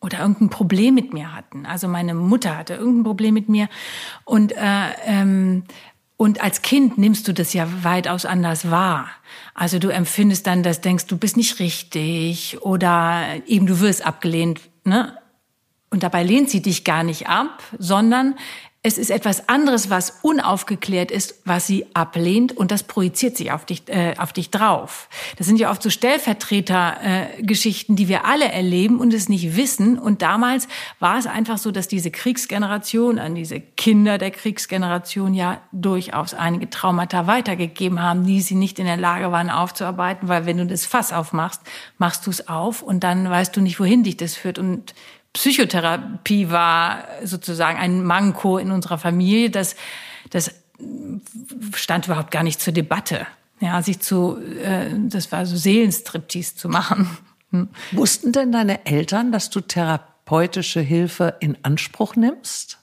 oder 0.02 0.20
irgendein 0.20 0.50
Problem 0.50 0.96
mit 0.96 1.14
mir 1.14 1.34
hatten. 1.34 1.66
Also 1.66 1.88
meine 1.88 2.14
Mutter 2.14 2.58
hatte 2.58 2.76
irgendein 2.76 3.04
Problem 3.04 3.34
mit 3.34 3.50
mir 3.50 3.70
und 4.26 4.52
äh, 4.52 4.90
ähm, 5.06 5.64
und 6.18 6.42
als 6.42 6.62
Kind 6.62 6.98
nimmst 6.98 7.28
du 7.28 7.34
das 7.34 7.54
ja 7.54 7.68
weitaus 7.84 8.26
anders 8.26 8.72
wahr. 8.72 9.10
Also 9.54 9.80
du 9.80 9.90
empfindest 9.90 10.48
dann, 10.48 10.64
dass 10.64 10.82
denkst, 10.82 11.08
du 11.08 11.18
bist 11.18 11.36
nicht 11.36 11.60
richtig 11.60 12.58
oder 12.62 13.26
eben 13.48 13.66
du 13.66 13.80
wirst 13.80 14.06
abgelehnt, 14.06 14.62
ne? 14.84 15.18
Und 15.92 16.04
dabei 16.04 16.24
lehnt 16.24 16.50
sie 16.50 16.62
dich 16.62 16.84
gar 16.84 17.04
nicht 17.04 17.28
ab, 17.28 17.64
sondern 17.78 18.36
es 18.86 18.98
ist 19.00 19.10
etwas 19.10 19.50
anderes, 19.50 19.90
was 19.90 20.20
unaufgeklärt 20.22 21.10
ist, 21.10 21.42
was 21.44 21.66
sie 21.66 21.88
ablehnt 21.96 22.56
und 22.56 22.70
das 22.70 22.84
projiziert 22.84 23.36
sich 23.36 23.52
auf 23.52 23.66
dich, 23.66 23.82
äh, 23.88 24.14
auf 24.20 24.32
dich 24.32 24.52
drauf. 24.52 25.10
Das 25.38 25.48
sind 25.48 25.60
ja 25.60 25.72
oft 25.72 25.82
so 25.82 25.90
Stellvertreter-Geschichten, 25.90 27.94
äh, 27.94 27.96
die 27.96 28.08
wir 28.10 28.26
alle 28.26 28.46
erleben 28.46 29.00
und 29.00 29.12
es 29.12 29.28
nicht 29.28 29.58
wissen. 29.58 29.98
Und 29.98 30.22
damals 30.22 30.68
war 31.00 31.18
es 31.18 31.26
einfach 31.26 31.58
so, 31.58 31.72
dass 31.72 31.88
diese 31.88 32.12
Kriegsgeneration 32.12 33.18
an 33.18 33.34
diese 33.34 33.60
Kinder 33.60 34.20
der 34.20 34.30
Kriegsgeneration 34.30 35.34
ja 35.34 35.62
durchaus 35.72 36.36
einige 36.36 36.70
Traumata 36.70 37.26
weitergegeben 37.26 38.04
haben, 38.04 38.28
die 38.28 38.40
sie 38.40 38.54
nicht 38.54 38.78
in 38.78 38.86
der 38.86 38.98
Lage 38.98 39.32
waren 39.32 39.50
aufzuarbeiten, 39.50 40.28
weil 40.28 40.46
wenn 40.46 40.58
du 40.58 40.68
das 40.68 40.86
Fass 40.86 41.12
aufmachst, 41.12 41.62
machst 41.98 42.28
du 42.28 42.30
es 42.30 42.48
auf 42.48 42.84
und 42.84 43.04
dann 43.04 43.28
weißt 43.28 43.58
du 43.58 43.62
nicht, 43.62 43.80
wohin 43.80 44.04
dich 44.04 44.18
das 44.18 44.36
führt. 44.36 44.60
Und 44.60 44.94
Psychotherapie 45.36 46.50
war 46.50 47.04
sozusagen 47.24 47.78
ein 47.78 48.06
Manko 48.06 48.58
in 48.58 48.72
unserer 48.72 48.98
Familie. 48.98 49.50
Das, 49.50 49.76
das 50.30 50.52
stand 51.74 52.06
überhaupt 52.06 52.32
gar 52.32 52.44
nicht 52.44 52.62
zur 52.62 52.72
Debatte. 52.72 53.28
Ja, 53.60 53.82
sich 53.82 54.00
zu, 54.00 54.38
äh, 54.38 54.90
das 54.94 55.34
war 55.34 55.46
so 55.46 55.58
Seelenstriptease 55.58 56.56
zu 56.56 56.70
machen. 56.70 57.18
Wussten 57.92 58.32
denn 58.32 58.54
deine 58.54 58.86
Eltern, 58.86 59.34
dass 59.34 59.50
du 59.50 59.60
therapeutische 59.60 60.80
Hilfe 60.80 61.36
in 61.42 61.58
Anspruch 61.64 62.16
nimmst? 62.16 62.80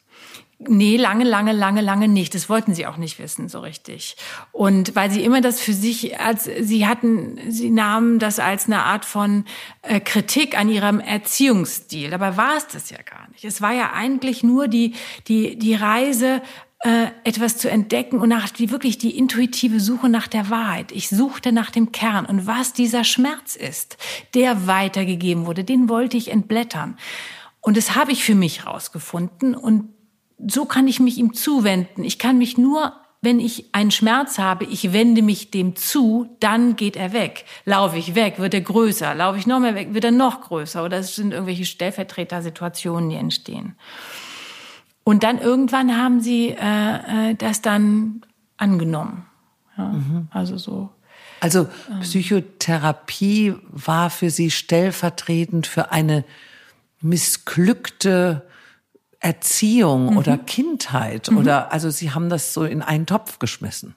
Nee, 0.69 0.97
lange, 0.97 1.25
lange, 1.25 1.53
lange, 1.53 1.81
lange 1.81 2.09
nicht. 2.09 2.35
Das 2.35 2.49
wollten 2.49 2.75
sie 2.75 2.87
auch 2.87 2.97
nicht 2.97 3.19
wissen, 3.19 3.49
so 3.49 3.61
richtig. 3.61 4.17
Und 4.53 4.95
weil 4.95 5.11
sie 5.11 5.25
immer 5.25 5.41
das 5.41 5.61
für 5.61 5.73
sich, 5.73 6.21
als 6.21 6.45
sie 6.45 6.87
hatten, 6.87 7.39
sie 7.49 7.71
nahmen 7.71 8.19
das 8.19 8.39
als 8.39 8.67
eine 8.67 8.85
Art 8.85 9.05
von 9.05 9.45
äh, 9.83 10.01
Kritik 10.01 10.59
an 10.59 10.69
ihrem 10.69 11.01
Erziehungsstil. 11.01 12.11
Dabei 12.11 12.37
war 12.37 12.57
es 12.57 12.67
das 12.69 12.91
ja 12.91 12.99
gar 13.03 13.29
nicht. 13.31 13.45
Es 13.45 13.61
war 13.61 13.73
ja 13.73 13.93
eigentlich 13.93 14.43
nur 14.43 14.69
die, 14.69 14.95
die, 15.27 15.59
die 15.59 15.75
Reise, 15.75 16.43
äh, 16.85 17.07
etwas 17.25 17.59
zu 17.59 17.71
entdecken 17.71 18.19
und 18.19 18.29
nach 18.29 18.49
die 18.49 18.71
wirklich 18.71 18.99
die 18.99 19.17
intuitive 19.17 19.79
Suche 19.79 20.09
nach 20.09 20.27
der 20.27 20.51
Wahrheit. 20.51 20.91
Ich 20.93 21.09
suchte 21.09 21.53
nach 21.53 21.71
dem 21.71 21.93
Kern 21.93 22.27
und 22.27 22.47
was 22.47 22.73
dieser 22.73 23.05
Schmerz 23.05 23.55
ist, 23.55 23.97
der 24.35 24.67
weitergegeben 24.67 25.47
wurde, 25.47 25.63
den 25.63 25.89
wollte 25.89 26.17
ich 26.17 26.31
entblättern. 26.31 26.97
Und 27.61 27.77
das 27.77 27.95
habe 27.95 28.11
ich 28.11 28.25
für 28.25 28.35
mich 28.35 28.67
rausgefunden 28.67 29.55
und 29.55 29.91
so 30.47 30.65
kann 30.65 30.89
ich 30.89 31.01
mich 31.01 31.19
ihm 31.19 31.35
zuwenden. 31.35 32.05
Ich 32.05 32.19
kann 32.19 32.39
mich 32.39 32.59
nur, 32.59 32.93
wenn 33.21 33.39
ich 33.39 33.67
einen 33.73 33.91
Schmerz 33.91 34.39
habe, 34.39 34.65
ich 34.65 34.93
wende 34.93 35.23
mich 35.23 35.51
dem 35.51 35.77
zu, 35.77 36.37
dann 36.41 36.77
geht 36.77 36.97
er 36.97 37.13
weg. 37.13 37.45
Laufe 37.65 37.97
ich 37.97 38.15
weg, 38.15 38.39
wird 38.39 38.55
er 38.55 38.61
größer. 38.61 39.15
Laufe 39.15 39.39
ich 39.39 39.47
noch 39.47 39.61
mehr 39.61 39.75
weg, 39.75 39.95
wird 39.95 40.05
er 40.05 40.11
noch 40.11 40.41
größer. 40.43 40.85
Oder 40.85 40.99
es 40.99 41.15
sind 41.15 41.33
irgendwelche 41.33 41.65
Stellvertretersituationen, 41.65 43.11
die 43.11 43.17
entstehen. 43.17 43.77
Und 45.05 45.23
dann 45.23 45.39
irgendwann 45.39 45.97
haben 45.97 46.21
sie 46.21 46.49
äh, 46.49 47.31
äh 47.31 47.35
das 47.35 47.63
dann 47.63 48.23
angenommen. 48.57 49.27
Ja, 49.77 49.89
mhm. 49.89 50.29
Also 50.31 50.59
so. 50.59 50.91
Also 51.41 51.69
Psychotherapie 52.01 53.55
war 53.69 54.11
für 54.11 54.31
Sie 54.31 54.53
stellvertretend 54.53 55.67
für 55.67 55.91
eine 55.91 56.25
missglückte 57.01 58.47
Erziehung 59.23 60.11
mhm. 60.11 60.17
oder 60.19 60.37
Kindheit 60.37 61.31
mhm. 61.31 61.39
oder 61.39 61.73
also 61.73 61.91
sie 61.91 62.11
haben 62.11 62.29
das 62.29 62.53
so 62.53 62.65
in 62.65 62.83
einen 62.83 63.07
Topf 63.07 63.39
geschmissen. 63.39 63.95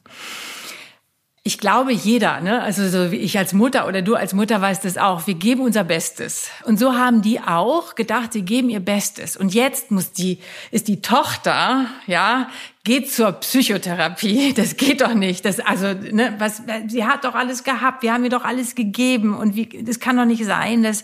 Ich 1.48 1.60
glaube, 1.60 1.94
jeder, 1.94 2.42
ne? 2.42 2.60
also 2.64 2.90
so 2.90 3.12
wie 3.12 3.18
ich 3.18 3.38
als 3.38 3.54
Mutter 3.54 3.88
oder 3.88 4.02
du 4.02 4.16
als 4.16 4.34
Mutter 4.34 4.60
weißt 4.62 4.84
das 4.84 4.98
auch, 4.98 5.28
wir 5.28 5.36
geben 5.36 5.62
unser 5.62 5.84
Bestes. 5.84 6.50
Und 6.64 6.80
so 6.80 6.96
haben 6.96 7.22
die 7.22 7.40
auch 7.40 7.94
gedacht, 7.94 8.34
sie 8.34 8.42
geben 8.42 8.72
ihr 8.72 8.80
Bestes. 8.80 9.38
Und 9.38 9.54
jetzt 9.54 9.92
muss 9.92 10.12
die, 10.12 10.40
ist 10.72 10.88
die 10.88 11.04
Tochter, 11.04 11.86
ja, 12.08 12.50
geht 12.84 13.12
zur 13.12 13.34
Psychotherapie. 13.34 14.54
Das 14.58 14.76
geht 14.76 15.02
doch 15.02 15.14
nicht. 15.14 15.46
Das, 15.46 15.60
also, 15.60 15.94
ne, 15.94 16.34
was, 16.40 16.64
sie 16.88 17.06
hat 17.06 17.24
doch 17.24 17.36
alles 17.36 17.64
gehabt. 17.64 18.02
Wir 18.02 18.14
haben 18.14 18.24
ihr 18.24 18.32
doch 18.32 18.44
alles 18.44 18.74
gegeben. 18.74 19.38
Und 19.38 19.56
wie, 19.56 19.68
das 19.84 20.00
kann 20.00 20.18
doch 20.18 20.26
nicht 20.26 20.46
sein, 20.46 20.82
dass, 20.82 21.04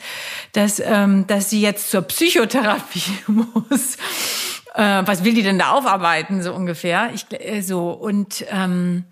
dass, 0.54 0.80
ähm, 0.80 1.28
dass 1.28 1.52
sie 1.52 1.62
jetzt 1.62 1.92
zur 1.92 2.02
Psychotherapie 2.02 3.14
muss. 3.28 3.98
Äh, 4.74 5.04
was 5.06 5.24
will 5.24 5.36
die 5.36 5.44
denn 5.44 5.60
da 5.60 5.74
aufarbeiten, 5.74 6.42
so 6.42 6.52
ungefähr? 6.52 7.12
Ich, 7.14 7.26
äh, 7.30 7.62
so, 7.62 7.92
und, 7.92 8.44
ähm, 8.50 9.04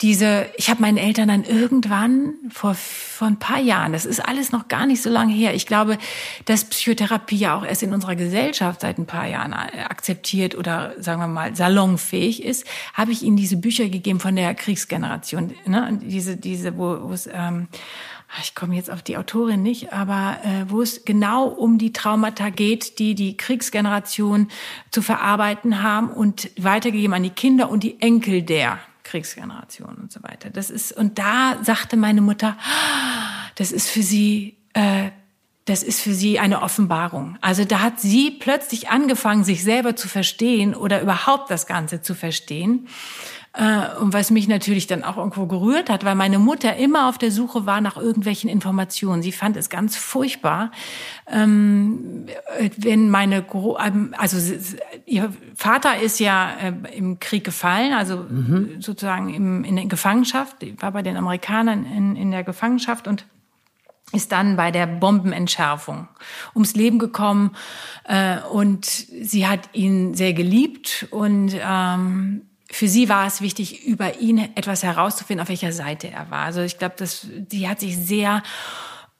diese, 0.00 0.46
ich 0.56 0.70
habe 0.70 0.80
meinen 0.80 0.96
Eltern 0.96 1.26
dann 1.26 1.42
irgendwann 1.42 2.34
vor, 2.50 2.74
vor 2.74 3.26
ein 3.26 3.40
paar 3.40 3.58
Jahren, 3.58 3.92
das 3.92 4.04
ist 4.04 4.20
alles 4.20 4.52
noch 4.52 4.68
gar 4.68 4.86
nicht 4.86 5.02
so 5.02 5.10
lange 5.10 5.32
her, 5.32 5.54
ich 5.54 5.66
glaube, 5.66 5.98
dass 6.44 6.64
Psychotherapie 6.66 7.36
ja 7.36 7.58
auch 7.58 7.64
erst 7.64 7.82
in 7.82 7.92
unserer 7.92 8.14
Gesellschaft 8.14 8.82
seit 8.82 8.98
ein 8.98 9.06
paar 9.06 9.26
Jahren 9.26 9.52
äh, 9.52 9.80
akzeptiert 9.82 10.54
oder 10.56 10.94
sagen 11.02 11.20
wir 11.20 11.26
mal 11.26 11.56
salonfähig 11.56 12.44
ist, 12.44 12.64
habe 12.94 13.10
ich 13.10 13.22
ihnen 13.22 13.36
diese 13.36 13.56
Bücher 13.56 13.88
gegeben 13.88 14.20
von 14.20 14.36
der 14.36 14.54
Kriegsgeneration, 14.54 15.54
ne? 15.66 15.98
Diese, 16.00 16.36
diese, 16.36 16.78
wo, 16.78 17.08
wo 17.08 17.12
es 17.12 17.28
ähm, 17.32 17.66
ich 18.42 18.54
komme 18.54 18.74
jetzt 18.74 18.90
auf 18.90 19.02
die 19.02 19.16
Autorin 19.16 19.62
nicht, 19.62 19.92
aber 19.92 20.38
äh, 20.44 20.70
wo 20.70 20.82
es 20.82 21.04
genau 21.06 21.46
um 21.46 21.78
die 21.78 21.92
Traumata 21.92 22.50
geht, 22.50 22.98
die 22.98 23.14
die 23.14 23.36
Kriegsgeneration 23.36 24.48
zu 24.90 25.00
verarbeiten 25.00 25.82
haben 25.82 26.10
und 26.10 26.50
weitergegeben 26.58 27.14
an 27.14 27.22
die 27.22 27.30
Kinder 27.30 27.70
und 27.70 27.82
die 27.82 28.00
Enkel 28.00 28.42
der. 28.42 28.78
Kriegsgeneration 29.08 29.94
und 29.96 30.12
so 30.12 30.22
weiter. 30.22 30.50
Das 30.50 30.70
ist 30.70 30.92
und 30.92 31.18
da 31.18 31.58
sagte 31.62 31.96
meine 31.96 32.20
Mutter, 32.20 32.56
das 33.54 33.72
ist 33.72 33.88
für 33.88 34.02
sie, 34.02 34.56
äh, 34.74 35.10
das 35.64 35.82
ist 35.82 36.00
für 36.00 36.14
sie 36.14 36.38
eine 36.38 36.62
Offenbarung. 36.62 37.38
Also 37.40 37.64
da 37.64 37.80
hat 37.80 38.00
sie 38.00 38.30
plötzlich 38.30 38.90
angefangen, 38.90 39.44
sich 39.44 39.64
selber 39.64 39.96
zu 39.96 40.08
verstehen 40.08 40.74
oder 40.74 41.00
überhaupt 41.00 41.50
das 41.50 41.66
Ganze 41.66 42.02
zu 42.02 42.14
verstehen. 42.14 42.88
Äh, 43.58 43.98
und 44.00 44.12
was 44.12 44.30
mich 44.30 44.46
natürlich 44.46 44.86
dann 44.86 45.02
auch 45.02 45.16
irgendwo 45.16 45.46
gerührt 45.46 45.90
hat, 45.90 46.04
weil 46.04 46.14
meine 46.14 46.38
Mutter 46.38 46.76
immer 46.76 47.08
auf 47.08 47.18
der 47.18 47.32
Suche 47.32 47.66
war 47.66 47.80
nach 47.80 47.96
irgendwelchen 47.96 48.48
Informationen. 48.48 49.20
Sie 49.20 49.32
fand 49.32 49.56
es 49.56 49.68
ganz 49.68 49.96
furchtbar, 49.96 50.70
ähm, 51.26 52.26
wenn 52.76 53.10
meine, 53.10 53.42
Gro 53.42 53.76
ähm, 53.84 54.14
also 54.16 54.38
ihr 55.06 55.32
Vater 55.56 56.00
ist 56.00 56.20
ja 56.20 56.52
äh, 56.62 56.96
im 56.96 57.18
Krieg 57.18 57.42
gefallen, 57.42 57.94
also 57.94 58.18
mhm. 58.28 58.76
sozusagen 58.78 59.34
im, 59.34 59.64
in 59.64 59.74
der 59.74 59.86
Gefangenschaft, 59.86 60.58
war 60.80 60.92
bei 60.92 61.02
den 61.02 61.16
Amerikanern 61.16 61.84
in, 61.84 62.14
in 62.14 62.30
der 62.30 62.44
Gefangenschaft 62.44 63.08
und 63.08 63.26
ist 64.12 64.30
dann 64.30 64.56
bei 64.56 64.70
der 64.70 64.86
Bombenentschärfung 64.86 66.06
ums 66.54 66.76
Leben 66.76 67.00
gekommen 67.00 67.56
äh, 68.04 68.38
und 68.52 68.84
sie 68.86 69.48
hat 69.48 69.68
ihn 69.72 70.14
sehr 70.14 70.32
geliebt 70.32 71.08
und 71.10 71.54
ähm, 71.60 72.47
für 72.70 72.88
sie 72.88 73.08
war 73.08 73.26
es 73.26 73.40
wichtig, 73.40 73.86
über 73.86 74.18
ihn 74.18 74.38
etwas 74.54 74.82
herauszufinden, 74.82 75.42
auf 75.42 75.48
welcher 75.48 75.72
Seite 75.72 76.08
er 76.10 76.30
war. 76.30 76.44
Also 76.44 76.60
ich 76.60 76.78
glaube, 76.78 76.96
dass 76.98 77.26
die 77.30 77.68
hat 77.68 77.80
sich 77.80 77.96
sehr 77.96 78.42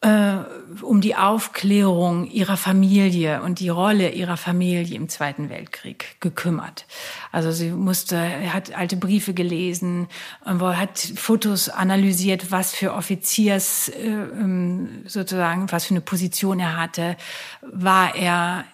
äh, 0.01 0.36
um 0.82 1.01
die 1.01 1.16
Aufklärung 1.16 2.30
ihrer 2.30 2.57
Familie 2.57 3.42
und 3.42 3.59
die 3.59 3.68
Rolle 3.68 4.11
ihrer 4.11 4.36
Familie 4.36 4.94
im 4.94 5.09
Zweiten 5.09 5.49
Weltkrieg 5.51 6.20
gekümmert. 6.20 6.86
Also 7.32 7.51
sie 7.51 7.70
musste, 7.70 8.20
hat 8.53 8.74
alte 8.76 8.96
Briefe 8.96 9.34
gelesen, 9.34 10.07
hat 10.44 10.99
Fotos 11.16 11.68
analysiert, 11.68 12.53
was 12.53 12.74
für 12.74 12.92
Offiziers 12.92 13.88
äh, 13.88 14.09
ähm, 14.09 15.03
sozusagen, 15.07 15.72
was 15.72 15.86
für 15.86 15.94
eine 15.94 16.01
Position 16.01 16.61
er 16.61 16.76
hatte, 16.76 17.16
war 17.62 18.14
er 18.14 18.64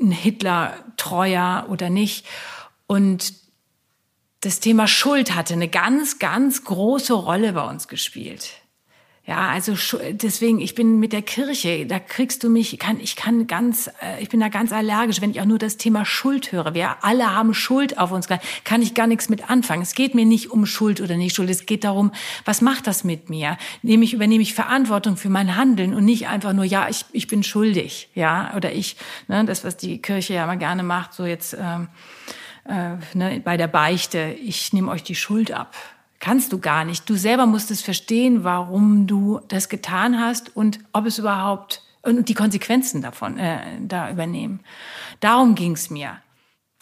ein 0.00 0.12
Hitler-Treuer 0.12 1.66
oder 1.68 1.90
nicht. 1.90 2.24
Und 2.86 3.34
das 4.40 4.60
Thema 4.60 4.86
Schuld 4.86 5.34
hatte 5.34 5.54
eine 5.54 5.68
ganz, 5.68 6.18
ganz 6.18 6.64
große 6.64 7.12
Rolle 7.12 7.52
bei 7.52 7.62
uns 7.62 7.88
gespielt. 7.88 8.60
Ja, 9.26 9.50
also 9.50 9.74
deswegen, 10.12 10.60
ich 10.60 10.74
bin 10.74 10.98
mit 10.98 11.12
der 11.12 11.22
Kirche, 11.22 11.86
da 11.86 12.00
kriegst 12.00 12.42
du 12.42 12.48
mich, 12.48 12.76
kann, 12.78 12.98
ich 12.98 13.14
kann 13.16 13.46
ganz, 13.46 13.88
äh, 14.02 14.20
ich 14.20 14.30
bin 14.30 14.40
da 14.40 14.48
ganz 14.48 14.72
allergisch, 14.72 15.20
wenn 15.20 15.30
ich 15.30 15.40
auch 15.40 15.44
nur 15.44 15.58
das 15.58 15.76
Thema 15.76 16.04
Schuld 16.04 16.50
höre. 16.50 16.74
Wir 16.74 17.04
alle 17.04 17.32
haben 17.32 17.52
Schuld 17.54 17.98
auf 17.98 18.10
uns, 18.12 18.26
kann 18.64 18.82
ich 18.82 18.94
gar 18.94 19.06
nichts 19.06 19.28
mit 19.28 19.48
anfangen. 19.48 19.82
Es 19.82 19.94
geht 19.94 20.14
mir 20.14 20.24
nicht 20.24 20.50
um 20.50 20.64
Schuld 20.66 21.00
oder 21.00 21.16
nicht 21.16 21.36
Schuld, 21.36 21.50
es 21.50 21.66
geht 21.66 21.84
darum, 21.84 22.10
was 22.46 22.60
macht 22.62 22.86
das 22.86 23.04
mit 23.04 23.28
mir? 23.30 23.58
Nehme 23.82 24.04
ich, 24.04 24.14
übernehme 24.14 24.42
ich 24.42 24.54
Verantwortung 24.54 25.16
für 25.16 25.28
mein 25.28 25.54
Handeln 25.54 25.94
und 25.94 26.06
nicht 26.06 26.26
einfach 26.26 26.54
nur, 26.54 26.64
ja, 26.64 26.88
ich, 26.88 27.04
ich 27.12 27.28
bin 27.28 27.44
schuldig, 27.44 28.08
ja, 28.14 28.52
oder 28.56 28.72
ich, 28.72 28.96
ne, 29.28 29.44
das, 29.44 29.64
was 29.64 29.76
die 29.76 30.02
Kirche 30.02 30.34
ja 30.34 30.44
immer 30.44 30.56
gerne 30.56 30.82
macht, 30.82 31.12
so 31.12 31.24
jetzt, 31.24 31.54
ähm, 31.60 31.88
äh, 32.70 32.96
ne, 33.14 33.40
bei 33.40 33.56
der 33.56 33.66
Beichte, 33.68 34.36
ich 34.40 34.72
nehme 34.72 34.90
euch 34.90 35.02
die 35.02 35.14
Schuld 35.14 35.52
ab. 35.52 35.74
Kannst 36.20 36.52
du 36.52 36.58
gar 36.58 36.84
nicht. 36.84 37.08
Du 37.08 37.16
selber 37.16 37.46
musst 37.46 37.70
es 37.70 37.82
verstehen, 37.82 38.44
warum 38.44 39.06
du 39.06 39.40
das 39.48 39.68
getan 39.68 40.20
hast 40.20 40.54
und 40.54 40.78
ob 40.92 41.06
es 41.06 41.18
überhaupt 41.18 41.82
und 42.02 42.28
die 42.28 42.34
Konsequenzen 42.34 43.02
davon 43.02 43.38
äh, 43.38 43.60
da 43.80 44.10
übernehmen. 44.10 44.60
Darum 45.20 45.54
ging's 45.54 45.90
mir. 45.90 46.18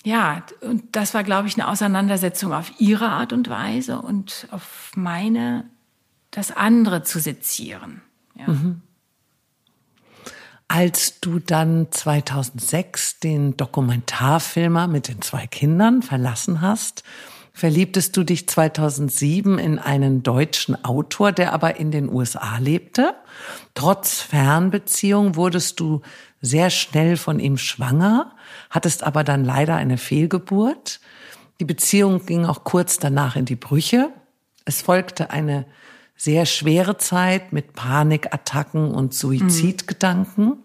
Ja, 0.04 0.42
und 0.60 0.94
das 0.94 1.12
war, 1.14 1.24
glaube 1.24 1.48
ich, 1.48 1.54
eine 1.54 1.68
Auseinandersetzung 1.68 2.52
auf 2.52 2.72
ihre 2.78 3.08
Art 3.08 3.32
und 3.32 3.48
Weise 3.48 4.00
und 4.00 4.46
auf 4.50 4.92
meine, 4.94 5.68
das 6.30 6.56
andere 6.56 7.02
zu 7.02 7.18
sezieren. 7.18 8.02
Ja. 8.36 8.48
Mhm. 8.48 8.82
Als 10.68 11.20
du 11.20 11.38
dann 11.38 11.88
2006 11.90 13.20
den 13.20 13.56
Dokumentarfilmer 13.56 14.86
mit 14.86 15.08
den 15.08 15.22
zwei 15.22 15.46
Kindern 15.46 16.02
verlassen 16.02 16.60
hast, 16.60 17.04
verliebtest 17.54 18.14
du 18.16 18.22
dich 18.22 18.46
2007 18.48 19.58
in 19.58 19.78
einen 19.78 20.22
deutschen 20.22 20.84
Autor, 20.84 21.32
der 21.32 21.54
aber 21.54 21.76
in 21.76 21.90
den 21.90 22.08
USA 22.08 22.58
lebte. 22.58 23.14
Trotz 23.74 24.20
Fernbeziehung 24.20 25.36
wurdest 25.36 25.80
du 25.80 26.02
sehr 26.42 26.68
schnell 26.68 27.16
von 27.16 27.40
ihm 27.40 27.56
schwanger, 27.56 28.36
hattest 28.68 29.02
aber 29.02 29.24
dann 29.24 29.44
leider 29.44 29.74
eine 29.74 29.96
Fehlgeburt. 29.96 31.00
Die 31.60 31.64
Beziehung 31.64 32.26
ging 32.26 32.44
auch 32.44 32.62
kurz 32.62 32.98
danach 32.98 33.36
in 33.36 33.46
die 33.46 33.56
Brüche. 33.56 34.10
Es 34.66 34.82
folgte 34.82 35.30
eine 35.30 35.64
sehr 36.18 36.44
schwere 36.46 36.98
Zeit 36.98 37.52
mit 37.52 37.74
Panikattacken 37.74 38.90
und 38.90 39.14
Suizidgedanken. 39.14 40.44
Mhm. 40.46 40.62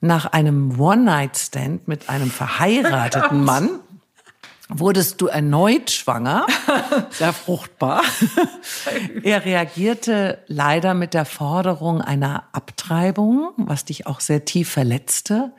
Nach 0.00 0.26
einem 0.26 0.78
One-Night-Stand 0.78 1.88
mit 1.88 2.10
einem 2.10 2.30
verheirateten 2.30 3.40
oh 3.40 3.44
Mann 3.44 3.70
wurdest 4.68 5.20
du 5.20 5.26
erneut 5.26 5.90
schwanger, 5.90 6.46
sehr 7.10 7.32
fruchtbar. 7.32 8.02
er 9.22 9.44
reagierte 9.46 10.42
leider 10.46 10.92
mit 10.92 11.14
der 11.14 11.24
Forderung 11.24 12.02
einer 12.02 12.44
Abtreibung, 12.52 13.52
was 13.56 13.86
dich 13.86 14.06
auch 14.06 14.20
sehr 14.20 14.44
tief 14.44 14.70
verletzte. 14.70 15.52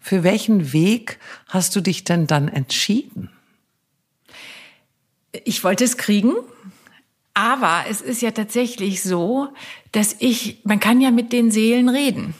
Für 0.00 0.24
welchen 0.24 0.72
Weg 0.72 1.20
hast 1.46 1.76
du 1.76 1.80
dich 1.80 2.04
denn 2.04 2.26
dann 2.26 2.48
entschieden? 2.48 3.30
Ich 5.44 5.62
wollte 5.62 5.84
es 5.84 5.96
kriegen, 5.96 6.32
aber 7.38 7.84
es 7.88 8.00
ist 8.00 8.20
ja 8.20 8.32
tatsächlich 8.32 9.00
so, 9.00 9.50
dass 9.92 10.16
ich, 10.18 10.58
man 10.64 10.80
kann 10.80 11.00
ja 11.00 11.12
mit 11.12 11.32
den 11.32 11.52
Seelen 11.52 11.88
reden. 11.88 12.34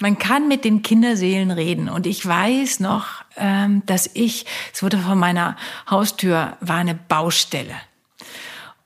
Man 0.00 0.16
kann 0.16 0.46
mit 0.46 0.64
den 0.64 0.82
Kinderseelen 0.82 1.50
reden. 1.50 1.88
Und 1.88 2.06
ich 2.06 2.24
weiß 2.24 2.78
noch, 2.78 3.24
ähm, 3.36 3.82
dass 3.86 4.08
ich, 4.14 4.46
es 4.72 4.80
wurde 4.80 4.98
vor 4.98 5.16
meiner 5.16 5.56
Haustür, 5.90 6.56
war 6.60 6.76
eine 6.76 6.94
Baustelle. 6.94 7.74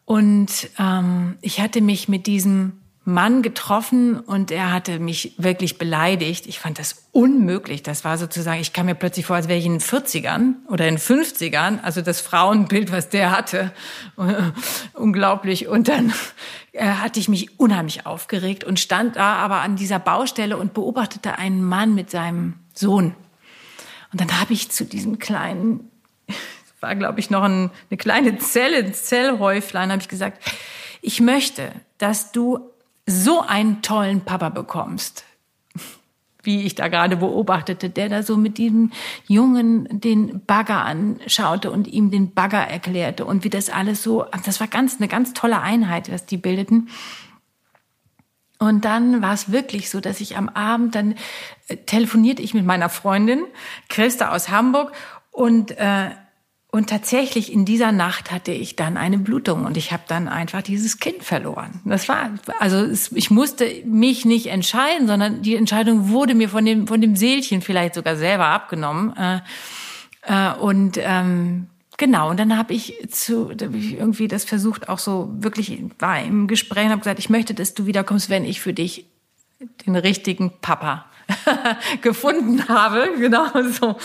Und 0.07 0.71
ähm, 0.79 1.37
ich 1.43 1.61
hatte 1.61 1.83
mich 1.83 2.09
mit 2.09 2.27
diesem 2.27 2.81
Mann 3.09 3.43
getroffen 3.43 4.19
und 4.19 4.51
er 4.51 4.73
hatte 4.73 4.99
mich 4.99 5.35
wirklich 5.39 5.79
beleidigt. 5.79 6.49
Ich 6.49 6.59
fand 6.59 6.81
das 6.81 7.07
unmöglich. 7.13 7.85
Das 7.85 8.05
war 8.05 8.19
sozusagen, 8.19 8.61
ich 8.61 8.73
kam 8.73 8.87
mir 8.87 8.97
plötzlich 8.97 9.27
vor, 9.27 9.37
als 9.37 9.47
wäre 9.47 9.61
ich 9.61 9.65
in 9.65 9.75
den 9.75 9.81
40ern 9.81 10.55
oder 10.67 10.89
in 10.89 10.97
den 10.97 11.01
50ern. 11.01 11.81
Also 11.83 12.03
das 12.03 12.21
Frauenbild, 12.21 12.91
was 12.91 13.09
der 13.09 13.31
hatte. 13.31 13.73
Unglaublich. 14.93 15.69
Und 15.69 15.87
dann 15.87 16.13
äh, 16.73 16.85
hatte 16.85 17.21
ich 17.21 17.29
mich 17.29 17.61
unheimlich 17.61 18.07
aufgeregt 18.07 18.65
und 18.65 18.81
stand 18.81 19.15
da 19.15 19.35
aber 19.35 19.61
an 19.61 19.77
dieser 19.77 20.01
Baustelle 20.01 20.57
und 20.57 20.75
beobachtete 20.75 21.39
einen 21.39 21.63
Mann 21.63 21.95
mit 21.95 22.11
seinem 22.11 22.55
Sohn. 22.75 23.15
Und 24.13 24.21
dann 24.21 24.41
habe 24.41 24.53
ich 24.53 24.73
zu 24.73 24.85
diesem 24.85 25.21
kleinen, 25.21 25.93
war 26.81 26.97
glaube 26.97 27.21
ich 27.21 27.31
noch 27.31 27.45
ein, 27.45 27.71
eine 27.89 27.99
kleine 27.99 28.39
Zelle, 28.39 28.79
ein 28.79 28.95
Zellhäuflein, 28.95 29.93
habe 29.93 30.03
ich 30.03 30.09
gesagt, 30.09 30.43
ich 31.03 31.21
möchte, 31.21 31.71
dass 31.99 32.33
du 32.33 32.73
so 33.07 33.41
einen 33.41 33.83
tollen 33.83 34.23
Papa 34.23 34.49
bekommst, 34.49 35.25
wie 36.43 36.63
ich 36.63 36.75
da 36.75 36.89
gerade 36.89 37.17
beobachtete, 37.17 37.91
der 37.91 38.09
da 38.09 38.23
so 38.23 38.37
mit 38.37 38.59
diesem 38.59 38.93
Jungen 39.27 39.89
den 40.01 40.45
Bagger 40.45 40.85
anschaute 40.85 41.71
und 41.71 41.89
ihm 41.89 42.11
den 42.11 42.35
Bagger 42.35 42.63
erklärte 42.63 43.25
und 43.25 43.45
wie 43.45 43.51
das 43.51 43.71
alles 43.71 44.03
so, 44.03 44.27
das 44.45 44.61
war 44.61 44.67
ganz, 44.67 44.97
eine 44.97 45.09
ganz 45.09 45.33
tolle 45.35 45.61
Einheit, 45.61 46.11
was 46.11 46.27
die 46.27 46.37
bildeten. 46.37 46.89
Und 48.59 48.85
dann 48.85 49.21
war 49.21 49.35
es 49.35 49.53
wirklich 49.53 49.91
so, 49.91 50.01
dass 50.01 50.21
ich 50.21 50.37
am 50.37 50.49
Abend 50.49 50.95
dann 50.95 51.15
äh, 51.69 51.77
telefonierte 51.77 52.41
ich 52.41 52.55
mit 52.55 52.65
meiner 52.65 52.89
Freundin 52.89 53.43
Christa 53.91 54.35
aus 54.35 54.49
Hamburg 54.49 54.93
und 55.31 55.73
äh, 55.73 56.11
und 56.77 56.91
tatsächlich 56.91 57.51
in 57.51 57.65
dieser 57.65 57.91
Nacht 57.91 58.31
hatte 58.31 58.53
ich 58.53 58.77
dann 58.77 58.99
eine 58.99 59.17
Blutung 59.17 59.65
und 59.65 59.79
ich 59.79 59.93
habe 59.93 60.03
dann 60.07 60.29
einfach 60.29 60.61
dieses 60.61 60.99
Kind 60.99 61.23
verloren. 61.23 61.81
Das 61.87 62.07
war 62.07 62.31
also 62.61 62.77
es, 62.77 63.13
ich 63.13 63.31
musste 63.31 63.67
mich 63.87 64.27
nicht 64.27 64.49
entscheiden, 64.49 65.07
sondern 65.07 65.41
die 65.41 65.57
Entscheidung 65.57 66.11
wurde 66.11 66.35
mir 66.35 66.51
von 66.51 66.67
dem 66.67 66.87
von 66.87 67.01
dem 67.01 67.17
Seelchen 67.17 67.63
vielleicht 67.63 67.95
sogar 67.95 68.17
selber 68.17 68.49
abgenommen. 68.49 69.17
Äh, 69.17 69.41
äh, 70.23 70.53
und 70.53 70.99
ähm, 71.01 71.69
genau 71.97 72.29
und 72.29 72.39
dann 72.39 72.59
habe 72.59 72.75
ich 72.75 73.09
zu 73.11 73.49
hab 73.51 73.75
ich 73.75 73.95
irgendwie 73.95 74.29
das 74.29 74.45
versucht 74.45 74.91
auch 74.91 74.99
so 74.99 75.31
wirklich 75.39 75.83
war 75.99 76.23
im 76.23 76.47
Gespräch 76.47 76.85
und 76.85 76.91
habe 76.91 77.01
gesagt, 77.01 77.19
ich 77.19 77.31
möchte, 77.31 77.55
dass 77.55 77.73
du 77.73 77.87
wiederkommst, 77.87 78.29
wenn 78.29 78.45
ich 78.45 78.61
für 78.61 78.75
dich 78.75 79.07
den 79.87 79.97
richtigen 79.97 80.53
Papa 80.61 81.07
gefunden 82.03 82.69
habe. 82.69 83.09
Genau 83.19 83.47
so. 83.81 83.97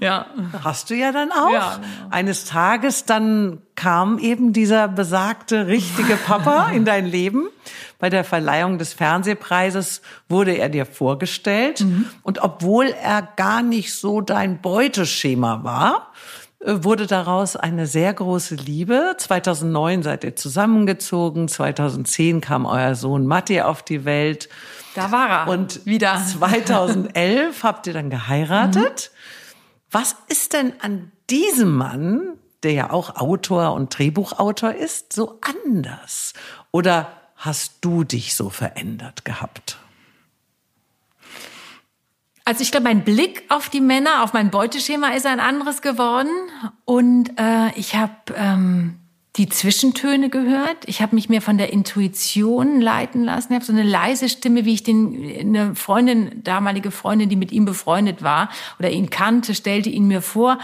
Ja. 0.00 0.26
Hast 0.62 0.90
du 0.90 0.94
ja 0.94 1.12
dann 1.12 1.32
auch. 1.32 1.52
Ja, 1.52 1.76
genau. 1.76 2.10
Eines 2.10 2.44
Tages 2.44 3.04
dann 3.04 3.62
kam 3.74 4.18
eben 4.18 4.52
dieser 4.52 4.88
besagte 4.88 5.66
richtige 5.66 6.16
Papa 6.16 6.70
in 6.74 6.84
dein 6.84 7.06
Leben. 7.06 7.48
Bei 7.98 8.10
der 8.10 8.24
Verleihung 8.24 8.78
des 8.78 8.92
Fernsehpreises 8.92 10.02
wurde 10.28 10.52
er 10.52 10.68
dir 10.68 10.86
vorgestellt. 10.86 11.80
Mhm. 11.80 12.06
Und 12.22 12.42
obwohl 12.42 12.86
er 12.86 13.22
gar 13.22 13.62
nicht 13.62 13.94
so 13.94 14.20
dein 14.20 14.60
Beuteschema 14.60 15.64
war, 15.64 16.12
äh, 16.60 16.84
wurde 16.84 17.06
daraus 17.06 17.56
eine 17.56 17.86
sehr 17.86 18.12
große 18.14 18.56
Liebe. 18.56 19.14
2009 19.16 20.02
seid 20.02 20.24
ihr 20.24 20.36
zusammengezogen. 20.36 21.48
2010 21.48 22.40
kam 22.40 22.66
euer 22.66 22.94
Sohn 22.94 23.26
Matti 23.26 23.60
auf 23.60 23.82
die 23.82 24.04
Welt. 24.04 24.48
Da 24.98 25.12
war 25.12 25.28
er. 25.28 25.48
Und 25.48 25.86
wieder 25.86 26.22
2011 26.38 27.62
habt 27.62 27.86
ihr 27.86 27.92
dann 27.92 28.10
geheiratet. 28.10 29.10
Mhm. 29.12 29.18
Was 29.90 30.16
ist 30.28 30.52
denn 30.52 30.74
an 30.80 31.12
diesem 31.30 31.74
Mann, 31.74 32.34
der 32.62 32.72
ja 32.72 32.90
auch 32.90 33.16
Autor 33.16 33.72
und 33.72 33.96
Drehbuchautor 33.96 34.74
ist, 34.74 35.12
so 35.12 35.38
anders? 35.40 36.34
Oder 36.70 37.12
hast 37.36 37.78
du 37.80 38.04
dich 38.04 38.34
so 38.34 38.50
verändert 38.50 39.24
gehabt? 39.24 39.78
Also 42.44 42.62
ich 42.62 42.70
glaube, 42.70 42.84
mein 42.84 43.04
Blick 43.04 43.44
auf 43.50 43.68
die 43.68 43.82
Männer, 43.82 44.22
auf 44.22 44.32
mein 44.32 44.50
Beuteschema 44.50 45.08
ist 45.08 45.26
ein 45.26 45.38
anderes 45.38 45.82
geworden. 45.82 46.30
Und 46.86 47.38
äh, 47.38 47.70
ich 47.76 47.94
habe 47.94 48.14
ähm, 48.34 48.97
die 49.38 49.48
Zwischentöne 49.48 50.30
gehört. 50.30 50.78
Ich 50.86 51.00
habe 51.00 51.14
mich 51.14 51.28
mehr 51.28 51.40
von 51.40 51.58
der 51.58 51.72
Intuition 51.72 52.80
leiten 52.80 53.22
lassen. 53.22 53.52
Ich 53.52 53.54
habe 53.54 53.64
so 53.64 53.72
eine 53.72 53.84
leise 53.84 54.28
Stimme, 54.28 54.64
wie 54.64 54.74
ich 54.74 54.82
den 54.82 55.38
eine 55.38 55.76
Freundin, 55.76 56.42
damalige 56.42 56.90
Freundin, 56.90 57.28
die 57.28 57.36
mit 57.36 57.52
ihm 57.52 57.64
befreundet 57.64 58.22
war 58.22 58.50
oder 58.80 58.90
ihn 58.90 59.10
kannte, 59.10 59.54
stellte 59.54 59.90
ihn 59.90 60.08
mir 60.08 60.22
vor 60.22 60.58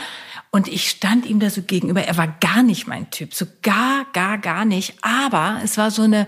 und 0.50 0.66
ich 0.66 0.90
stand 0.90 1.24
ihm 1.24 1.38
da 1.38 1.50
so 1.50 1.62
gegenüber. 1.62 2.02
Er 2.02 2.16
war 2.16 2.26
gar 2.26 2.64
nicht 2.64 2.88
mein 2.88 3.08
Typ, 3.10 3.32
so 3.32 3.46
gar, 3.62 4.06
gar, 4.12 4.38
gar 4.38 4.64
nicht. 4.64 4.94
Aber 5.02 5.60
es 5.62 5.78
war 5.78 5.92
so 5.92 6.02
eine 6.02 6.26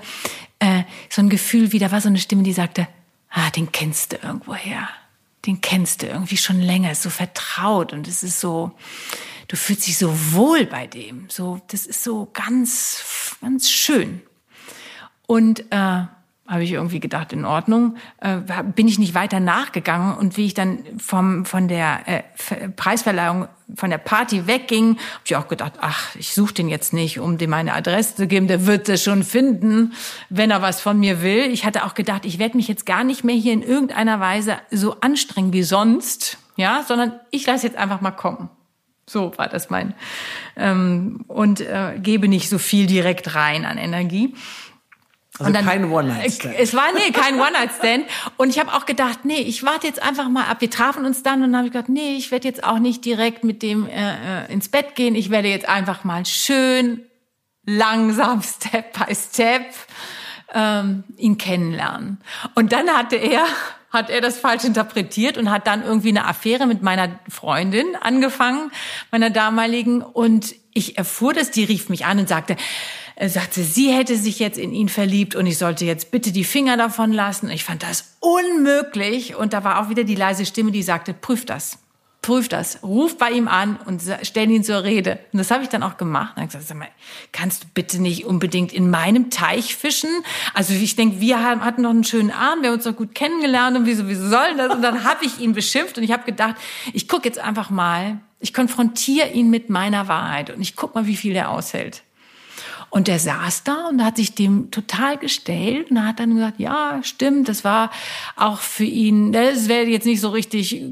äh, 0.60 0.84
so 1.10 1.22
ein 1.22 1.28
Gefühl, 1.28 1.72
wie 1.72 1.80
da 1.80 1.90
war 1.90 2.00
so 2.00 2.08
eine 2.08 2.18
Stimme, 2.18 2.44
die 2.44 2.52
sagte: 2.52 2.86
Ah, 3.30 3.50
den 3.50 3.72
kennst 3.72 4.12
du 4.12 4.16
irgendwoher. 4.16 4.88
Den 5.46 5.60
kennst 5.60 6.02
du 6.02 6.06
irgendwie 6.06 6.36
schon 6.36 6.60
länger, 6.60 6.92
ist 6.92 7.02
so 7.02 7.10
vertraut 7.10 7.92
und 7.92 8.08
es 8.08 8.22
ist 8.22 8.40
so 8.40 8.72
du 9.48 9.56
fühlst 9.56 9.86
dich 9.86 9.98
so 9.98 10.12
wohl 10.32 10.66
bei 10.66 10.86
dem. 10.86 11.26
So, 11.28 11.60
das 11.68 11.86
ist 11.86 12.02
so 12.02 12.28
ganz, 12.32 13.36
ganz 13.40 13.70
schön. 13.70 14.22
Und 15.26 15.72
äh, 15.72 16.06
habe 16.48 16.62
ich 16.62 16.72
irgendwie 16.72 17.00
gedacht, 17.00 17.32
in 17.32 17.44
Ordnung, 17.44 17.96
äh, 18.20 18.38
bin 18.74 18.86
ich 18.86 18.98
nicht 18.98 19.14
weiter 19.14 19.40
nachgegangen 19.40 20.16
und 20.16 20.36
wie 20.36 20.46
ich 20.46 20.54
dann 20.54 20.78
vom 20.98 21.44
von 21.44 21.66
der 21.66 22.06
äh, 22.06 22.68
Preisverleihung 22.68 23.48
von 23.74 23.90
der 23.90 23.98
Party 23.98 24.46
wegging, 24.46 24.96
habe 24.96 25.22
ich 25.24 25.36
auch 25.36 25.48
gedacht, 25.48 25.72
ach, 25.80 26.14
ich 26.14 26.34
suche 26.34 26.54
den 26.54 26.68
jetzt 26.68 26.92
nicht, 26.92 27.18
um 27.18 27.36
dem 27.36 27.50
meine 27.50 27.74
Adresse 27.74 28.14
zu 28.14 28.26
geben, 28.28 28.46
der 28.46 28.64
wird 28.64 28.88
es 28.88 29.02
schon 29.02 29.24
finden, 29.24 29.92
wenn 30.28 30.52
er 30.52 30.62
was 30.62 30.80
von 30.80 31.00
mir 31.00 31.20
will. 31.20 31.50
Ich 31.50 31.64
hatte 31.64 31.84
auch 31.84 31.94
gedacht, 31.94 32.24
ich 32.24 32.38
werde 32.38 32.56
mich 32.56 32.68
jetzt 32.68 32.86
gar 32.86 33.02
nicht 33.02 33.24
mehr 33.24 33.34
hier 33.34 33.52
in 33.52 33.62
irgendeiner 33.62 34.20
Weise 34.20 34.58
so 34.70 35.00
anstrengen 35.00 35.52
wie 35.52 35.64
sonst, 35.64 36.38
ja, 36.54 36.84
sondern 36.86 37.18
ich 37.32 37.44
lasse 37.44 37.66
jetzt 37.66 37.76
einfach 37.76 38.00
mal 38.00 38.12
kommen. 38.12 38.48
So 39.08 39.32
war 39.36 39.48
das 39.48 39.70
mein. 39.70 39.94
Ähm, 40.56 41.24
und 41.28 41.60
äh, 41.60 41.98
gebe 41.98 42.28
nicht 42.28 42.48
so 42.48 42.58
viel 42.58 42.86
direkt 42.86 43.34
rein 43.34 43.64
an 43.64 43.78
Energie. 43.78 44.34
Also 45.38 45.48
und 45.48 45.54
dann, 45.54 45.66
kein 45.66 45.90
One-Night-Stand. 45.90 46.54
Es 46.58 46.74
war, 46.74 46.92
nee, 46.92 47.12
kein 47.12 47.38
One-Night-Stand. 47.38 48.06
Und 48.36 48.48
ich 48.48 48.58
habe 48.58 48.72
auch 48.72 48.86
gedacht, 48.86 49.24
nee, 49.24 49.40
ich 49.40 49.62
warte 49.62 49.86
jetzt 49.86 50.02
einfach 50.02 50.28
mal 50.28 50.44
ab. 50.44 50.60
Wir 50.60 50.70
trafen 50.70 51.04
uns 51.04 51.22
dann 51.22 51.42
und 51.42 51.52
dann 51.52 51.58
habe 51.58 51.66
ich 51.66 51.72
gedacht, 51.72 51.90
nee, 51.90 52.16
ich 52.16 52.30
werde 52.30 52.48
jetzt 52.48 52.64
auch 52.64 52.78
nicht 52.78 53.04
direkt 53.04 53.44
mit 53.44 53.62
dem 53.62 53.86
äh, 53.86 54.44
äh 54.44 54.52
ins 54.52 54.68
Bett 54.68 54.94
gehen. 54.94 55.14
Ich 55.14 55.30
werde 55.30 55.48
jetzt 55.48 55.68
einfach 55.68 56.04
mal 56.04 56.24
schön 56.24 57.02
langsam, 57.64 58.42
Step 58.42 58.92
by 58.98 59.14
Step, 59.14 59.66
ähm, 60.54 61.04
ihn 61.16 61.36
kennenlernen. 61.36 62.18
Und 62.54 62.72
dann 62.72 62.88
hatte 62.88 63.16
er 63.16 63.44
hat 63.96 64.10
er 64.10 64.20
das 64.20 64.38
falsch 64.38 64.64
interpretiert 64.64 65.38
und 65.38 65.50
hat 65.50 65.66
dann 65.66 65.82
irgendwie 65.82 66.10
eine 66.10 66.26
Affäre 66.26 66.66
mit 66.66 66.82
meiner 66.82 67.18
Freundin 67.28 67.86
angefangen, 68.00 68.70
meiner 69.10 69.30
damaligen. 69.30 70.02
Und 70.02 70.54
ich 70.72 70.96
erfuhr 70.98 71.34
das, 71.34 71.50
die 71.50 71.64
rief 71.64 71.88
mich 71.88 72.04
an 72.04 72.20
und 72.20 72.28
sagte, 72.28 72.56
er 73.16 73.30
sagte, 73.30 73.62
sie 73.62 73.90
hätte 73.90 74.16
sich 74.16 74.38
jetzt 74.38 74.58
in 74.58 74.72
ihn 74.72 74.90
verliebt 74.90 75.34
und 75.34 75.46
ich 75.46 75.56
sollte 75.56 75.86
jetzt 75.86 76.10
bitte 76.10 76.32
die 76.32 76.44
Finger 76.44 76.76
davon 76.76 77.12
lassen. 77.12 77.48
Ich 77.48 77.64
fand 77.64 77.82
das 77.82 78.16
unmöglich. 78.20 79.34
Und 79.34 79.54
da 79.54 79.64
war 79.64 79.80
auch 79.80 79.88
wieder 79.88 80.04
die 80.04 80.14
leise 80.14 80.44
Stimme, 80.44 80.70
die 80.70 80.82
sagte, 80.82 81.14
prüf 81.14 81.46
das 81.46 81.78
prüf 82.26 82.48
das, 82.48 82.82
ruf 82.82 83.18
bei 83.18 83.30
ihm 83.30 83.46
an 83.46 83.78
und 83.86 84.02
stell 84.22 84.50
ihn 84.50 84.64
zur 84.64 84.82
Rede. 84.82 85.20
Und 85.32 85.38
das 85.38 85.52
habe 85.52 85.62
ich 85.62 85.68
dann 85.68 85.84
auch 85.84 85.96
gemacht. 85.96 86.30
Und 86.30 86.38
dann 86.38 86.46
gesagt, 86.46 86.66
sag 86.66 86.76
mal, 86.76 86.88
kannst 87.30 87.62
du 87.62 87.68
bitte 87.72 88.02
nicht 88.02 88.24
unbedingt 88.24 88.72
in 88.72 88.90
meinem 88.90 89.30
Teich 89.30 89.76
fischen? 89.76 90.10
Also 90.52 90.74
ich 90.74 90.96
denke, 90.96 91.20
wir 91.20 91.40
haben, 91.40 91.64
hatten 91.64 91.82
noch 91.82 91.90
einen 91.90 92.02
schönen 92.02 92.32
Abend, 92.32 92.64
wir 92.64 92.70
haben 92.70 92.78
uns 92.78 92.84
noch 92.84 92.96
gut 92.96 93.14
kennengelernt 93.14 93.76
und 93.76 93.86
wieso, 93.86 94.08
wieso 94.08 94.28
sollen 94.28 94.58
das? 94.58 94.74
Und 94.74 94.82
dann 94.82 95.04
habe 95.04 95.24
ich 95.24 95.38
ihn 95.38 95.52
beschimpft 95.52 95.98
und 95.98 96.02
ich 96.02 96.10
habe 96.10 96.24
gedacht, 96.24 96.56
ich 96.92 97.06
gucke 97.06 97.28
jetzt 97.28 97.38
einfach 97.38 97.70
mal, 97.70 98.18
ich 98.40 98.52
konfrontiere 98.52 99.28
ihn 99.30 99.48
mit 99.48 99.70
meiner 99.70 100.08
Wahrheit 100.08 100.50
und 100.50 100.60
ich 100.60 100.74
guck 100.74 100.96
mal, 100.96 101.06
wie 101.06 101.16
viel 101.16 101.36
er 101.36 101.50
aushält. 101.50 102.02
Und 102.90 103.08
der 103.08 103.18
saß 103.18 103.64
da 103.64 103.88
und 103.88 104.04
hat 104.04 104.16
sich 104.16 104.34
dem 104.34 104.70
total 104.70 105.18
gestellt 105.18 105.90
und 105.90 106.04
hat 106.04 106.20
dann 106.20 106.34
gesagt, 106.34 106.58
ja, 106.58 107.00
stimmt, 107.02 107.48
das 107.48 107.64
war 107.64 107.90
auch 108.36 108.60
für 108.60 108.84
ihn, 108.84 109.32
das 109.32 109.68
wäre 109.68 109.86
jetzt 109.86 110.06
nicht 110.06 110.20
so 110.20 110.30
richtig 110.30 110.82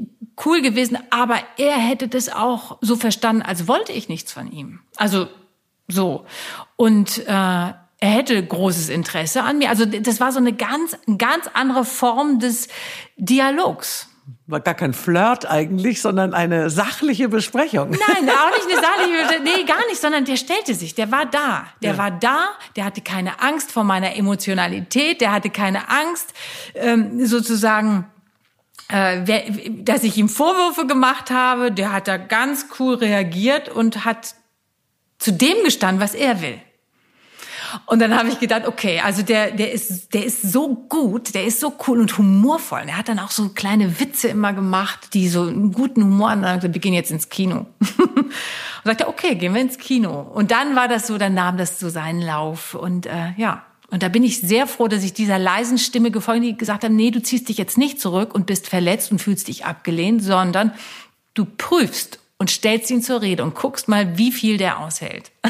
cool 0.45 0.61
gewesen, 0.61 0.97
aber 1.09 1.37
er 1.57 1.77
hätte 1.77 2.07
das 2.07 2.29
auch 2.29 2.77
so 2.81 2.95
verstanden, 2.95 3.41
als 3.41 3.67
wollte 3.67 3.91
ich 3.91 4.09
nichts 4.09 4.31
von 4.31 4.51
ihm. 4.51 4.79
Also 4.97 5.27
so. 5.87 6.25
Und 6.75 7.19
äh, 7.19 7.31
er 7.31 7.75
hätte 7.99 8.45
großes 8.45 8.89
Interesse 8.89 9.43
an 9.43 9.59
mir. 9.59 9.69
Also 9.69 9.85
das 9.85 10.19
war 10.19 10.31
so 10.31 10.39
eine 10.39 10.53
ganz, 10.53 10.97
ganz 11.17 11.49
andere 11.53 11.85
Form 11.85 12.39
des 12.39 12.67
Dialogs 13.17 14.09
war 14.47 14.59
gar 14.59 14.75
kein 14.75 14.93
Flirt 14.93 15.49
eigentlich, 15.49 16.01
sondern 16.01 16.33
eine 16.33 16.69
sachliche 16.69 17.29
Besprechung. 17.29 17.89
Nein, 17.89 18.29
auch 18.29 18.51
nicht 18.51 18.67
eine 18.71 18.81
sachliche, 18.81 19.43
nee, 19.43 19.63
gar 19.63 19.85
nicht, 19.87 19.99
sondern 19.99 20.25
der 20.25 20.37
stellte 20.37 20.75
sich, 20.75 20.93
der 20.95 21.11
war 21.11 21.25
da. 21.25 21.65
Der 21.81 21.93
ja. 21.93 21.97
war 21.97 22.11
da, 22.11 22.49
der 22.75 22.85
hatte 22.85 23.01
keine 23.01 23.39
Angst 23.41 23.71
vor 23.71 23.83
meiner 23.83 24.15
Emotionalität, 24.15 25.21
der 25.21 25.31
hatte 25.31 25.49
keine 25.49 25.89
Angst, 25.89 26.33
ähm, 26.75 27.25
sozusagen, 27.25 28.05
dass 28.87 30.03
ich 30.03 30.17
ihm 30.17 30.29
Vorwürfe 30.29 30.85
gemacht 30.85 31.31
habe, 31.31 31.71
der 31.71 31.91
hat 31.91 32.07
da 32.07 32.17
ganz 32.17 32.67
cool 32.79 32.95
reagiert 32.95 33.69
und 33.69 34.05
hat 34.05 34.35
zu 35.17 35.31
dem 35.31 35.63
gestanden, 35.63 36.01
was 36.01 36.13
er 36.13 36.41
will. 36.41 36.59
Und 37.87 37.99
dann 37.99 38.17
habe 38.17 38.29
ich 38.29 38.39
gedacht, 38.39 38.67
okay, 38.67 39.01
also 39.03 39.21
der, 39.21 39.51
der 39.51 39.71
ist, 39.71 40.13
der 40.13 40.25
ist 40.25 40.41
so 40.41 40.75
gut, 40.89 41.33
der 41.33 41.45
ist 41.45 41.59
so 41.59 41.73
cool 41.87 41.99
und 41.99 42.17
humorvoll. 42.17 42.83
Er 42.87 42.97
hat 42.97 43.09
dann 43.09 43.19
auch 43.19 43.31
so 43.31 43.49
kleine 43.49 43.99
Witze 43.99 44.27
immer 44.27 44.53
gemacht, 44.53 45.13
die 45.13 45.27
so 45.27 45.41
einen 45.41 45.71
guten 45.71 46.03
Humor 46.03 46.31
haben. 46.31 46.41
Gesagt, 46.41 46.73
wir 46.73 46.81
gehen 46.81 46.93
jetzt 46.93 47.11
ins 47.11 47.29
Kino. 47.29 47.65
und 47.97 48.31
sagte, 48.83 49.07
okay, 49.07 49.35
gehen 49.35 49.53
wir 49.53 49.61
ins 49.61 49.77
Kino. 49.77 50.21
Und 50.21 50.51
dann 50.51 50.75
war 50.75 50.87
das 50.87 51.07
so, 51.07 51.17
dann 51.17 51.33
nahm 51.33 51.57
das 51.57 51.79
so 51.79 51.89
seinen 51.89 52.21
Lauf 52.21 52.75
und 52.75 53.07
äh, 53.07 53.33
ja. 53.37 53.63
Und 53.91 54.03
da 54.03 54.09
bin 54.09 54.23
ich 54.23 54.41
sehr 54.41 54.67
froh, 54.67 54.87
dass 54.87 55.03
ich 55.03 55.13
dieser 55.13 55.39
leisen 55.39 55.77
Stimme 55.77 56.11
gefolgt, 56.11 56.43
die 56.43 56.57
gesagt 56.57 56.83
hat, 56.83 56.91
nee, 56.91 57.11
du 57.11 57.21
ziehst 57.21 57.49
dich 57.49 57.57
jetzt 57.57 57.77
nicht 57.77 57.99
zurück 57.99 58.33
und 58.33 58.45
bist 58.45 58.67
verletzt 58.67 59.11
und 59.11 59.19
fühlst 59.19 59.47
dich 59.47 59.65
abgelehnt, 59.65 60.23
sondern 60.23 60.73
du 61.33 61.45
prüfst 61.45 62.19
und 62.37 62.49
stellst 62.49 62.89
ihn 62.91 63.01
zur 63.01 63.21
Rede 63.21 63.43
und 63.43 63.55
guckst 63.55 63.87
mal, 63.87 64.17
wie 64.17 64.31
viel 64.31 64.57
der 64.57 64.79
aushält. 64.79 65.31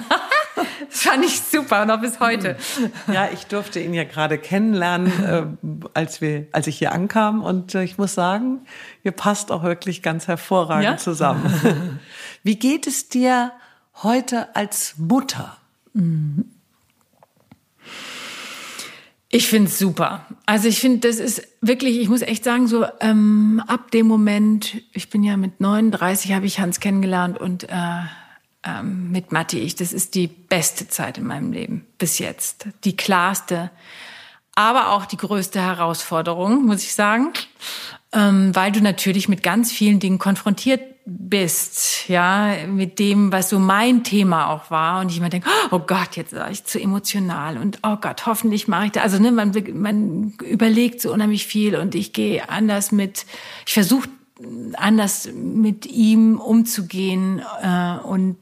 das 0.90 1.02
fand 1.02 1.26
ich 1.26 1.42
super, 1.42 1.86
noch 1.86 2.02
bis 2.02 2.20
heute. 2.20 2.58
Ja, 3.12 3.30
ich 3.34 3.48
durfte 3.48 3.80
ihn 3.80 3.94
ja 3.94 4.04
gerade 4.04 4.38
kennenlernen, 4.38 5.24
äh, 5.24 5.78
als, 5.94 6.22
wir, 6.22 6.48
als 6.52 6.68
ich 6.68 6.78
hier 6.78 6.92
ankam. 6.92 7.42
Und 7.42 7.74
äh, 7.74 7.84
ich 7.84 7.98
muss 7.98 8.14
sagen, 8.14 8.62
ihr 9.04 9.12
passt 9.12 9.52
auch 9.52 9.64
wirklich 9.64 10.04
ganz 10.04 10.28
hervorragend 10.28 10.84
ja? 10.84 10.98
zusammen. 10.98 12.00
Wie 12.44 12.58
geht 12.58 12.86
es 12.86 13.10
dir 13.10 13.52
heute 14.04 14.56
als 14.56 14.96
Mutter? 14.98 15.58
Mhm. 15.94 16.55
Ich 19.36 19.50
finde 19.50 19.68
es 19.68 19.78
super. 19.78 20.26
Also 20.46 20.70
ich 20.70 20.80
finde, 20.80 21.10
das 21.10 21.18
ist 21.18 21.46
wirklich, 21.60 22.00
ich 22.00 22.08
muss 22.08 22.22
echt 22.22 22.46
sagen, 22.46 22.68
so 22.68 22.86
ähm, 23.02 23.62
ab 23.68 23.92
dem 23.92 24.08
Moment, 24.08 24.82
ich 24.94 25.10
bin 25.10 25.26
ja 25.26 25.36
mit 25.36 25.60
39, 25.60 26.32
habe 26.32 26.46
ich 26.46 26.62
Hans 26.62 26.80
kennengelernt 26.80 27.38
und 27.38 27.66
äh, 27.66 27.76
ähm, 28.64 29.12
mit 29.12 29.34
Matti, 29.34 29.60
ich, 29.60 29.76
das 29.76 29.92
ist 29.92 30.16
die 30.16 30.28
beste 30.28 30.88
Zeit 30.88 31.18
in 31.18 31.26
meinem 31.26 31.52
Leben 31.52 31.86
bis 31.98 32.18
jetzt. 32.18 32.68
Die 32.86 32.96
klarste, 32.96 33.72
aber 34.56 34.92
auch 34.92 35.06
die 35.06 35.18
größte 35.18 35.60
Herausforderung, 35.60 36.66
muss 36.66 36.84
ich 36.84 36.94
sagen, 36.94 37.34
ähm, 38.14 38.56
weil 38.56 38.72
du 38.72 38.80
natürlich 38.80 39.28
mit 39.28 39.44
ganz 39.44 39.70
vielen 39.70 40.00
Dingen 40.00 40.18
konfrontiert 40.18 40.95
bist, 41.06 42.10
ja, 42.10 42.56
mit 42.68 42.98
dem, 42.98 43.32
was 43.32 43.50
so 43.50 43.60
mein 43.60 44.04
Thema 44.04 44.50
auch 44.50 44.72
war. 44.72 45.02
Und 45.02 45.12
ich 45.12 45.20
immer 45.20 45.30
denke, 45.30 45.48
oh 45.70 45.80
Gott, 45.80 46.16
jetzt 46.16 46.34
war 46.34 46.50
ich 46.50 46.64
zu 46.64 46.80
emotional 46.80 47.58
und 47.58 47.80
oh 47.84 47.98
Gott, 47.98 48.26
hoffentlich 48.26 48.68
mache 48.68 48.88
ich 48.88 48.92
das. 48.94 49.04
Also 49.04 49.20
ne, 49.20 49.32
man, 49.32 49.54
man 49.74 50.34
überlegt 50.44 51.02
so 51.02 51.14
unheimlich 51.14 51.46
viel 51.46 51.76
und 51.76 51.94
ich 51.94 52.12
gehe 52.12 52.50
anders 52.50 52.92
mit, 52.92 53.26
ich 53.68 53.74
versuche 53.74 54.10
anders 54.74 55.30
mit 55.32 55.86
ihm 55.86 56.40
umzugehen 56.40 57.42
äh, 57.62 57.98
und 58.04 58.38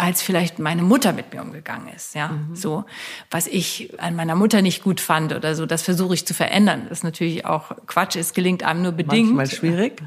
als 0.00 0.22
vielleicht 0.22 0.58
meine 0.58 0.82
Mutter 0.82 1.12
mit 1.12 1.32
mir 1.32 1.42
umgegangen 1.42 1.88
ist, 1.94 2.14
ja, 2.14 2.28
mhm. 2.28 2.56
so 2.56 2.84
was 3.30 3.46
ich 3.46 3.92
an 4.00 4.16
meiner 4.16 4.34
Mutter 4.34 4.62
nicht 4.62 4.82
gut 4.82 5.00
fand 5.00 5.32
oder 5.32 5.54
so, 5.54 5.66
das 5.66 5.82
versuche 5.82 6.14
ich 6.14 6.26
zu 6.26 6.34
verändern. 6.34 6.86
Das 6.88 6.98
ist 6.98 7.04
natürlich 7.04 7.44
auch 7.44 7.72
Quatsch, 7.86 8.16
es 8.16 8.32
gelingt 8.32 8.62
einem 8.62 8.82
nur 8.82 8.92
bedingt. 8.92 9.34
Manchmal 9.34 9.58
schwierig. 9.58 10.02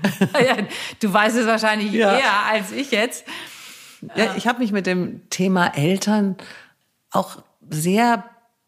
du 0.99 1.13
weißt 1.13 1.37
es 1.37 1.45
wahrscheinlich 1.45 1.91
ja. 1.91 2.17
eher 2.17 2.45
als 2.51 2.71
ich 2.71 2.91
jetzt. 2.91 3.25
Ja, 4.15 4.35
ich 4.35 4.47
habe 4.47 4.59
mich 4.59 4.71
mit 4.71 4.85
dem 4.85 5.29
Thema 5.29 5.67
Eltern 5.77 6.35
auch 7.11 7.43
sehr 7.69 8.23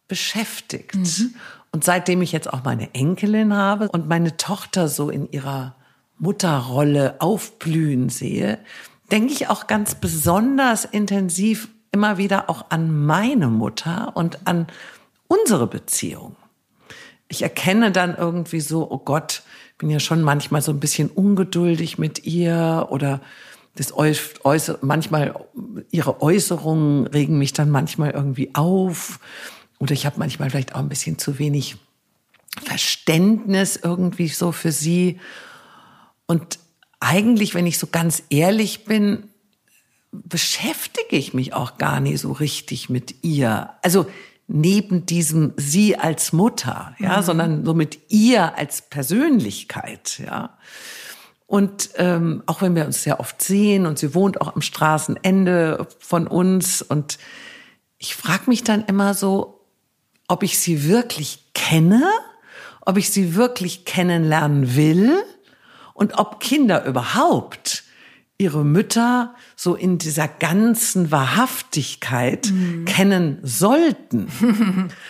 beschäftigt. 0.07 0.95
Mhm. 0.95 1.35
Und 1.71 1.83
seitdem 1.83 2.21
ich 2.21 2.31
jetzt 2.31 2.51
auch 2.53 2.63
meine 2.63 2.93
Enkelin 2.93 3.53
habe 3.53 3.89
und 3.89 4.07
meine 4.07 4.37
Tochter 4.37 4.87
so 4.87 5.09
in 5.09 5.29
ihrer 5.31 5.75
Mutterrolle 6.17 7.15
aufblühen 7.19 8.09
sehe, 8.09 8.59
denke 9.11 9.33
ich 9.33 9.49
auch 9.49 9.67
ganz 9.67 9.95
besonders 9.95 10.85
intensiv 10.85 11.69
immer 11.91 12.17
wieder 12.17 12.49
auch 12.49 12.65
an 12.69 13.05
meine 13.05 13.47
Mutter 13.47 14.11
und 14.15 14.47
an 14.47 14.67
unsere 15.27 15.67
Beziehung. 15.67 16.35
Ich 17.27 17.41
erkenne 17.41 17.91
dann 17.91 18.15
irgendwie 18.15 18.59
so, 18.59 18.89
oh 18.89 18.99
Gott, 18.99 19.43
bin 19.77 19.89
ja 19.89 19.99
schon 19.99 20.21
manchmal 20.21 20.61
so 20.61 20.71
ein 20.71 20.79
bisschen 20.79 21.09
ungeduldig 21.09 21.97
mit 21.97 22.25
ihr 22.25 22.87
oder 22.89 23.21
das 23.75 23.93
äußer, 23.93 24.79
manchmal 24.81 25.35
ihre 25.91 26.21
Äußerungen 26.21 27.07
regen 27.07 27.37
mich 27.37 27.51
dann 27.53 27.69
manchmal 27.69 28.11
irgendwie 28.11 28.51
auf 28.55 29.19
oder 29.79 29.91
ich 29.91 30.05
habe 30.05 30.19
manchmal 30.19 30.49
vielleicht 30.49 30.75
auch 30.75 30.79
ein 30.79 30.89
bisschen 30.89 31.17
zu 31.17 31.39
wenig 31.39 31.75
Verständnis 32.63 33.75
irgendwie 33.75 34.29
so 34.29 34.53
für 34.53 34.71
sie 34.71 35.19
und 36.25 36.59
eigentlich, 36.99 37.53
wenn 37.53 37.67
ich 37.67 37.77
so 37.77 37.87
ganz 37.87 38.23
ehrlich 38.29 38.85
bin, 38.85 39.29
beschäftige 40.11 41.15
ich 41.15 41.33
mich 41.33 41.53
auch 41.53 41.77
gar 41.77 41.99
nicht 41.99 42.19
so 42.19 42.31
richtig 42.31 42.89
mit 42.89 43.23
ihr. 43.23 43.71
Also 43.81 44.05
neben 44.47 45.05
diesem 45.05 45.53
sie 45.57 45.97
als 45.97 46.31
Mutter, 46.31 46.95
ja, 46.99 47.17
mhm. 47.17 47.23
sondern 47.23 47.65
so 47.65 47.73
mit 47.73 48.11
ihr 48.11 48.57
als 48.57 48.81
Persönlichkeit, 48.81 50.19
ja. 50.19 50.57
Und 51.47 51.91
ähm, 51.97 52.41
auch 52.47 52.63
wenn 52.63 52.75
wir 52.75 52.85
uns 52.85 53.03
sehr 53.03 53.19
oft 53.19 53.39
sehen 53.41 53.85
und 53.85 53.99
sie 53.99 54.15
wohnt 54.15 54.41
auch 54.41 54.55
am 54.55 54.61
Straßenende 54.61 55.87
von 55.99 56.27
uns 56.27 56.81
und 56.81 57.19
ich 57.99 58.15
frage 58.15 58.43
mich 58.47 58.63
dann 58.63 58.83
immer 58.85 59.13
so, 59.13 59.61
ob 60.27 60.41
ich 60.41 60.57
sie 60.57 60.87
wirklich 60.87 61.51
kenne, 61.53 62.03
ob 62.81 62.97
ich 62.97 63.11
sie 63.11 63.35
wirklich 63.35 63.85
kennenlernen 63.85 64.75
will 64.75 65.23
und 65.95 66.19
ob 66.19 66.39
Kinder 66.39 66.85
überhaupt 66.85 67.83
ihre 68.37 68.65
Mütter 68.65 69.33
so 69.55 69.75
in 69.75 69.97
dieser 69.97 70.27
ganzen 70.27 71.09
Wahrhaftigkeit 71.09 72.51
mhm. 72.51 72.85
kennen 72.85 73.39
sollten. 73.41 74.27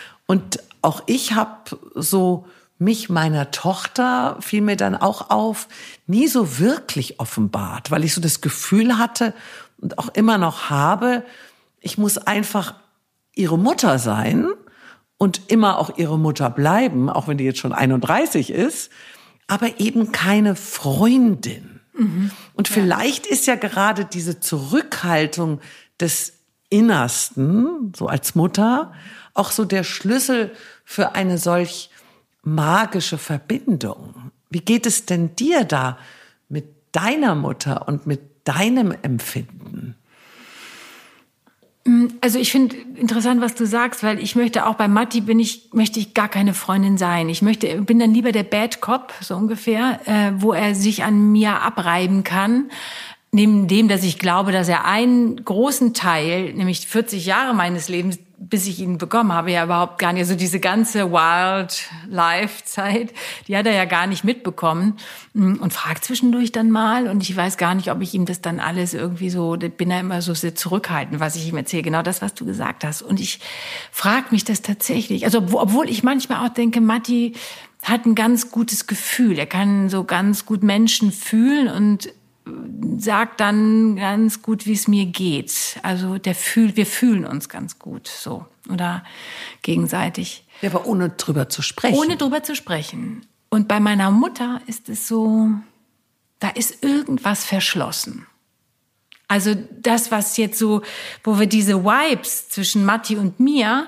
und 0.27 0.59
auch 0.83 1.03
ich 1.07 1.33
habe 1.33 1.77
so 1.95 2.45
mich 2.77 3.09
meiner 3.09 3.49
Tochter 3.49 4.38
fiel 4.41 4.61
mir 4.61 4.75
dann 4.75 4.95
auch 4.95 5.31
auf, 5.31 5.67
nie 6.05 6.27
so 6.27 6.59
wirklich 6.59 7.19
offenbart, 7.19 7.89
weil 7.89 8.03
ich 8.03 8.13
so 8.13 8.21
das 8.21 8.41
Gefühl 8.41 8.99
hatte 8.99 9.33
und 9.81 9.97
auch 9.97 10.09
immer 10.09 10.38
noch 10.38 10.69
habe, 10.69 11.23
ich 11.79 11.97
muss 11.97 12.19
einfach 12.19 12.75
ihre 13.33 13.57
Mutter 13.57 13.97
sein 13.97 14.49
und 15.17 15.41
immer 15.47 15.79
auch 15.79 15.97
ihre 15.97 16.19
Mutter 16.19 16.51
bleiben, 16.51 17.09
auch 17.09 17.27
wenn 17.27 17.38
die 17.38 17.45
jetzt 17.45 17.59
schon 17.59 17.73
31 17.73 18.51
ist 18.51 18.91
aber 19.48 19.80
eben 19.80 20.12
keine 20.12 20.56
Freundin. 20.56 21.82
Mhm. 21.93 22.32
Und 22.54 22.68
vielleicht 22.68 23.26
ja. 23.26 23.32
ist 23.32 23.48
ja 23.48 23.56
gerade 23.56 24.06
diese 24.06 24.39
Zurückhaltung 24.39 25.62
des 26.00 26.34
Innersten, 26.70 27.93
so 27.96 28.08
als 28.08 28.36
Mutter, 28.36 28.93
auch 29.34 29.52
so 29.52 29.66
der 29.66 29.84
Schlüssel 29.84 30.52
für 30.84 31.16
eine 31.16 31.38
solch 31.38 31.89
magische 32.43 33.18
Verbindung. 33.18 34.32
Wie 34.50 34.62
geht 34.62 34.86
es 34.86 35.06
denn 35.06 35.36
dir 35.36 35.64
da 35.64 35.98
mit 36.50 36.66
deiner 36.91 37.36
Mutter 37.36 37.88
und 37.88 38.08
mit 38.08 38.22
deinem 38.48 38.91
Empfinden? 39.02 39.95
Mm, 41.86 42.07
also 42.21 42.39
ich 42.39 42.51
finde 42.51 42.75
interessant, 42.95 43.41
was 43.41 43.55
du 43.55 43.65
sagst, 43.65 44.03
weil 44.03 44.19
ich 44.19 44.36
möchte 44.36 44.65
auch 44.65 44.75
bei 44.75 44.88
Matti 44.88 45.21
bin 45.21 45.39
ich 45.39 45.69
möchte 45.73 45.99
ich 45.99 46.13
gar 46.13 46.27
keine 46.27 46.53
Freundin 46.53 46.97
sein. 46.97 47.29
Ich 47.29 47.41
möchte 47.41 47.81
bin 47.81 47.99
dann 47.99 48.13
lieber 48.13 48.31
der 48.31 48.43
Bad 48.43 48.81
Cop 48.81 49.13
so 49.21 49.36
ungefähr, 49.36 49.99
äh, 50.05 50.33
wo 50.41 50.53
er 50.53 50.75
sich 50.75 51.03
an 51.03 51.31
mir 51.31 51.61
abreiben 51.61 52.23
kann. 52.23 52.69
Neben 53.31 53.67
dem, 53.67 53.88
dass 53.88 54.03
ich 54.03 54.17
glaube, 54.17 54.51
dass 54.51 54.69
er 54.69 54.86
einen 54.86 55.43
großen 55.43 55.93
Teil, 55.93 56.53
nämlich 56.53 56.88
40 56.88 57.25
Jahre 57.25 57.53
meines 57.53 57.89
Lebens, 57.89 58.17
bis 58.38 58.67
ich 58.67 58.79
ihn 58.79 58.97
bekommen 58.97 59.33
habe, 59.33 59.51
ja 59.51 59.63
überhaupt 59.63 59.99
gar 59.99 60.13
nicht. 60.13 60.21
Also 60.21 60.36
diese 60.36 60.59
ganze 60.59 61.11
Wildlife-Zeit, 61.11 63.13
die 63.47 63.57
hat 63.57 63.65
er 63.65 63.73
ja 63.73 63.86
gar 63.86 64.07
nicht 64.07 64.23
mitbekommen 64.23 64.97
mm, 65.33 65.55
und 65.55 65.73
fragt 65.73 66.05
zwischendurch 66.05 66.51
dann 66.51 66.71
mal. 66.71 67.07
Und 67.07 67.23
ich 67.23 67.36
weiß 67.36 67.57
gar 67.57 67.75
nicht, 67.75 67.91
ob 67.91 68.01
ich 68.01 68.13
ihm 68.13 68.25
das 68.25 68.41
dann 68.41 68.59
alles 68.59 68.93
irgendwie 68.93 69.29
so, 69.29 69.57
bin 69.57 69.89
da 69.89 69.99
immer 69.99 70.21
so 70.21 70.33
sehr 70.33 70.55
zurückhaltend, 70.55 71.19
was 71.19 71.36
ich 71.36 71.47
ihm 71.47 71.57
erzähle. 71.57 71.83
Genau 71.83 72.01
das, 72.01 72.21
was 72.21 72.33
du 72.33 72.45
gesagt 72.45 72.83
hast. 72.83 73.01
Und 73.01 73.19
ich 73.19 73.39
frage 73.91 74.27
mich 74.31 74.43
das 74.43 74.61
tatsächlich. 74.61 75.25
Also 75.25 75.39
obwohl 75.53 75.89
ich 75.89 76.03
manchmal 76.03 76.45
auch 76.45 76.53
denke, 76.53 76.81
Matti 76.81 77.33
hat 77.83 78.05
ein 78.05 78.15
ganz 78.15 78.51
gutes 78.51 78.88
Gefühl. 78.88 79.38
Er 79.38 79.45
kann 79.45 79.89
so 79.89 80.03
ganz 80.03 80.45
gut 80.45 80.63
Menschen 80.63 81.11
fühlen 81.11 81.67
und 81.67 82.09
sagt 82.98 83.39
dann 83.39 83.96
ganz 83.96 84.41
gut, 84.41 84.66
wie 84.66 84.74
es 84.74 84.88
mir 84.88 85.06
geht. 85.06 85.80
Also 85.84 86.18
der 86.18 86.36
fühlt, 86.36 86.76
wir 86.78 86.86
fühlen 86.86 87.26
uns 87.26 87.50
ganz 87.50 87.80
gut 87.80 88.08
so 88.08 88.46
oder 88.70 89.04
gegenseitig. 89.62 90.46
Ja, 90.62 90.70
aber 90.70 90.86
ohne 90.86 91.10
drüber 91.10 91.50
zu 91.50 91.62
sprechen. 91.62 91.98
Ohne 91.98 92.18
drüber 92.18 92.43
zu 92.43 92.56
sprechen. 92.56 93.26
Und 93.50 93.68
bei 93.68 93.80
meiner 93.80 94.12
Mutter 94.12 94.62
ist 94.68 94.89
es 94.89 95.08
so, 95.08 95.50
da 96.39 96.50
ist 96.50 96.84
irgendwas 96.84 97.46
verschlossen. 97.46 98.28
Also 99.28 99.56
das, 99.82 100.12
was 100.12 100.38
jetzt 100.38 100.60
so, 100.60 100.82
wo 101.24 101.39
wir 101.39 101.48
diese 101.48 101.84
Vibes 101.84 102.50
zwischen 102.50 102.86
Matti 102.86 103.18
und 103.18 103.39
mir, 103.39 103.88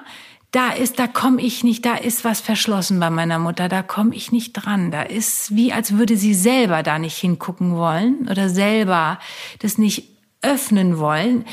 da 0.51 0.69
ist, 0.69 0.97
da 0.97 1.07
komme 1.07 1.41
ich 1.41 1.63
nicht, 1.63 1.85
da 1.85 1.95
ist 1.95 2.23
was 2.23 2.39
verschlossen 2.39 2.99
bei 2.99 3.09
meiner 3.09 3.37
Mutter, 3.37 3.67
da 3.67 3.83
komme 3.83 4.15
ich 4.15 4.31
nicht 4.31 4.53
dran. 4.53 4.91
Da 4.91 5.03
ist 5.03 5.55
wie, 5.55 5.73
als 5.73 5.97
würde 5.97 6.15
sie 6.15 6.33
selber 6.33 6.83
da 6.83 6.99
nicht 6.99 7.17
hingucken 7.17 7.75
wollen 7.75 8.27
oder 8.29 8.49
selber 8.49 9.19
das 9.59 9.77
nicht 9.77 10.09
öffnen 10.41 10.99
wollen. 10.99 11.45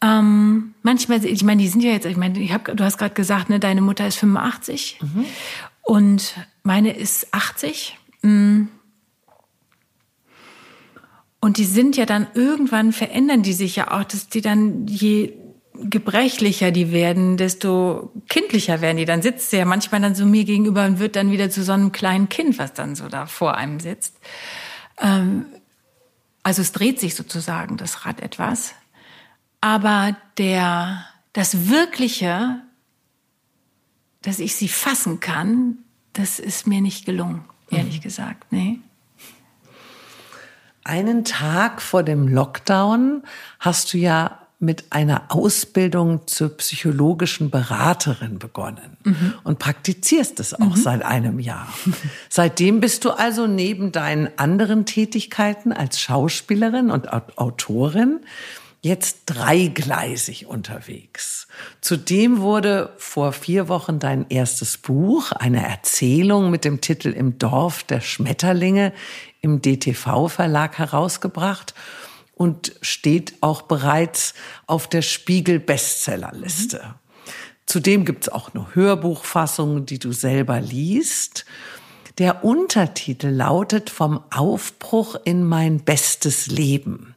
Ähm, 0.00 0.74
manchmal, 0.82 1.24
ich 1.24 1.42
meine, 1.42 1.62
die 1.62 1.68
sind 1.68 1.82
ja 1.82 1.90
jetzt, 1.90 2.06
ich 2.06 2.16
meine, 2.16 2.38
ich 2.38 2.52
hab, 2.52 2.64
du 2.64 2.84
hast 2.84 2.98
gerade 2.98 3.14
gesagt, 3.14 3.50
ne, 3.50 3.60
deine 3.60 3.82
Mutter 3.82 4.06
ist 4.06 4.16
85 4.16 5.00
mhm. 5.02 5.24
und 5.82 6.34
meine 6.62 6.96
ist 6.96 7.34
80. 7.34 7.98
Mm. 8.22 8.64
Und 11.40 11.56
die 11.56 11.64
sind 11.64 11.96
ja 11.96 12.04
dann 12.04 12.26
irgendwann 12.34 12.92
verändern 12.92 13.42
die 13.42 13.52
sich 13.52 13.76
ja 13.76 13.92
auch, 13.92 14.04
dass 14.04 14.28
die 14.28 14.40
dann 14.40 14.86
je 14.86 15.32
gebrechlicher 15.82 16.70
die 16.70 16.92
werden, 16.92 17.36
desto 17.36 18.12
kindlicher 18.28 18.80
werden 18.80 18.96
die. 18.96 19.04
Dann 19.04 19.22
sitzt 19.22 19.50
sie 19.50 19.58
ja 19.58 19.64
manchmal 19.64 20.00
dann 20.00 20.14
so 20.14 20.26
mir 20.26 20.44
gegenüber 20.44 20.84
und 20.84 20.98
wird 20.98 21.16
dann 21.16 21.30
wieder 21.30 21.50
zu 21.50 21.62
so 21.62 21.72
einem 21.72 21.92
kleinen 21.92 22.28
Kind, 22.28 22.58
was 22.58 22.72
dann 22.74 22.94
so 22.94 23.08
da 23.08 23.26
vor 23.26 23.56
einem 23.56 23.80
sitzt. 23.80 24.16
Ähm, 25.00 25.46
also 26.42 26.62
es 26.62 26.72
dreht 26.72 27.00
sich 27.00 27.14
sozusagen 27.14 27.76
das 27.76 28.06
Rad 28.06 28.20
etwas. 28.20 28.74
Aber 29.60 30.16
der, 30.38 31.04
das 31.32 31.68
Wirkliche, 31.68 32.62
dass 34.22 34.38
ich 34.38 34.56
sie 34.56 34.68
fassen 34.68 35.20
kann, 35.20 35.78
das 36.12 36.38
ist 36.38 36.66
mir 36.66 36.80
nicht 36.80 37.04
gelungen, 37.04 37.44
ehrlich 37.70 37.98
mhm. 37.98 38.02
gesagt. 38.02 38.50
Nee. 38.50 38.80
Einen 40.84 41.24
Tag 41.24 41.82
vor 41.82 42.02
dem 42.02 42.28
Lockdown 42.28 43.22
hast 43.60 43.92
du 43.92 43.98
ja 43.98 44.47
mit 44.60 44.86
einer 44.90 45.26
Ausbildung 45.28 46.26
zur 46.26 46.56
psychologischen 46.56 47.50
Beraterin 47.50 48.40
begonnen 48.40 48.96
mhm. 49.04 49.34
und 49.44 49.60
praktizierst 49.60 50.40
es 50.40 50.52
auch 50.52 50.74
mhm. 50.74 50.82
seit 50.82 51.02
einem 51.04 51.38
Jahr. 51.38 51.72
Seitdem 52.28 52.80
bist 52.80 53.04
du 53.04 53.10
also 53.10 53.46
neben 53.46 53.92
deinen 53.92 54.28
anderen 54.36 54.84
Tätigkeiten 54.84 55.72
als 55.72 56.00
Schauspielerin 56.00 56.90
und 56.90 57.12
Autorin 57.38 58.20
jetzt 58.80 59.22
dreigleisig 59.26 60.46
unterwegs. 60.46 61.46
Zudem 61.80 62.40
wurde 62.40 62.92
vor 62.96 63.32
vier 63.32 63.68
Wochen 63.68 63.98
dein 63.98 64.26
erstes 64.28 64.78
Buch, 64.78 65.32
eine 65.32 65.66
Erzählung 65.66 66.50
mit 66.50 66.64
dem 66.64 66.80
Titel 66.80 67.08
Im 67.08 67.38
Dorf 67.38 67.82
der 67.84 68.00
Schmetterlinge 68.00 68.92
im 69.40 69.62
DTV 69.62 70.28
Verlag 70.28 70.78
herausgebracht 70.78 71.74
und 72.38 72.72
steht 72.80 73.34
auch 73.42 73.62
bereits 73.62 74.34
auf 74.66 74.88
der 74.88 75.02
Spiegel 75.02 75.60
Bestsellerliste. 75.60 76.78
Mhm. 76.78 76.94
Zudem 77.66 78.06
gibt's 78.06 78.30
auch 78.30 78.54
eine 78.54 78.74
Hörbuchfassung, 78.74 79.84
die 79.84 79.98
du 79.98 80.12
selber 80.12 80.58
liest. 80.60 81.44
Der 82.16 82.42
Untertitel 82.42 83.28
lautet 83.28 83.90
Vom 83.90 84.20
Aufbruch 84.30 85.16
in 85.24 85.44
mein 85.44 85.80
bestes 85.80 86.46
Leben. 86.46 87.14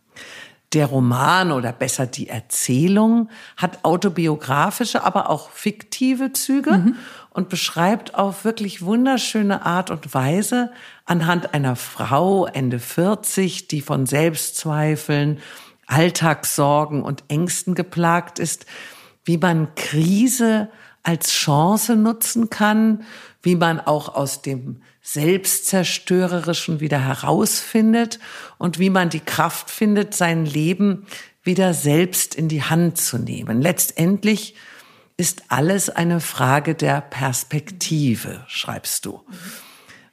Der 0.74 0.88
Roman 0.88 1.52
oder 1.52 1.74
besser 1.74 2.06
die 2.06 2.30
Erzählung 2.30 3.30
hat 3.58 3.84
autobiografische, 3.84 5.04
aber 5.04 5.30
auch 5.30 5.52
fiktive 5.52 6.34
Züge 6.34 6.72
mhm. 6.72 6.96
Und 7.32 7.50
beschreibt 7.50 8.14
auf 8.16 8.46
wirklich 8.46 8.84
wunderschöne 8.84 9.66
Art 9.66 9.90
und 9.90 10.14
Weise 10.14 10.72
anhand 11.06 11.54
einer 11.54 11.76
Frau 11.76 12.46
Ende 12.46 12.80
40, 12.80 13.68
die 13.68 13.82
von 13.82 14.06
Selbstzweifeln, 14.06 15.40
Alltagssorgen 15.88 17.02
und 17.02 17.24
Ängsten 17.30 17.74
geplagt 17.74 18.38
ist, 18.38 18.66
wie 19.26 19.38
man 19.38 19.74
Krise 19.76 20.70
als 21.04 21.32
Chance 21.32 21.96
nutzen 21.96 22.50
kann, 22.50 23.04
wie 23.42 23.56
man 23.56 23.80
auch 23.80 24.14
aus 24.14 24.42
dem 24.42 24.82
Selbstzerstörerischen 25.02 26.80
wieder 26.80 27.00
herausfindet 27.00 28.20
und 28.58 28.78
wie 28.78 28.90
man 28.90 29.10
die 29.10 29.20
Kraft 29.20 29.72
findet, 29.72 30.14
sein 30.14 30.46
Leben 30.46 31.08
wieder 31.44 31.74
selbst 31.74 32.36
in 32.36 32.50
die 32.50 32.64
Hand 32.64 32.98
zu 32.98 33.18
nehmen. 33.18 33.62
Letztendlich 33.62 34.56
ist 35.22 35.44
alles 35.50 35.92
eine 35.92 36.20
Frage 36.20 36.74
der 36.74 37.00
Perspektive, 37.00 38.44
schreibst 38.48 39.06
du. 39.06 39.24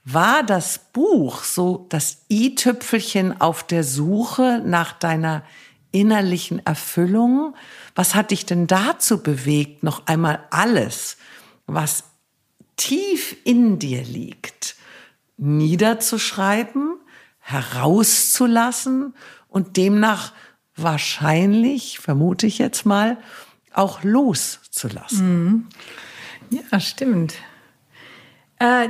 War 0.04 0.42
das 0.42 0.80
Buch 0.92 1.44
so 1.44 1.86
das 1.88 2.26
i-Tüpfelchen 2.30 3.40
auf 3.40 3.62
der 3.62 3.84
Suche 3.84 4.60
nach 4.62 4.92
deiner 4.92 5.44
innerlichen 5.92 6.58
Erfüllung? 6.66 7.54
Was 7.94 8.14
hat 8.14 8.32
dich 8.32 8.44
denn 8.44 8.66
dazu 8.66 9.22
bewegt, 9.22 9.82
noch 9.82 10.06
einmal 10.06 10.46
alles, 10.50 11.16
was 11.66 12.04
tief 12.76 13.34
in 13.44 13.78
dir 13.78 14.02
liegt, 14.02 14.76
niederzuschreiben, 15.38 16.98
herauszulassen 17.38 19.14
und 19.48 19.78
demnach 19.78 20.34
wahrscheinlich, 20.76 21.98
vermute 21.98 22.46
ich 22.46 22.58
jetzt 22.58 22.84
mal, 22.84 23.16
auch 23.72 24.02
loszulassen. 24.78 25.44
Mhm. 25.44 25.66
Ja, 26.50 26.80
stimmt. 26.80 27.34
Äh, 28.58 28.88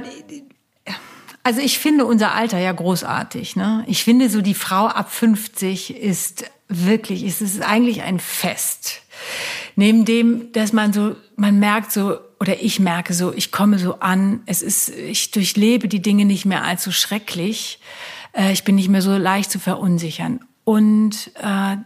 also 1.43 1.61
ich 1.61 1.79
finde 1.79 2.05
unser 2.05 2.35
Alter 2.35 2.59
ja 2.59 2.73
großartig. 2.73 3.57
Ne? 3.57 3.85
Ich 3.87 4.05
finde 4.05 4.29
so 4.29 4.41
die 4.41 4.55
Frau 4.55 4.87
ab 4.87 5.11
50 5.11 5.97
ist 5.97 6.45
wirklich, 6.69 7.23
es 7.25 7.41
ist 7.41 7.63
eigentlich 7.63 8.03
ein 8.03 8.21
Fest. 8.21 9.03
Neben 9.75 10.05
dem, 10.05 10.53
dass 10.53 10.73
man 10.73 10.93
so, 10.93 11.17
man 11.37 11.59
merkt 11.59 11.93
so, 11.93 12.19
oder 12.41 12.63
ich 12.63 12.79
merke 12.79 13.15
so, 13.15 13.33
ich 13.33 13.51
komme 13.51 13.79
so 13.79 13.99
an, 13.99 14.43
es 14.47 14.63
ist, 14.63 14.91
ich 14.91 15.33
durchlebe 15.33 15.89
die 15.89 16.03
Dinge 16.03 16.25
nicht 16.25 16.45
mehr 16.45 16.65
allzu 16.65 16.93
schrecklich. 16.93 17.81
Äh, 18.33 18.53
ich 18.53 18.65
bin 18.65 18.77
nicht 18.77 18.89
mehr 18.89 19.03
so 19.03 19.17
leicht 19.17 19.51
zu 19.51 19.59
verunsichern. 19.59 20.41
Und 20.65 21.33
äh, 21.43 21.77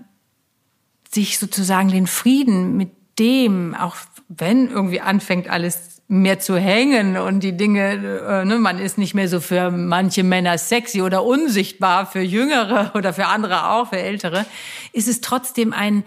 sich 1.10 1.38
sozusagen 1.38 1.88
den 1.88 2.06
Frieden 2.06 2.76
mit 2.76 2.90
dem, 3.22 3.74
auch 3.74 3.96
wenn 4.28 4.68
irgendwie 4.68 5.00
anfängt 5.00 5.48
alles 5.48 6.02
mehr 6.08 6.40
zu 6.40 6.58
hängen 6.58 7.16
und 7.16 7.40
die 7.40 7.56
Dinge, 7.56 7.92
äh, 7.92 8.44
ne, 8.44 8.58
man 8.58 8.78
ist 8.78 8.98
nicht 8.98 9.14
mehr 9.14 9.28
so 9.28 9.40
für 9.40 9.70
manche 9.70 10.24
Männer 10.24 10.58
sexy 10.58 11.00
oder 11.00 11.24
unsichtbar, 11.24 12.06
für 12.06 12.20
Jüngere 12.20 12.90
oder 12.94 13.12
für 13.12 13.26
andere 13.26 13.70
auch, 13.70 13.90
für 13.90 13.98
Ältere, 13.98 14.44
ist 14.92 15.08
es 15.08 15.20
trotzdem 15.20 15.72
ein 15.72 16.04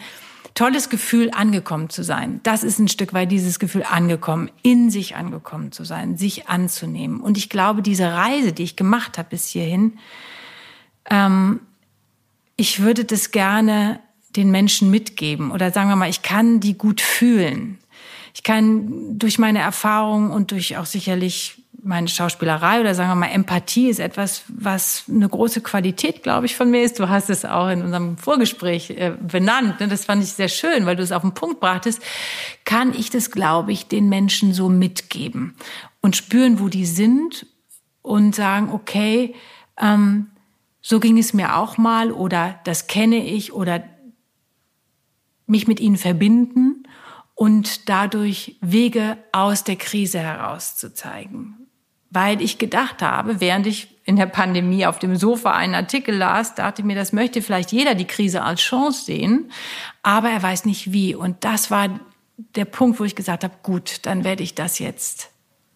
tolles 0.54 0.90
Gefühl, 0.90 1.32
angekommen 1.32 1.90
zu 1.90 2.04
sein. 2.04 2.40
Das 2.44 2.64
ist 2.64 2.80
ein 2.80 2.88
Stück 2.88 3.14
weit 3.14 3.32
dieses 3.32 3.60
Gefühl, 3.60 3.84
angekommen, 3.90 4.52
in 4.62 4.90
sich 4.90 5.16
angekommen 5.16 5.72
zu 5.72 5.84
sein, 5.86 6.18
sich 6.18 6.48
anzunehmen. 6.48 7.20
Und 7.22 7.38
ich 7.38 7.50
glaube, 7.50 7.82
diese 7.82 8.14
Reise, 8.14 8.54
die 8.54 8.64
ich 8.64 8.76
gemacht 8.76 9.18
habe 9.18 9.30
bis 9.32 9.48
hierhin, 9.48 9.98
ähm, 11.10 11.62
ich 12.58 12.82
würde 12.82 13.06
das 13.06 13.32
gerne 13.32 14.00
den 14.36 14.52
Menschen 14.52 14.92
mitgeben 14.92 15.52
oder 15.52 15.72
sagen 15.72 15.90
wir 15.90 15.96
mal, 15.96 16.10
ich 16.10 16.22
kann 16.22 16.60
die 16.60 16.78
gut 16.78 17.02
fühlen. 17.02 17.80
Ich 18.34 18.44
kann 18.44 19.18
durch 19.18 19.40
meine 19.40 19.60
Erfahrung 19.60 20.32
und 20.32 20.52
durch 20.52 20.78
auch 20.78 20.86
sicherlich 20.86 21.58
meine 21.86 22.08
Schauspielerei 22.08 22.82
oder 22.82 22.96
sagen 22.96 23.12
wir 23.12 23.16
mal 23.16 23.28
Empathie 23.28 23.90
ist 23.90 24.00
etwas, 24.00 24.44
was 24.48 25.04
eine 25.08 25.30
große 25.30 25.62
Qualität, 25.62 26.24
glaube 26.24 26.48
ich, 26.48 26.56
von 26.56 26.72
mir 26.72 26.84
ist. 26.84 27.00
Du 27.00 27.10
hast 27.10 27.30
es 27.30 27.46
auch 27.46 27.70
in 27.70 27.84
unserem 27.84 28.18
Vorgespräch 28.18 28.90
äh, 28.90 29.14
benannt. 29.22 29.80
Ne? 29.80 29.88
Das 29.88 30.06
fand 30.06 30.24
ich 30.24 30.34
sehr 30.34 30.48
schön, 30.48 30.88
weil 30.88 30.96
du 30.96 31.04
es 31.04 31.12
auf 31.12 31.22
den 31.22 31.36
Punkt 31.36 31.60
brachtest. 31.60 32.02
Kann 32.66 32.94
ich 32.98 33.12
das, 33.12 33.30
glaube 33.30 33.72
ich, 33.72 33.88
den 33.88 34.10
Menschen 34.10 34.54
so 34.54 34.68
mitgeben 34.68 35.56
und 36.02 36.16
spüren, 36.16 36.60
wo 36.60 36.70
die 36.70 36.88
sind 36.88 37.46
und 38.02 38.36
sagen, 38.36 38.72
okay, 38.72 39.36
ähm, 39.80 40.28
so 40.82 41.00
ging 41.00 41.18
es 41.18 41.34
mir 41.34 41.56
auch 41.56 41.78
mal 41.78 42.12
oder 42.12 42.60
das 42.64 42.88
kenne 42.88 43.24
ich 43.26 43.54
oder 43.54 43.84
mich 45.48 45.68
mit 45.68 45.80
ihnen 45.80 45.98
verbinden 45.98 46.88
und 47.34 47.90
dadurch 47.90 48.58
Wege 48.62 49.18
aus 49.32 49.64
der 49.64 49.76
Krise 49.76 50.20
herauszuzeigen. 50.20 51.68
Weil 52.10 52.42
ich 52.42 52.58
gedacht 52.58 53.02
habe, 53.02 53.42
während 53.42 53.68
ich 53.68 54.00
in 54.06 54.16
der 54.16 54.28
Pandemie 54.28 54.86
auf 54.86 55.00
dem 55.00 55.18
Sofa 55.18 55.52
einen 55.52 55.76
Artikel 55.76 56.16
las, 56.16 56.56
dachte 56.56 56.82
ich 56.82 56.86
mir, 56.86 56.96
das 56.96 57.12
möchte 57.12 57.42
vielleicht 57.42 57.72
jeder 57.72 57.96
die 57.96 58.06
Krise 58.06 58.44
als 58.44 58.62
Chance 58.62 59.06
sehen, 59.06 59.52
aber 60.02 60.30
er 60.30 60.42
weiß 60.42 60.66
nicht 60.66 60.94
wie. 60.94 61.14
Und 61.14 61.44
das 61.44 61.72
war 61.72 62.00
der 62.38 62.66
Punkt, 62.66 63.00
wo 63.00 63.04
ich 63.04 63.16
gesagt 63.16 63.44
habe, 63.44 63.56
gut, 63.64 64.00
dann 64.04 64.24
werde 64.24 64.44
ich 64.44 64.56
das 64.56 64.80
jetzt 64.80 65.32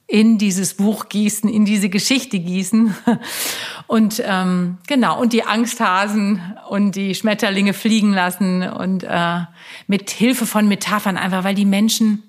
in 0.09 0.39
dieses 0.39 0.73
Buch 0.73 1.07
gießen, 1.07 1.47
in 1.47 1.65
diese 1.65 1.87
Geschichte 1.87 2.39
gießen. 2.39 2.95
Und 3.87 4.21
ähm, 4.25 4.79
genau, 4.87 5.19
und 5.19 5.33
die 5.33 5.43
Angsthasen 5.43 6.41
und 6.69 6.95
die 6.95 7.15
Schmetterlinge 7.15 7.73
fliegen 7.73 8.13
lassen 8.13 8.61
und 8.61 9.03
äh, 9.03 9.39
mit 9.87 10.11
Hilfe 10.11 10.45
von 10.45 10.67
Metaphern 10.67 11.17
einfach, 11.17 11.43
weil 11.43 11.55
die 11.55 11.65
Menschen 11.65 12.21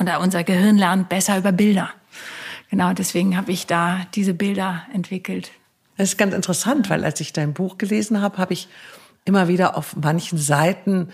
oder 0.00 0.18
unser 0.20 0.42
Gehirn 0.42 0.76
lernt 0.76 1.08
besser 1.08 1.38
über 1.38 1.52
Bilder. 1.52 1.90
Genau, 2.70 2.92
deswegen 2.92 3.36
habe 3.36 3.52
ich 3.52 3.68
da 3.68 4.00
diese 4.16 4.34
Bilder 4.34 4.82
entwickelt. 4.92 5.52
Das 5.96 6.08
ist 6.08 6.18
ganz 6.18 6.34
interessant, 6.34 6.90
weil 6.90 7.04
als 7.04 7.20
ich 7.20 7.32
dein 7.32 7.52
Buch 7.52 7.78
gelesen 7.78 8.20
habe, 8.20 8.38
habe 8.38 8.52
ich 8.52 8.66
immer 9.24 9.46
wieder 9.46 9.76
auf 9.76 9.94
manchen 9.94 10.38
Seiten 10.38 11.10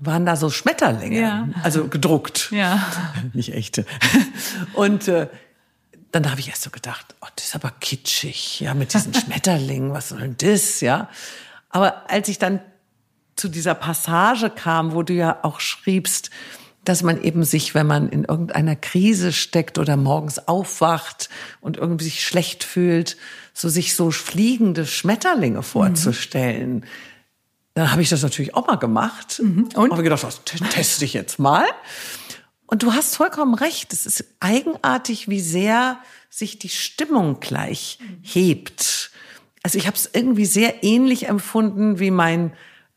waren 0.00 0.26
da 0.26 0.34
so 0.34 0.50
Schmetterlinge, 0.50 1.20
ja. 1.20 1.48
also 1.62 1.86
gedruckt, 1.86 2.50
ja. 2.50 2.82
nicht 3.34 3.52
echte. 3.52 3.84
Und 4.72 5.08
äh, 5.08 5.28
dann 6.10 6.28
habe 6.30 6.40
ich 6.40 6.48
erst 6.48 6.62
so 6.62 6.70
gedacht, 6.70 7.14
oh, 7.20 7.26
das 7.36 7.46
ist 7.46 7.54
aber 7.54 7.70
kitschig, 7.80 8.60
ja, 8.60 8.74
mit 8.74 8.92
diesen 8.94 9.14
Schmetterlingen, 9.14 9.92
was 9.92 10.08
soll 10.08 10.20
denn 10.20 10.36
das, 10.38 10.80
ja? 10.80 11.08
Aber 11.68 12.10
als 12.10 12.28
ich 12.28 12.38
dann 12.38 12.60
zu 13.36 13.48
dieser 13.48 13.74
Passage 13.74 14.50
kam, 14.50 14.92
wo 14.94 15.02
du 15.02 15.12
ja 15.12 15.38
auch 15.42 15.60
schriebst, 15.60 16.30
dass 16.84 17.02
man 17.02 17.22
eben 17.22 17.44
sich, 17.44 17.74
wenn 17.74 17.86
man 17.86 18.08
in 18.08 18.24
irgendeiner 18.24 18.74
Krise 18.74 19.32
steckt 19.32 19.78
oder 19.78 19.96
morgens 19.96 20.48
aufwacht 20.48 21.28
und 21.60 21.76
irgendwie 21.76 22.04
sich 22.04 22.24
schlecht 22.24 22.64
fühlt, 22.64 23.16
so 23.52 23.68
sich 23.68 23.94
so 23.94 24.10
fliegende 24.10 24.86
Schmetterlinge 24.86 25.62
vorzustellen. 25.62 26.76
Mhm. 26.76 26.84
Dann 27.80 27.92
habe 27.92 28.02
ich 28.02 28.10
das 28.10 28.22
natürlich 28.22 28.54
auch 28.54 28.66
mal 28.66 28.76
gemacht 28.76 29.40
mhm. 29.42 29.70
und 29.74 29.90
habe 29.90 30.02
gedacht, 30.02 30.22
das 30.22 30.42
teste 30.44 31.06
ich 31.06 31.14
jetzt 31.14 31.38
mal. 31.38 31.64
Und 32.66 32.82
du 32.82 32.92
hast 32.92 33.16
vollkommen 33.16 33.54
recht. 33.54 33.94
Es 33.94 34.04
ist 34.04 34.22
eigenartig, 34.38 35.30
wie 35.30 35.40
sehr 35.40 35.98
sich 36.28 36.58
die 36.58 36.68
Stimmung 36.68 37.40
gleich 37.40 37.98
hebt. 38.20 39.12
Also 39.62 39.78
ich 39.78 39.86
habe 39.86 39.96
es 39.96 40.10
irgendwie 40.12 40.44
sehr 40.44 40.84
ähnlich 40.84 41.26
empfunden 41.26 41.98
wie 42.00 42.10
mein 42.10 42.52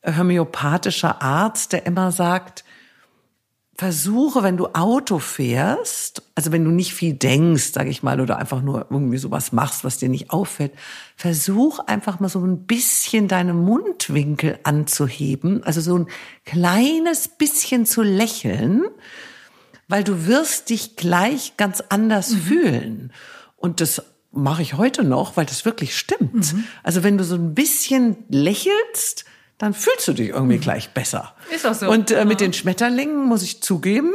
homöopathischer 0.05 1.21
Arzt, 1.21 1.71
der 1.71 1.86
immer 1.86 2.11
sagt, 2.11 2.65
versuche, 3.84 4.43
wenn 4.43 4.55
du 4.55 4.67
Auto 4.67 5.19
fährst, 5.19 6.23
also 6.36 6.53
wenn 6.53 6.63
du 6.63 6.71
nicht 6.71 6.93
viel 6.93 7.13
denkst, 7.13 7.73
sage 7.73 7.89
ich 7.89 8.01
mal, 8.01 8.21
oder 8.21 8.38
einfach 8.38 8.61
nur 8.61 8.88
irgendwie 8.89 9.17
sowas 9.17 9.51
machst, 9.51 9.84
was 9.84 9.97
dir 9.97 10.07
nicht 10.07 10.31
auffällt, 10.31 10.71
versuch 11.17 11.79
einfach 11.79 12.21
mal 12.21 12.29
so 12.29 12.39
ein 12.39 12.65
bisschen 12.65 13.27
deine 13.27 13.53
Mundwinkel 13.53 14.57
anzuheben, 14.63 15.63
also 15.63 15.81
so 15.81 15.97
ein 15.97 16.07
kleines 16.45 17.27
bisschen 17.27 17.86
zu 17.86 18.01
lächeln 18.01 18.84
weil 19.89 20.03
du 20.03 20.25
wirst 20.25 20.69
dich 20.69 20.95
gleich 20.95 21.55
ganz 21.57 21.84
anders 21.89 22.31
mhm. 22.31 22.39
fühlen. 22.39 23.13
Und 23.57 23.81
das 23.81 24.01
mache 24.31 24.63
ich 24.63 24.75
heute 24.75 25.03
noch, 25.03 25.38
weil 25.38 25.45
das 25.45 25.65
wirklich 25.65 25.95
stimmt. 25.95 26.53
Mhm. 26.53 26.63
Also 26.81 27.03
wenn 27.03 27.17
du 27.17 27.23
so 27.23 27.36
ein 27.36 27.53
bisschen 27.53 28.17
lächelst, 28.29 29.25
dann 29.64 29.74
fühlst 29.74 30.07
du 30.09 30.14
dich 30.14 30.30
irgendwie 30.30 30.57
mhm. 30.57 30.61
gleich 30.61 30.89
besser. 30.89 31.34
Ist 31.53 31.66
auch 31.66 31.74
so. 31.74 31.89
Und 31.89 32.11
äh, 32.11 32.26
mit 32.26 32.41
den 32.41 32.51
Schmetterlingen 32.51 33.26
muss 33.26 33.43
ich 33.43 33.64
zugeben, 33.64 34.14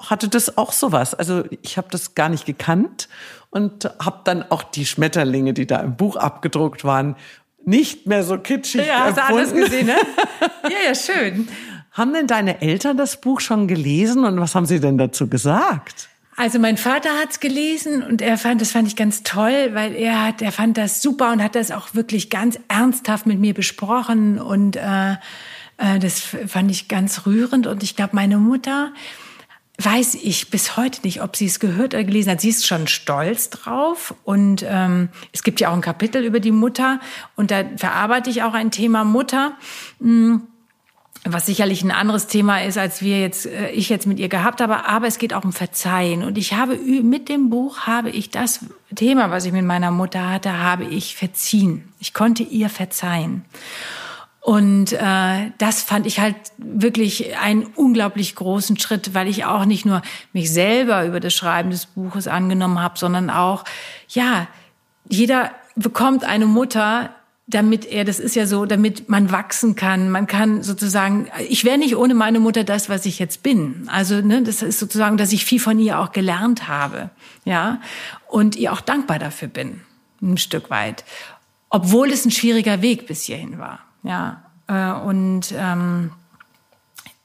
hatte 0.00 0.28
das 0.28 0.56
auch 0.56 0.70
sowas. 0.70 1.14
Also 1.14 1.42
ich 1.62 1.76
habe 1.76 1.88
das 1.90 2.14
gar 2.14 2.28
nicht 2.28 2.46
gekannt 2.46 3.08
und 3.50 3.90
habe 3.98 4.20
dann 4.22 4.44
auch 4.50 4.62
die 4.62 4.86
Schmetterlinge, 4.86 5.52
die 5.52 5.66
da 5.66 5.80
im 5.80 5.96
Buch 5.96 6.14
abgedruckt 6.14 6.84
waren, 6.84 7.16
nicht 7.64 8.06
mehr 8.06 8.22
so 8.22 8.38
kitschig 8.38 8.86
ja, 8.86 9.00
hast 9.00 9.18
du 9.18 9.24
alles 9.24 9.52
gesehen, 9.52 9.86
ne? 9.86 9.96
ja, 10.62 10.90
ja, 10.90 10.94
schön. 10.94 11.48
Haben 11.90 12.12
denn 12.12 12.28
deine 12.28 12.62
Eltern 12.62 12.96
das 12.96 13.20
Buch 13.20 13.40
schon 13.40 13.66
gelesen 13.66 14.24
und 14.24 14.40
was 14.40 14.54
haben 14.54 14.66
sie 14.66 14.78
denn 14.78 14.96
dazu 14.96 15.28
gesagt? 15.28 16.08
Also 16.38 16.60
mein 16.60 16.76
Vater 16.76 17.10
hat's 17.20 17.40
gelesen 17.40 18.00
und 18.00 18.22
er 18.22 18.38
fand, 18.38 18.60
das 18.60 18.70
fand 18.70 18.86
ich 18.86 18.94
ganz 18.94 19.24
toll, 19.24 19.70
weil 19.72 19.96
er 19.96 20.24
hat, 20.24 20.40
er 20.40 20.52
fand 20.52 20.78
das 20.78 21.02
super 21.02 21.32
und 21.32 21.42
hat 21.42 21.56
das 21.56 21.72
auch 21.72 21.96
wirklich 21.96 22.30
ganz 22.30 22.60
ernsthaft 22.68 23.26
mit 23.26 23.40
mir 23.40 23.54
besprochen 23.54 24.38
und 24.38 24.76
äh, 24.76 25.14
äh, 25.78 25.98
das 25.98 26.20
fand 26.20 26.70
ich 26.70 26.86
ganz 26.86 27.26
rührend 27.26 27.66
und 27.66 27.82
ich 27.82 27.96
glaube, 27.96 28.14
meine 28.14 28.38
Mutter 28.38 28.92
weiß 29.82 30.14
ich 30.14 30.48
bis 30.48 30.76
heute 30.76 31.00
nicht, 31.02 31.22
ob 31.22 31.34
sie 31.34 31.46
es 31.46 31.58
gehört 31.58 31.94
oder 31.94 32.04
gelesen 32.04 32.30
hat. 32.30 32.40
Sie 32.40 32.50
ist 32.50 32.68
schon 32.68 32.86
stolz 32.86 33.50
drauf 33.50 34.14
und 34.22 34.64
ähm, 34.64 35.08
es 35.32 35.42
gibt 35.42 35.58
ja 35.58 35.70
auch 35.70 35.74
ein 35.74 35.80
Kapitel 35.80 36.24
über 36.24 36.38
die 36.38 36.52
Mutter 36.52 37.00
und 37.34 37.50
da 37.50 37.64
verarbeite 37.76 38.30
ich 38.30 38.44
auch 38.44 38.54
ein 38.54 38.70
Thema 38.70 39.02
Mutter. 39.02 39.54
Hm 40.00 40.46
was 41.32 41.46
sicherlich 41.46 41.82
ein 41.82 41.90
anderes 41.90 42.26
Thema 42.26 42.62
ist, 42.62 42.78
als 42.78 43.02
wir 43.02 43.20
jetzt, 43.20 43.46
äh, 43.46 43.70
ich 43.70 43.88
jetzt 43.88 44.06
mit 44.06 44.18
ihr 44.18 44.28
gehabt 44.28 44.60
habe, 44.60 44.86
aber 44.86 45.06
es 45.06 45.18
geht 45.18 45.34
auch 45.34 45.44
um 45.44 45.52
Verzeihen. 45.52 46.22
Und 46.22 46.38
ich 46.38 46.54
habe 46.54 46.76
mit 46.76 47.28
dem 47.28 47.50
Buch 47.50 47.80
habe 47.86 48.10
ich 48.10 48.30
das 48.30 48.66
Thema, 48.94 49.30
was 49.30 49.44
ich 49.44 49.52
mit 49.52 49.64
meiner 49.64 49.90
Mutter 49.90 50.30
hatte, 50.30 50.58
habe 50.58 50.84
ich 50.84 51.16
verziehen. 51.16 51.92
Ich 51.98 52.14
konnte 52.14 52.42
ihr 52.42 52.68
verzeihen. 52.68 53.44
Und 54.40 54.94
äh, 54.94 55.50
das 55.58 55.82
fand 55.82 56.06
ich 56.06 56.20
halt 56.20 56.36
wirklich 56.56 57.36
einen 57.36 57.64
unglaublich 57.76 58.34
großen 58.34 58.78
Schritt, 58.78 59.12
weil 59.12 59.28
ich 59.28 59.44
auch 59.44 59.66
nicht 59.66 59.84
nur 59.84 60.00
mich 60.32 60.50
selber 60.50 61.04
über 61.04 61.20
das 61.20 61.34
Schreiben 61.34 61.70
des 61.70 61.84
Buches 61.84 62.28
angenommen 62.28 62.80
habe, 62.80 62.98
sondern 62.98 63.28
auch, 63.28 63.64
ja, 64.08 64.46
jeder 65.06 65.50
bekommt 65.76 66.24
eine 66.24 66.46
Mutter, 66.46 67.10
damit 67.48 67.86
er, 67.86 68.04
das 68.04 68.18
ist 68.18 68.36
ja 68.36 68.46
so, 68.46 68.66
damit 68.66 69.08
man 69.08 69.32
wachsen 69.32 69.74
kann. 69.74 70.10
Man 70.10 70.26
kann 70.26 70.62
sozusagen, 70.62 71.28
ich 71.48 71.64
wäre 71.64 71.78
nicht 71.78 71.96
ohne 71.96 72.14
meine 72.14 72.40
Mutter 72.40 72.62
das, 72.62 72.90
was 72.90 73.06
ich 73.06 73.18
jetzt 73.18 73.42
bin. 73.42 73.88
Also, 73.90 74.20
ne, 74.20 74.42
das 74.42 74.60
ist 74.60 74.78
sozusagen, 74.78 75.16
dass 75.16 75.32
ich 75.32 75.46
viel 75.46 75.58
von 75.58 75.78
ihr 75.78 75.98
auch 75.98 76.12
gelernt 76.12 76.68
habe, 76.68 77.08
ja, 77.46 77.80
und 78.28 78.54
ihr 78.56 78.72
auch 78.72 78.82
dankbar 78.82 79.18
dafür 79.18 79.48
bin, 79.48 79.80
ein 80.20 80.36
Stück 80.36 80.68
weit. 80.68 81.04
Obwohl 81.70 82.10
es 82.10 82.26
ein 82.26 82.30
schwieriger 82.30 82.82
Weg 82.82 83.06
bis 83.06 83.24
hierhin 83.24 83.58
war, 83.58 83.80
ja. 84.02 84.42
Äh, 84.66 84.92
und 85.00 85.54
ähm, 85.56 86.12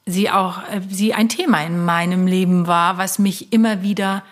sie 0.06 0.30
auch, 0.30 0.62
äh, 0.70 0.80
sie 0.88 1.12
ein 1.12 1.28
Thema 1.28 1.62
in 1.64 1.84
meinem 1.84 2.26
Leben 2.26 2.66
war, 2.66 2.96
was 2.96 3.18
mich 3.18 3.52
immer 3.52 3.82
wieder, 3.82 4.22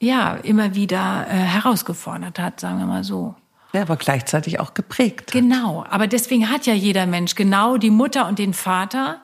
ja, 0.00 0.36
immer 0.36 0.74
wieder 0.74 1.26
äh, 1.28 1.34
herausgefordert 1.34 2.38
hat, 2.38 2.60
sagen 2.60 2.78
wir 2.78 2.86
mal 2.86 3.04
so. 3.04 3.34
Ja, 3.76 3.82
aber 3.82 3.96
gleichzeitig 3.96 4.58
auch 4.58 4.72
geprägt. 4.72 5.26
Hat. 5.26 5.32
Genau, 5.32 5.84
aber 5.90 6.06
deswegen 6.06 6.48
hat 6.48 6.64
ja 6.64 6.72
jeder 6.72 7.04
Mensch 7.04 7.34
genau 7.34 7.76
die 7.76 7.90
Mutter 7.90 8.26
und 8.26 8.38
den 8.38 8.54
Vater, 8.54 9.20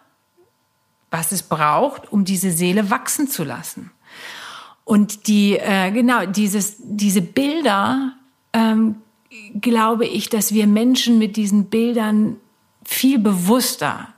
was 1.10 1.32
es 1.32 1.42
braucht, 1.42 2.12
um 2.12 2.26
diese 2.26 2.52
Seele 2.52 2.90
wachsen 2.90 3.28
zu 3.28 3.44
lassen. 3.44 3.92
Und 4.84 5.26
die, 5.26 5.56
äh, 5.56 5.90
genau, 5.90 6.26
dieses, 6.26 6.76
diese 6.80 7.22
Bilder, 7.22 8.12
ähm, 8.52 8.96
glaube 9.58 10.04
ich, 10.06 10.28
dass 10.28 10.52
wir 10.52 10.66
Menschen 10.66 11.18
mit 11.18 11.36
diesen 11.36 11.70
Bildern 11.70 12.36
viel 12.84 13.18
bewusster, 13.18 14.08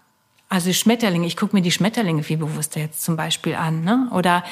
also 0.48 0.72
Schmetterlinge, 0.72 1.28
ich 1.28 1.36
gucke 1.36 1.54
mir 1.54 1.62
die 1.62 1.70
Schmetterlinge 1.70 2.24
viel 2.24 2.38
bewusster 2.38 2.80
jetzt 2.80 3.04
zum 3.04 3.16
Beispiel 3.16 3.54
an, 3.54 3.84
ne? 3.84 4.08
oder 4.10 4.42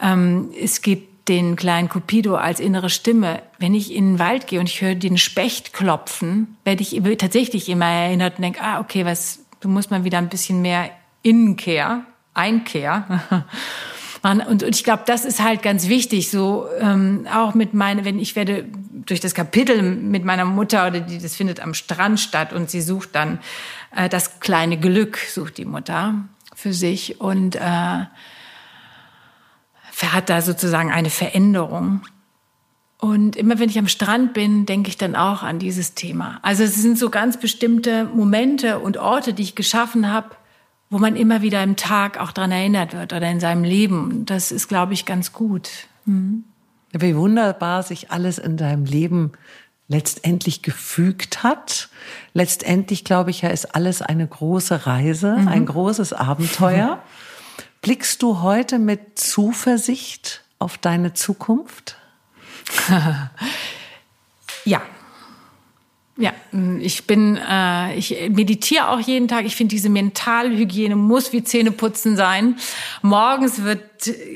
ähm, 0.00 0.48
es 0.58 0.80
gibt 0.80 1.07
den 1.28 1.56
kleinen 1.56 1.88
Cupido 1.88 2.36
als 2.36 2.60
innere 2.60 2.90
Stimme. 2.90 3.42
Wenn 3.58 3.74
ich 3.74 3.94
in 3.94 4.12
den 4.12 4.18
Wald 4.18 4.46
gehe 4.46 4.60
und 4.60 4.68
ich 4.68 4.80
höre 4.80 4.94
den 4.94 5.18
Specht 5.18 5.72
klopfen, 5.72 6.56
werde 6.64 6.82
ich 6.82 7.00
tatsächlich 7.18 7.68
immer 7.68 7.86
erinnert 7.86 8.36
und 8.36 8.42
denke, 8.42 8.60
ah, 8.62 8.80
okay, 8.80 9.04
was, 9.04 9.40
du 9.60 9.68
musst 9.68 9.90
mal 9.90 10.04
wieder 10.04 10.18
ein 10.18 10.28
bisschen 10.28 10.62
mehr 10.62 10.90
Innenkehr, 11.22 12.04
Einkehr. 12.34 13.22
Und, 14.22 14.62
und 14.62 14.62
ich 14.64 14.82
glaube, 14.82 15.04
das 15.06 15.24
ist 15.24 15.40
halt 15.40 15.62
ganz 15.62 15.88
wichtig, 15.88 16.28
so 16.28 16.66
ähm, 16.80 17.26
auch 17.32 17.54
mit 17.54 17.72
meiner, 17.72 18.04
wenn 18.04 18.18
ich 18.18 18.34
werde 18.34 18.64
durch 18.90 19.20
das 19.20 19.32
Kapitel 19.32 19.80
mit 19.80 20.24
meiner 20.24 20.44
Mutter 20.44 20.88
oder 20.88 21.00
die, 21.00 21.18
das 21.18 21.36
findet 21.36 21.60
am 21.60 21.72
Strand 21.72 22.18
statt 22.18 22.52
und 22.52 22.68
sie 22.68 22.80
sucht 22.80 23.10
dann 23.14 23.38
äh, 23.94 24.08
das 24.08 24.40
kleine 24.40 24.78
Glück, 24.78 25.18
sucht 25.18 25.56
die 25.56 25.64
Mutter 25.64 26.14
für 26.54 26.72
sich 26.72 27.20
und 27.20 27.56
äh, 27.56 28.06
hat 30.06 30.30
da 30.30 30.42
sozusagen 30.42 30.90
eine 30.90 31.10
Veränderung. 31.10 32.02
Und 33.00 33.36
immer 33.36 33.58
wenn 33.58 33.68
ich 33.68 33.78
am 33.78 33.88
Strand 33.88 34.34
bin, 34.34 34.66
denke 34.66 34.88
ich 34.88 34.96
dann 34.96 35.14
auch 35.14 35.42
an 35.42 35.58
dieses 35.58 35.94
Thema. 35.94 36.40
Also 36.42 36.64
es 36.64 36.74
sind 36.74 36.98
so 36.98 37.10
ganz 37.10 37.38
bestimmte 37.38 38.04
Momente 38.04 38.80
und 38.80 38.96
Orte, 38.96 39.32
die 39.32 39.42
ich 39.42 39.54
geschaffen 39.54 40.10
habe, 40.10 40.30
wo 40.90 40.98
man 40.98 41.14
immer 41.14 41.42
wieder 41.42 41.62
im 41.62 41.76
Tag 41.76 42.18
auch 42.18 42.32
dran 42.32 42.50
erinnert 42.50 42.94
wird 42.94 43.12
oder 43.12 43.30
in 43.30 43.40
seinem 43.40 43.62
Leben. 43.62 44.26
Das 44.26 44.50
ist, 44.50 44.68
glaube 44.68 44.94
ich, 44.94 45.04
ganz 45.04 45.32
gut. 45.32 45.68
Mhm. 46.06 46.44
Wie 46.92 47.14
wunderbar 47.14 47.82
sich 47.82 48.10
alles 48.10 48.38
in 48.38 48.56
deinem 48.56 48.84
Leben 48.84 49.32
letztendlich 49.88 50.62
gefügt 50.62 51.42
hat. 51.42 51.88
Letztendlich, 52.34 53.04
glaube 53.04 53.30
ich, 53.30 53.42
ja, 53.42 53.48
ist 53.48 53.74
alles 53.74 54.02
eine 54.02 54.26
große 54.26 54.86
Reise, 54.86 55.36
mhm. 55.36 55.48
ein 55.48 55.66
großes 55.66 56.12
Abenteuer. 56.12 57.02
Blickst 57.88 58.22
du 58.22 58.42
heute 58.42 58.78
mit 58.78 59.18
Zuversicht 59.18 60.44
auf 60.58 60.76
deine 60.76 61.14
Zukunft? 61.14 61.96
ja. 64.66 64.82
Ja, 66.18 66.34
ich 66.80 67.06
bin, 67.06 67.38
äh, 67.38 67.96
ich 67.96 68.28
meditiere 68.28 68.90
auch 68.90 69.00
jeden 69.00 69.26
Tag. 69.26 69.46
Ich 69.46 69.56
finde, 69.56 69.74
diese 69.74 69.88
Mentalhygiene 69.88 70.96
muss 70.96 71.32
wie 71.32 71.42
Zähneputzen 71.42 72.14
sein. 72.14 72.58
Morgens 73.00 73.62
wird 73.62 73.80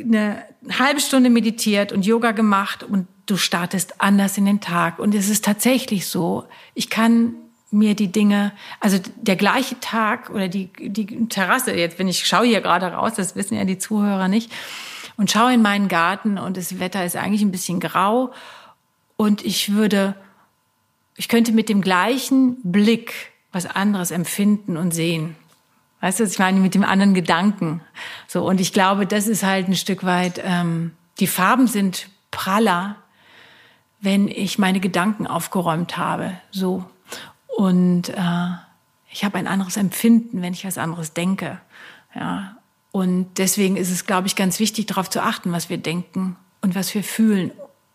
eine 0.02 0.46
halbe 0.70 1.00
Stunde 1.00 1.28
meditiert 1.28 1.92
und 1.92 2.06
Yoga 2.06 2.30
gemacht 2.32 2.82
und 2.82 3.06
du 3.26 3.36
startest 3.36 4.00
anders 4.00 4.38
in 4.38 4.46
den 4.46 4.62
Tag. 4.62 4.98
Und 4.98 5.14
es 5.14 5.28
ist 5.28 5.44
tatsächlich 5.44 6.06
so, 6.06 6.46
ich 6.72 6.88
kann 6.88 7.34
mir 7.72 7.94
die 7.94 8.12
Dinge, 8.12 8.52
also 8.80 8.98
der 9.16 9.36
gleiche 9.36 9.80
Tag 9.80 10.30
oder 10.30 10.48
die, 10.48 10.68
die 10.78 11.28
Terrasse, 11.28 11.74
jetzt 11.74 11.96
bin 11.96 12.08
ich, 12.08 12.26
schaue 12.26 12.46
hier 12.46 12.60
gerade 12.60 12.86
raus, 12.86 13.14
das 13.16 13.34
wissen 13.34 13.56
ja 13.56 13.64
die 13.64 13.78
Zuhörer 13.78 14.28
nicht, 14.28 14.52
und 15.16 15.30
schaue 15.30 15.54
in 15.54 15.62
meinen 15.62 15.88
Garten 15.88 16.38
und 16.38 16.56
das 16.56 16.78
Wetter 16.78 17.04
ist 17.04 17.16
eigentlich 17.16 17.42
ein 17.42 17.50
bisschen 17.50 17.80
grau 17.80 18.32
und 19.16 19.44
ich 19.44 19.72
würde, 19.72 20.14
ich 21.16 21.28
könnte 21.28 21.52
mit 21.52 21.68
dem 21.68 21.80
gleichen 21.80 22.56
Blick 22.62 23.32
was 23.52 23.66
anderes 23.66 24.10
empfinden 24.10 24.76
und 24.76 24.92
sehen. 24.92 25.36
Weißt 26.00 26.20
du, 26.20 26.24
ich 26.24 26.38
meine, 26.38 26.58
mit 26.58 26.74
dem 26.74 26.84
anderen 26.84 27.14
Gedanken. 27.14 27.80
So, 28.26 28.44
und 28.44 28.60
ich 28.60 28.72
glaube, 28.72 29.06
das 29.06 29.28
ist 29.28 29.44
halt 29.44 29.68
ein 29.68 29.76
Stück 29.76 30.04
weit, 30.04 30.40
ähm, 30.44 30.92
die 31.20 31.26
Farben 31.28 31.68
sind 31.68 32.08
praller, 32.32 32.96
wenn 34.00 34.26
ich 34.26 34.58
meine 34.58 34.80
Gedanken 34.80 35.28
aufgeräumt 35.28 35.96
habe. 35.96 36.32
So. 36.50 36.84
Und 37.56 38.08
äh, 38.08 38.48
ich 39.10 39.24
habe 39.24 39.38
ein 39.38 39.46
anderes 39.46 39.76
Empfinden, 39.76 40.42
wenn 40.42 40.52
ich 40.52 40.64
was 40.64 40.78
anderes 40.78 41.12
denke. 41.12 41.60
Ja. 42.14 42.56
Und 42.90 43.38
deswegen 43.38 43.76
ist 43.76 43.90
es, 43.90 44.06
glaube 44.06 44.26
ich, 44.26 44.36
ganz 44.36 44.58
wichtig, 44.58 44.86
darauf 44.86 45.08
zu 45.08 45.22
achten, 45.22 45.52
was 45.52 45.70
wir 45.70 45.78
denken 45.78 46.36
und 46.60 46.74
was 46.74 46.94
wir 46.94 47.02
fühlen. 47.02 47.52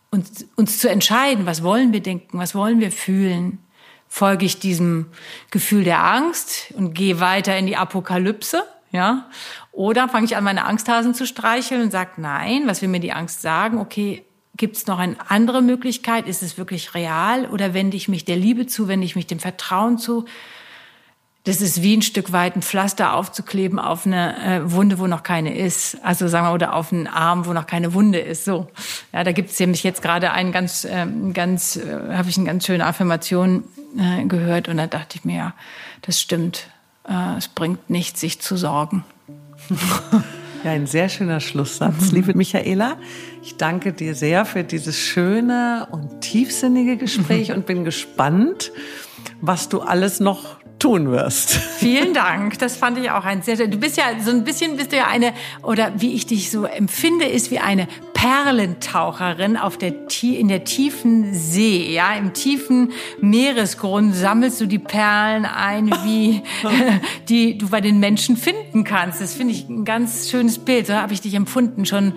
Und 0.09 0.27
uns 0.55 0.79
zu 0.79 0.89
entscheiden, 0.89 1.45
was 1.45 1.63
wollen 1.63 1.93
wir 1.93 2.01
denken, 2.01 2.37
was 2.37 2.55
wollen 2.55 2.79
wir 2.79 2.91
fühlen. 2.91 3.59
Folge 4.07 4.45
ich 4.45 4.59
diesem 4.59 5.07
Gefühl 5.51 5.83
der 5.83 6.03
Angst 6.03 6.73
und 6.75 6.93
gehe 6.93 7.19
weiter 7.19 7.57
in 7.57 7.67
die 7.67 7.75
Apokalypse, 7.75 8.63
ja? 8.91 9.29
Oder 9.73 10.07
fange 10.07 10.25
ich 10.25 10.37
an, 10.37 10.45
meine 10.45 10.65
Angsthasen 10.65 11.13
zu 11.13 11.27
streicheln 11.27 11.81
und 11.81 11.91
sage, 11.91 12.11
nein, 12.17 12.63
was 12.65 12.81
will 12.81 12.89
mir 12.89 13.01
die 13.01 13.11
Angst 13.11 13.41
sagen? 13.41 13.79
Okay, 13.79 14.23
Gibt 14.57 14.75
es 14.75 14.87
noch 14.87 14.99
eine 14.99 15.15
andere 15.29 15.61
Möglichkeit? 15.61 16.27
Ist 16.27 16.43
es 16.43 16.57
wirklich 16.57 16.93
real? 16.95 17.45
Oder 17.45 17.73
wende 17.73 17.95
ich 17.95 18.07
mich 18.07 18.25
der 18.25 18.35
Liebe 18.35 18.65
zu, 18.65 18.87
wende 18.87 19.05
ich 19.05 19.15
mich 19.15 19.27
dem 19.27 19.39
Vertrauen 19.39 19.97
zu? 19.97 20.25
Das 21.43 21.61
ist 21.61 21.81
wie 21.81 21.95
ein 21.95 22.01
Stück 22.01 22.33
weit 22.33 22.57
ein 22.57 22.61
Pflaster 22.61 23.13
aufzukleben 23.13 23.79
auf 23.79 24.05
eine 24.05 24.35
äh, 24.43 24.71
Wunde, 24.71 24.99
wo 24.99 25.07
noch 25.07 25.23
keine 25.23 25.55
ist. 25.55 25.97
Also 26.03 26.27
sagen 26.27 26.45
wir, 26.45 26.53
oder 26.53 26.73
auf 26.73 26.91
einen 26.91 27.07
Arm, 27.07 27.45
wo 27.45 27.53
noch 27.53 27.67
keine 27.67 27.93
Wunde 27.93 28.19
ist. 28.19 28.43
So, 28.43 28.67
ja, 29.13 29.23
da 29.23 29.31
gibt 29.31 29.51
es 29.51 29.59
nämlich 29.59 29.81
jetzt 29.83 30.01
gerade 30.01 30.31
einen 30.31 30.51
ganz, 30.51 30.85
ähm, 30.89 31.33
ganz, 31.33 31.77
äh, 31.77 32.15
habe 32.17 32.29
ich 32.29 32.35
eine 32.37 32.47
ganz 32.47 32.65
schöne 32.65 32.85
Affirmation 32.85 33.63
äh, 33.97 34.25
gehört 34.25 34.67
und 34.67 34.75
da 34.75 34.87
dachte 34.87 35.17
ich 35.17 35.23
mir, 35.23 35.37
ja, 35.37 35.53
das 36.01 36.19
stimmt. 36.19 36.67
Äh, 37.07 37.37
es 37.37 37.47
bringt 37.47 37.89
nichts, 37.89 38.19
sich 38.19 38.41
zu 38.41 38.57
sorgen. 38.57 39.05
Ja, 40.63 40.71
ein 40.71 40.87
sehr 40.87 41.07
schöner 41.07 41.39
Schlusssatz, 41.39 42.11
liebe 42.11 42.33
Michaela. 42.35 42.97
Ich 43.43 43.57
danke 43.57 43.93
dir 43.93 44.15
sehr 44.15 44.45
für 44.45 44.63
dieses 44.63 44.97
schöne 44.97 45.87
und 45.91 46.21
tiefsinnige 46.21 46.97
Gespräch 46.97 47.51
und 47.55 47.65
bin 47.65 47.83
gespannt, 47.83 48.71
was 49.39 49.69
du 49.69 49.81
alles 49.81 50.19
noch 50.19 50.57
tun 50.79 51.11
wirst. 51.11 51.51
Vielen 51.79 52.13
Dank. 52.13 52.59
Das 52.59 52.75
fand 52.75 52.97
ich 52.97 53.11
auch 53.11 53.25
ein 53.25 53.41
sehr, 53.41 53.55
du 53.55 53.77
bist 53.77 53.97
ja 53.97 54.05
so 54.23 54.31
ein 54.31 54.43
bisschen, 54.43 54.77
bist 54.77 54.91
du 54.91 54.97
ja 54.97 55.07
eine, 55.07 55.33
oder 55.63 55.91
wie 55.97 56.13
ich 56.13 56.25
dich 56.25 56.51
so 56.51 56.65
empfinde, 56.65 57.25
ist 57.25 57.51
wie 57.51 57.59
eine 57.59 57.87
Perlentaucherin 58.17 59.57
auf 59.57 59.77
der, 59.77 59.93
in 60.23 60.47
der 60.47 60.63
tiefen 60.63 61.35
See, 61.35 61.93
ja, 61.93 62.15
im 62.15 62.33
tiefen 62.33 62.91
Meeresgrund 63.21 64.15
sammelst 64.15 64.59
du 64.59 64.65
die 64.65 64.79
Perlen 64.79 65.45
ein, 65.45 65.91
wie, 66.03 66.41
die 67.29 67.59
du 67.59 67.69
bei 67.69 67.79
den 67.79 67.99
Menschen 67.99 68.35
finden 68.35 68.83
kannst. 68.83 69.21
Das 69.21 69.35
finde 69.35 69.53
ich 69.53 69.69
ein 69.69 69.85
ganz 69.85 70.31
schönes 70.31 70.57
Bild. 70.57 70.87
So 70.87 70.95
habe 70.95 71.13
ich 71.13 71.21
dich 71.21 71.35
empfunden 71.35 71.85
schon, 71.85 72.13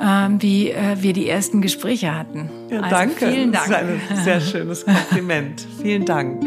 ähm, 0.00 0.42
wie 0.42 0.70
äh, 0.70 0.96
wir 1.00 1.12
die 1.12 1.28
ersten 1.28 1.62
Gespräche 1.62 2.12
hatten. 2.16 2.50
Ja, 2.68 2.80
also, 2.80 2.90
danke. 2.90 3.30
Vielen 3.30 3.52
Dank. 3.52 3.68
Das 3.68 3.82
ist 3.82 4.10
ein 4.10 4.24
sehr 4.24 4.40
schönes 4.40 4.84
Kompliment. 4.84 5.64
vielen 5.82 6.04
Dank. 6.04 6.42